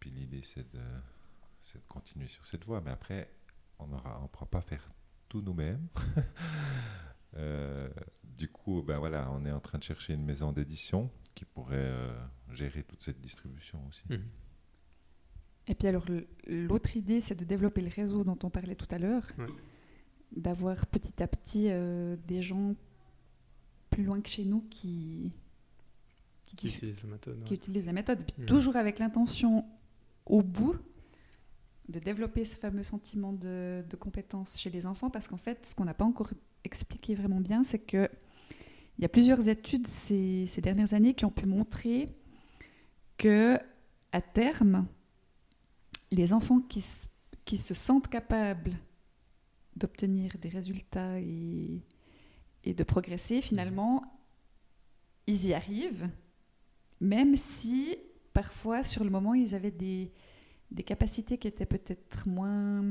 puis 0.00 0.10
l'idée, 0.10 0.42
c'est 0.42 0.70
de, 0.72 0.78
de, 0.78 1.80
continuer 1.88 2.28
sur 2.28 2.44
cette 2.46 2.64
voie. 2.64 2.80
Mais 2.80 2.90
après, 2.90 3.30
on 3.78 3.86
ne 3.86 3.96
on 4.22 4.28
pourra 4.28 4.46
pas 4.46 4.60
faire 4.60 4.90
tout 5.28 5.42
nous-mêmes. 5.42 5.88
Euh, 7.36 7.88
du 8.22 8.48
coup, 8.48 8.80
ben 8.82 8.98
voilà, 8.98 9.28
on 9.32 9.44
est 9.44 9.50
en 9.50 9.58
train 9.58 9.78
de 9.78 9.82
chercher 9.82 10.12
une 10.12 10.24
maison 10.24 10.52
d'édition 10.52 11.10
qui 11.34 11.44
pourrait 11.44 11.74
euh, 11.74 12.26
gérer 12.52 12.84
toute 12.84 13.02
cette 13.02 13.20
distribution 13.20 13.84
aussi. 13.88 14.04
Mmh. 14.08 14.18
Et 15.66 15.74
puis 15.74 15.88
alors, 15.88 16.04
l'autre 16.46 16.96
idée, 16.96 17.20
c'est 17.20 17.34
de 17.34 17.44
développer 17.44 17.80
le 17.80 17.88
réseau 17.88 18.24
dont 18.24 18.38
on 18.42 18.50
parlait 18.50 18.74
tout 18.74 18.88
à 18.90 18.98
l'heure, 18.98 19.26
d'avoir 20.36 20.86
petit 20.86 21.22
à 21.22 21.26
petit 21.26 21.68
euh, 21.68 22.16
des 22.26 22.42
gens 22.42 22.74
plus 23.90 24.02
loin 24.02 24.20
que 24.20 24.28
chez 24.28 24.44
nous 24.44 24.62
qui, 24.70 25.30
qui, 26.56 26.68
utilisent 26.68 27.02
la 27.02 27.10
méthode. 27.10 27.44
Qui 27.44 27.54
utilise 27.54 27.86
la 27.86 27.92
méthode. 27.92 28.24
Toujours 28.46 28.76
avec 28.76 28.98
l'intention 28.98 29.64
au 30.26 30.42
bout 30.42 30.76
de 31.88 31.98
développer 31.98 32.44
ce 32.44 32.56
fameux 32.56 32.82
sentiment 32.82 33.32
de, 33.32 33.84
de 33.88 33.96
compétence 33.96 34.58
chez 34.58 34.70
les 34.70 34.86
enfants, 34.86 35.10
parce 35.10 35.28
qu'en 35.28 35.36
fait, 35.36 35.66
ce 35.66 35.74
qu'on 35.74 35.84
n'a 35.84 35.94
pas 35.94 36.04
encore 36.04 36.30
expliqué 36.64 37.14
vraiment 37.14 37.40
bien, 37.40 37.62
c'est 37.62 37.78
que 37.78 38.08
il 38.98 39.02
y 39.02 39.04
a 39.04 39.08
plusieurs 39.08 39.48
études 39.48 39.86
ces, 39.86 40.46
ces, 40.46 40.60
dernières 40.60 40.94
années 40.94 41.14
qui 41.14 41.24
ont 41.24 41.30
pu 41.30 41.46
montrer 41.46 42.06
que 43.18 43.58
à 44.12 44.20
terme, 44.20 44.86
les 46.14 46.32
enfants 46.32 46.60
qui, 46.60 46.84
qui 47.44 47.58
se 47.58 47.74
sentent 47.74 48.08
capables 48.08 48.72
d'obtenir 49.76 50.36
des 50.40 50.48
résultats 50.48 51.18
et 51.18 51.82
et 52.64 52.74
de 52.74 52.82
progresser, 52.82 53.40
finalement, 53.40 54.02
ils 55.26 55.46
y 55.46 55.54
arrivent, 55.54 56.08
même 57.00 57.36
si 57.36 57.96
parfois, 58.32 58.82
sur 58.82 59.04
le 59.04 59.10
moment, 59.10 59.34
ils 59.34 59.54
avaient 59.54 59.70
des, 59.70 60.12
des 60.70 60.82
capacités 60.82 61.38
qui 61.38 61.46
étaient 61.46 61.66
peut-être 61.66 62.28
moins, 62.28 62.84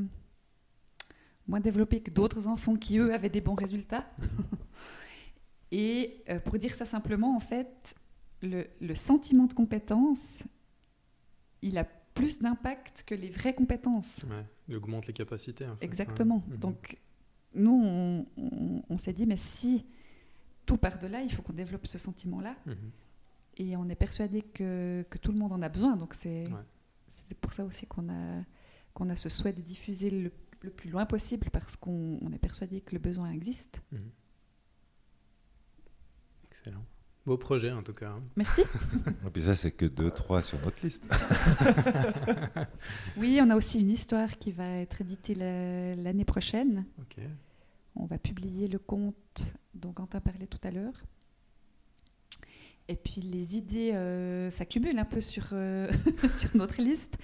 moins 1.47 1.59
développés 1.59 2.01
que 2.01 2.11
d'autres 2.11 2.47
enfants 2.47 2.75
qui, 2.75 2.97
eux, 2.97 3.13
avaient 3.13 3.29
des 3.29 3.41
bons 3.41 3.55
résultats. 3.55 4.05
Mhm. 4.19 4.27
Et 5.75 6.23
euh, 6.29 6.39
pour 6.39 6.59
dire 6.59 6.75
ça 6.75 6.85
simplement, 6.85 7.35
en 7.35 7.39
fait, 7.39 7.95
le, 8.43 8.93
sentiment 8.93 9.45
de 9.45 9.53
compétence, 9.53 10.43
il 11.63 11.79
a 11.79 11.87
plus 12.13 12.39
d'impact 12.39 13.03
que 13.05 13.15
les 13.15 13.29
vraies 13.29 13.55
compétences. 13.55 14.23
Ouais, 14.29 14.45
il 14.67 14.75
augmente 14.75 15.07
les 15.07 15.13
capacités. 15.13 15.65
Exactement. 15.81 16.43
Donc, 16.59 16.97
nous, 17.53 18.25
on, 18.89 18.97
s'est 18.97 19.13
dit, 19.13 19.25
mais 19.25 19.37
si 19.37 19.85
tout 20.65 20.77
part 20.77 20.99
de 20.99 21.07
là, 21.07 21.21
il 21.21 21.31
faut 21.31 21.41
qu'on 21.41 21.53
développe 21.53 21.87
ce 21.87 21.97
sentiment-là. 21.97 22.55
Mhm. 22.65 22.91
Et 23.57 23.77
on 23.77 23.87
est 23.87 23.95
persuadé 23.95 24.41
que, 24.41 25.05
que, 25.09 25.17
tout 25.17 25.31
le 25.31 25.37
monde 25.37 25.51
en 25.51 25.61
a 25.61 25.69
besoin. 25.69 25.95
Donc, 25.95 26.13
c'est 26.15 26.45
pour 27.41 27.53
ça 27.53 27.63
aussi 27.63 27.85
qu'on 27.85 28.09
a, 28.09 28.43
qu'on 28.93 29.09
a 29.09 29.15
ce 29.15 29.29
souhait 29.29 29.53
de 29.53 29.61
diffuser 29.61 30.09
le, 30.09 30.31
le 30.61 30.69
plus 30.71 30.89
loin 30.89 31.05
possible 31.05 31.49
parce 31.51 31.75
qu'on 31.75 32.31
est 32.33 32.39
persuadé 32.39 32.81
que 32.81 32.93
le 32.93 32.99
besoin 32.99 33.31
existe. 33.31 33.81
Mhm. 33.91 34.09
Excellent. 36.51 36.85
Beau 37.25 37.37
projet 37.37 37.71
en 37.71 37.83
tout 37.83 37.93
cas. 37.93 38.09
Hein. 38.09 38.23
Merci. 38.35 38.61
Et 39.25 39.29
puis 39.29 39.43
ça, 39.43 39.55
c'est 39.55 39.71
que 39.71 39.85
2-3 39.85 40.41
sur 40.41 40.59
notre 40.59 40.83
liste. 40.83 41.07
oui, 43.17 43.39
on 43.41 43.49
a 43.49 43.55
aussi 43.55 43.79
une 43.79 43.91
histoire 43.91 44.37
qui 44.37 44.51
va 44.51 44.67
être 44.79 45.01
éditée 45.01 45.35
l'année 45.35 46.25
prochaine. 46.25 46.85
On 47.95 48.05
va 48.05 48.17
publier 48.17 48.67
le 48.67 48.79
conte 48.79 49.53
dont 49.73 49.93
Quentin 49.93 50.19
parlait 50.19 50.47
tout 50.47 50.59
à 50.63 50.71
l'heure. 50.71 51.03
Et 52.89 52.95
puis 52.95 53.21
les 53.21 53.55
idées 53.55 53.93
euh, 53.93 54.51
s'accumulent 54.51 54.99
un 54.99 55.05
peu 55.05 55.21
sur, 55.21 55.49
euh, 55.53 55.89
sur 56.29 56.55
notre 56.55 56.81
liste. 56.81 57.17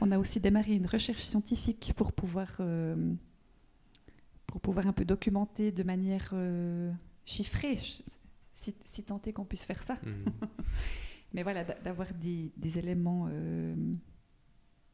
On 0.00 0.12
a 0.12 0.18
aussi 0.18 0.38
démarré 0.38 0.74
une 0.74 0.86
recherche 0.86 1.22
scientifique 1.22 1.92
pour 1.96 2.12
pouvoir, 2.12 2.56
euh, 2.60 3.12
pour 4.46 4.60
pouvoir 4.60 4.86
un 4.86 4.92
peu 4.92 5.04
documenter 5.04 5.72
de 5.72 5.82
manière 5.82 6.32
chiffrée, 7.24 7.78
si, 8.60 8.74
si 8.84 9.04
tant 9.04 9.20
est 9.22 9.32
qu'on 9.32 9.44
puisse 9.44 9.64
faire 9.64 9.82
ça. 9.82 9.94
Hmm. 10.02 10.24
Mais 11.32 11.42
voilà, 11.42 11.64
d'avoir 11.64 12.12
des, 12.14 12.52
des, 12.56 12.78
éléments 12.78 13.28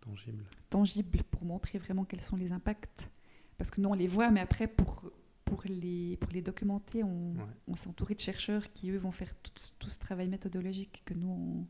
tangibles. 0.02 0.44
tangibles 0.68 1.22
pour 1.24 1.44
montrer 1.46 1.78
vraiment 1.78 2.04
quels 2.04 2.20
sont 2.20 2.36
les 2.36 2.52
impacts. 2.52 3.10
Parce 3.56 3.70
que 3.70 3.80
nous, 3.80 3.88
on 3.88 3.94
les 3.94 4.06
voit, 4.06 4.30
mais 4.30 4.40
après, 4.40 4.68
pour 4.68 5.10
pour 5.46 5.62
les, 5.64 6.16
pour 6.18 6.32
les 6.32 6.42
documenter, 6.42 7.04
on, 7.04 7.34
on 7.68 7.76
s'est 7.76 7.88
entouré 7.88 8.14
de 8.14 8.20
chercheurs 8.20 8.70
qui, 8.72 8.90
eux, 8.90 8.98
vont 8.98 9.12
faire 9.12 9.32
tout, 9.36 9.52
tout, 9.78 9.88
ce 9.88 9.98
travail 9.98 10.28
méthodologique 10.28 11.02
que 11.06 11.14
nous, 11.14 11.66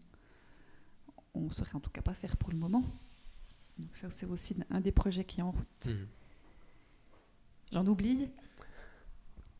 on 1.35 1.41
ne 1.43 1.51
saurait 1.51 1.75
en 1.75 1.81
tout 1.81 1.91
cas 1.91 2.01
pas 2.01 2.15
faire 2.15 2.39
pour 2.39 2.51
le 2.51 2.57
moment. 2.57 2.83
Donc 3.79 3.95
ça, 3.97 4.11
c'est 4.11 4.27
aussi 4.27 4.57
un 4.71 4.81
des 4.81 4.93
projets 4.93 5.25
qui 5.25 5.41
est 5.41 5.43
en 5.43 5.51
route. 5.51 5.87
Mhm. 5.87 6.05
J'en 7.73 7.87
oublie 7.87 8.31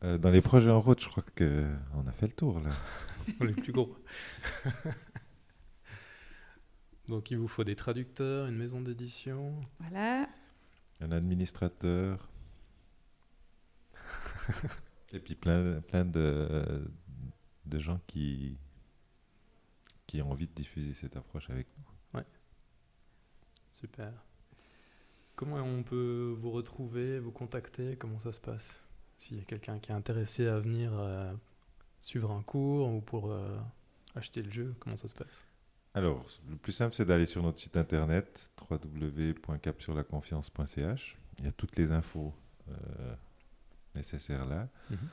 euh, 0.03 0.17
Dans 0.17 0.31
les 0.31 0.41
projets 0.41 0.71
en 0.71 0.79
route, 0.79 1.01
je 1.01 1.09
crois 1.09 1.23
qu'on 1.35 2.07
a 2.07 2.11
fait 2.11 2.27
le 2.27 2.33
tour, 2.33 2.59
là. 2.59 2.69
on 3.39 3.47
est 3.47 3.53
plus 3.53 3.73
gros. 3.73 3.89
Donc 7.07 7.31
il 7.31 7.37
vous 7.37 7.47
faut 7.47 7.63
des 7.63 7.75
traducteurs, 7.75 8.47
une 8.47 8.57
maison 8.57 8.81
d'édition. 8.81 9.61
Voilà. 9.79 10.27
Un 10.99 11.11
administrateur. 11.11 12.29
Et 15.13 15.19
puis 15.19 15.35
plein, 15.35 15.79
plein 15.81 16.03
de, 16.03 16.85
de 17.65 17.79
gens 17.79 18.01
qui, 18.07 18.57
qui 20.05 20.21
ont 20.21 20.31
envie 20.31 20.47
de 20.47 20.53
diffuser 20.53 20.93
cette 20.93 21.15
approche 21.15 21.49
avec 21.49 21.67
nous. 21.77 22.19
Ouais. 22.19 22.25
Super. 23.71 24.11
Comment 25.35 25.57
on 25.57 25.83
peut 25.83 26.35
vous 26.37 26.51
retrouver, 26.51 27.19
vous 27.19 27.31
contacter? 27.31 27.95
Comment 27.95 28.19
ça 28.19 28.31
se 28.33 28.39
passe? 28.39 28.81
S'il 29.17 29.37
y 29.37 29.41
a 29.41 29.43
quelqu'un 29.43 29.79
qui 29.79 29.91
est 29.91 29.95
intéressé 29.95 30.47
à 30.47 30.59
venir 30.59 30.91
euh, 30.93 31.33
suivre 32.01 32.31
un 32.31 32.43
cours 32.43 32.93
ou 32.93 33.01
pour 33.01 33.31
euh, 33.31 33.57
acheter 34.15 34.43
le 34.43 34.51
jeu, 34.51 34.75
comment 34.79 34.95
ça 34.95 35.07
se 35.07 35.13
passe? 35.13 35.45
Alors, 35.93 36.25
le 36.49 36.55
plus 36.55 36.71
simple, 36.73 36.93
c'est 36.93 37.05
d'aller 37.05 37.25
sur 37.25 37.41
notre 37.41 37.57
site 37.57 37.77
internet 37.77 38.51
www.capsurlaconfiance.ch. 38.69 41.17
Il 41.39 41.45
y 41.45 41.47
a 41.47 41.51
toutes 41.51 41.77
les 41.77 41.91
infos 41.91 42.33
euh, 42.69 43.15
nécessaires 43.95 44.45
là. 44.45 44.69
Mhm. 44.89 45.09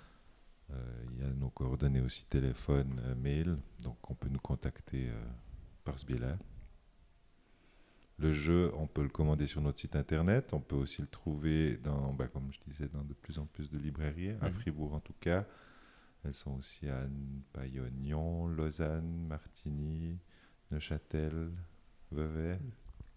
Il 1.13 1.19
y 1.21 1.23
a 1.23 1.29
nos 1.29 1.51
coordonnées 1.51 2.01
aussi 2.01 2.25
téléphone, 2.25 3.01
mail, 3.17 3.59
donc 3.85 4.11
on 4.11 4.15
peut 4.15 4.29
nous 4.29 4.41
contacter 4.41 5.09
par 5.85 6.01
ce 6.01 6.07
biais-là. 6.07 6.37
Le 8.19 8.31
jeu, 8.31 8.71
on 8.77 8.87
peut 8.87 9.03
le 9.03 9.09
commander 9.09 9.47
sur 9.47 9.61
notre 9.61 9.81
site 9.81 9.97
internet. 9.97 10.53
On 10.53 10.61
peut 10.61 10.77
aussi 10.77 11.03
le 11.03 11.09
trouver 11.09 11.77
dans, 11.79 12.13
bah, 12.13 12.29
comme 12.29 12.51
je 12.53 12.61
disais, 12.71 12.89
dans 12.93 13.03
de 13.03 13.13
plus 13.13 13.39
en 13.39 13.47
plus 13.47 13.71
de 13.71 13.79
librairies, 13.79 14.37
à 14.41 14.49
mhm. 14.49 14.55
Fribourg 14.55 14.95
en 14.95 15.01
tout 15.01 15.15
cas. 15.21 15.45
Elles 16.25 16.35
sont 16.35 16.53
aussi 16.53 16.89
à 16.89 17.07
Bayonne, 17.53 18.55
Lausanne, 18.57 19.27
Martigny, 19.27 20.19
Neuchâtel, 20.71 21.51
Vevey. 22.13 22.59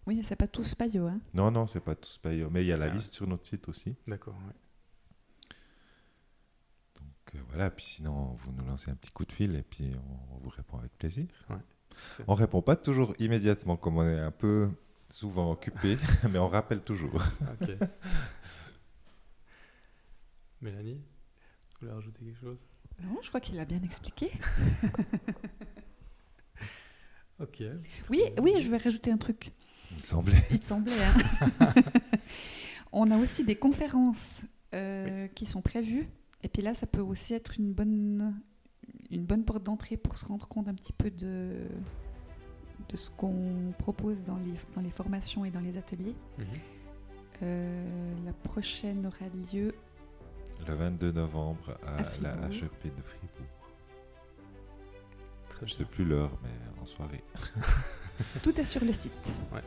Oui, 0.07 0.17
mais 0.17 0.23
c'est 0.23 0.35
pas 0.35 0.47
tous 0.47 0.75
Payot. 0.75 1.07
Hein 1.07 1.19
non, 1.33 1.51
non, 1.51 1.67
c'est 1.67 1.79
pas 1.79 1.95
tous 1.95 2.17
Payot. 2.17 2.49
Mais 2.49 2.63
il 2.63 2.67
y 2.67 2.73
a 2.73 2.77
la 2.77 2.85
ah. 2.85 2.93
liste 2.93 3.13
sur 3.13 3.27
notre 3.27 3.45
site 3.45 3.69
aussi. 3.69 3.95
D'accord, 4.07 4.35
oui 4.47 4.53
voilà, 7.49 7.69
puis 7.69 7.85
sinon, 7.85 8.35
vous 8.39 8.51
nous 8.51 8.65
lancez 8.65 8.91
un 8.91 8.95
petit 8.95 9.11
coup 9.11 9.25
de 9.25 9.31
fil 9.31 9.55
et 9.55 9.63
puis 9.63 9.91
on, 10.31 10.37
vous 10.37 10.49
répond 10.49 10.77
avec 10.77 10.97
plaisir. 10.97 11.25
Ouais, 11.49 11.57
on 12.27 12.33
répond 12.33 12.61
pas 12.61 12.75
toujours 12.75 13.13
immédiatement, 13.19 13.77
comme 13.77 13.97
on 13.97 14.07
est 14.07 14.19
un 14.19 14.31
peu 14.31 14.69
souvent 15.09 15.51
occupé, 15.51 15.97
mais 16.29 16.39
on 16.39 16.47
rappelle 16.47 16.81
toujours. 16.81 17.23
Mélanie, 20.61 20.95
vous 20.95 21.79
voulez 21.81 21.91
rajouter 21.91 22.25
quelque 22.25 22.39
chose? 22.39 22.65
Non, 23.03 23.17
je 23.21 23.29
crois 23.29 23.39
qu'il 23.39 23.59
a 23.59 23.65
bien 23.65 23.81
expliqué. 23.83 24.31
ok. 27.39 27.63
Oui, 28.09 28.21
oui, 28.41 28.59
je 28.59 28.69
vais 28.69 28.77
rajouter 28.77 29.11
un 29.11 29.17
truc. 29.17 29.51
Il 29.91 29.97
me 29.97 30.01
semblait. 30.01 30.47
Il 30.49 30.63
semblait. 30.63 30.93
Hein. 31.03 31.73
on 32.91 33.11
a 33.11 33.17
aussi 33.17 33.45
des 33.45 33.55
conférences 33.55 34.41
euh, 34.73 35.27
qui 35.29 35.45
sont 35.45 35.61
prévues 35.61 36.09
et 36.43 36.49
puis 36.49 36.61
là, 36.61 36.73
ça 36.73 36.87
peut 36.87 37.01
aussi 37.01 37.33
être 37.33 37.59
une 37.59 37.73
bonne, 37.73 38.39
une 39.09 39.25
bonne 39.25 39.43
porte 39.43 39.63
d'entrée 39.63 39.97
pour 39.97 40.17
se 40.17 40.25
rendre 40.25 40.47
compte 40.47 40.67
un 40.67 40.73
petit 40.73 40.93
peu 40.93 41.09
de, 41.09 41.67
de 42.89 42.97
ce 42.97 43.09
qu'on 43.09 43.73
propose 43.77 44.23
dans 44.23 44.37
les, 44.37 44.53
dans 44.75 44.81
les 44.81 44.89
formations 44.89 45.45
et 45.45 45.51
dans 45.51 45.59
les 45.59 45.77
ateliers. 45.77 46.15
Mhm. 46.37 46.45
Euh, 47.43 48.13
la 48.25 48.33
prochaine 48.33 49.05
aura 49.05 49.29
lieu 49.53 49.73
le 50.65 50.73
22 50.73 51.11
novembre 51.11 51.77
à, 51.85 52.01
la 52.21 52.33
HEP 52.47 52.83
de 52.83 53.01
Fribourg. 53.01 53.45
Très 55.49 55.67
Je 55.67 55.73
ne 55.73 55.77
sais 55.77 55.85
plus 55.85 56.05
l'heure, 56.05 56.31
mais 56.43 56.81
en 56.81 56.85
soirée. 56.85 57.23
Tout 58.43 58.59
est 58.59 58.65
sur 58.65 58.83
le 58.83 58.91
site. 58.91 59.33
Ouais. 59.53 59.61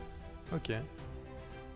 Ok. 0.53 0.73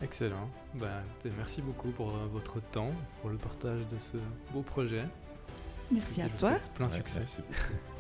Excellent. 0.02 0.50
Bah, 0.76 1.02
merci 1.38 1.62
beaucoup 1.62 1.90
pour 1.92 2.10
euh, 2.10 2.28
votre 2.32 2.60
temps, 2.60 2.92
pour 3.22 3.30
le 3.30 3.38
partage 3.38 3.88
de 3.88 3.98
ce 3.98 4.18
beau 4.52 4.62
projet. 4.62 5.06
Merci 5.92 6.22
à 6.22 6.30
toi. 6.30 6.58
Plein 6.76 6.90
succès. 6.90 7.20
Merci, 7.20 7.42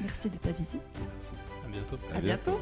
merci 0.00 0.30
de 0.30 0.36
ta 0.36 0.50
visite. 0.52 0.82
Merci. 1.00 1.32
À 1.64 1.68
bientôt. 1.68 1.96
À, 2.14 2.20
bientôt. 2.20 2.60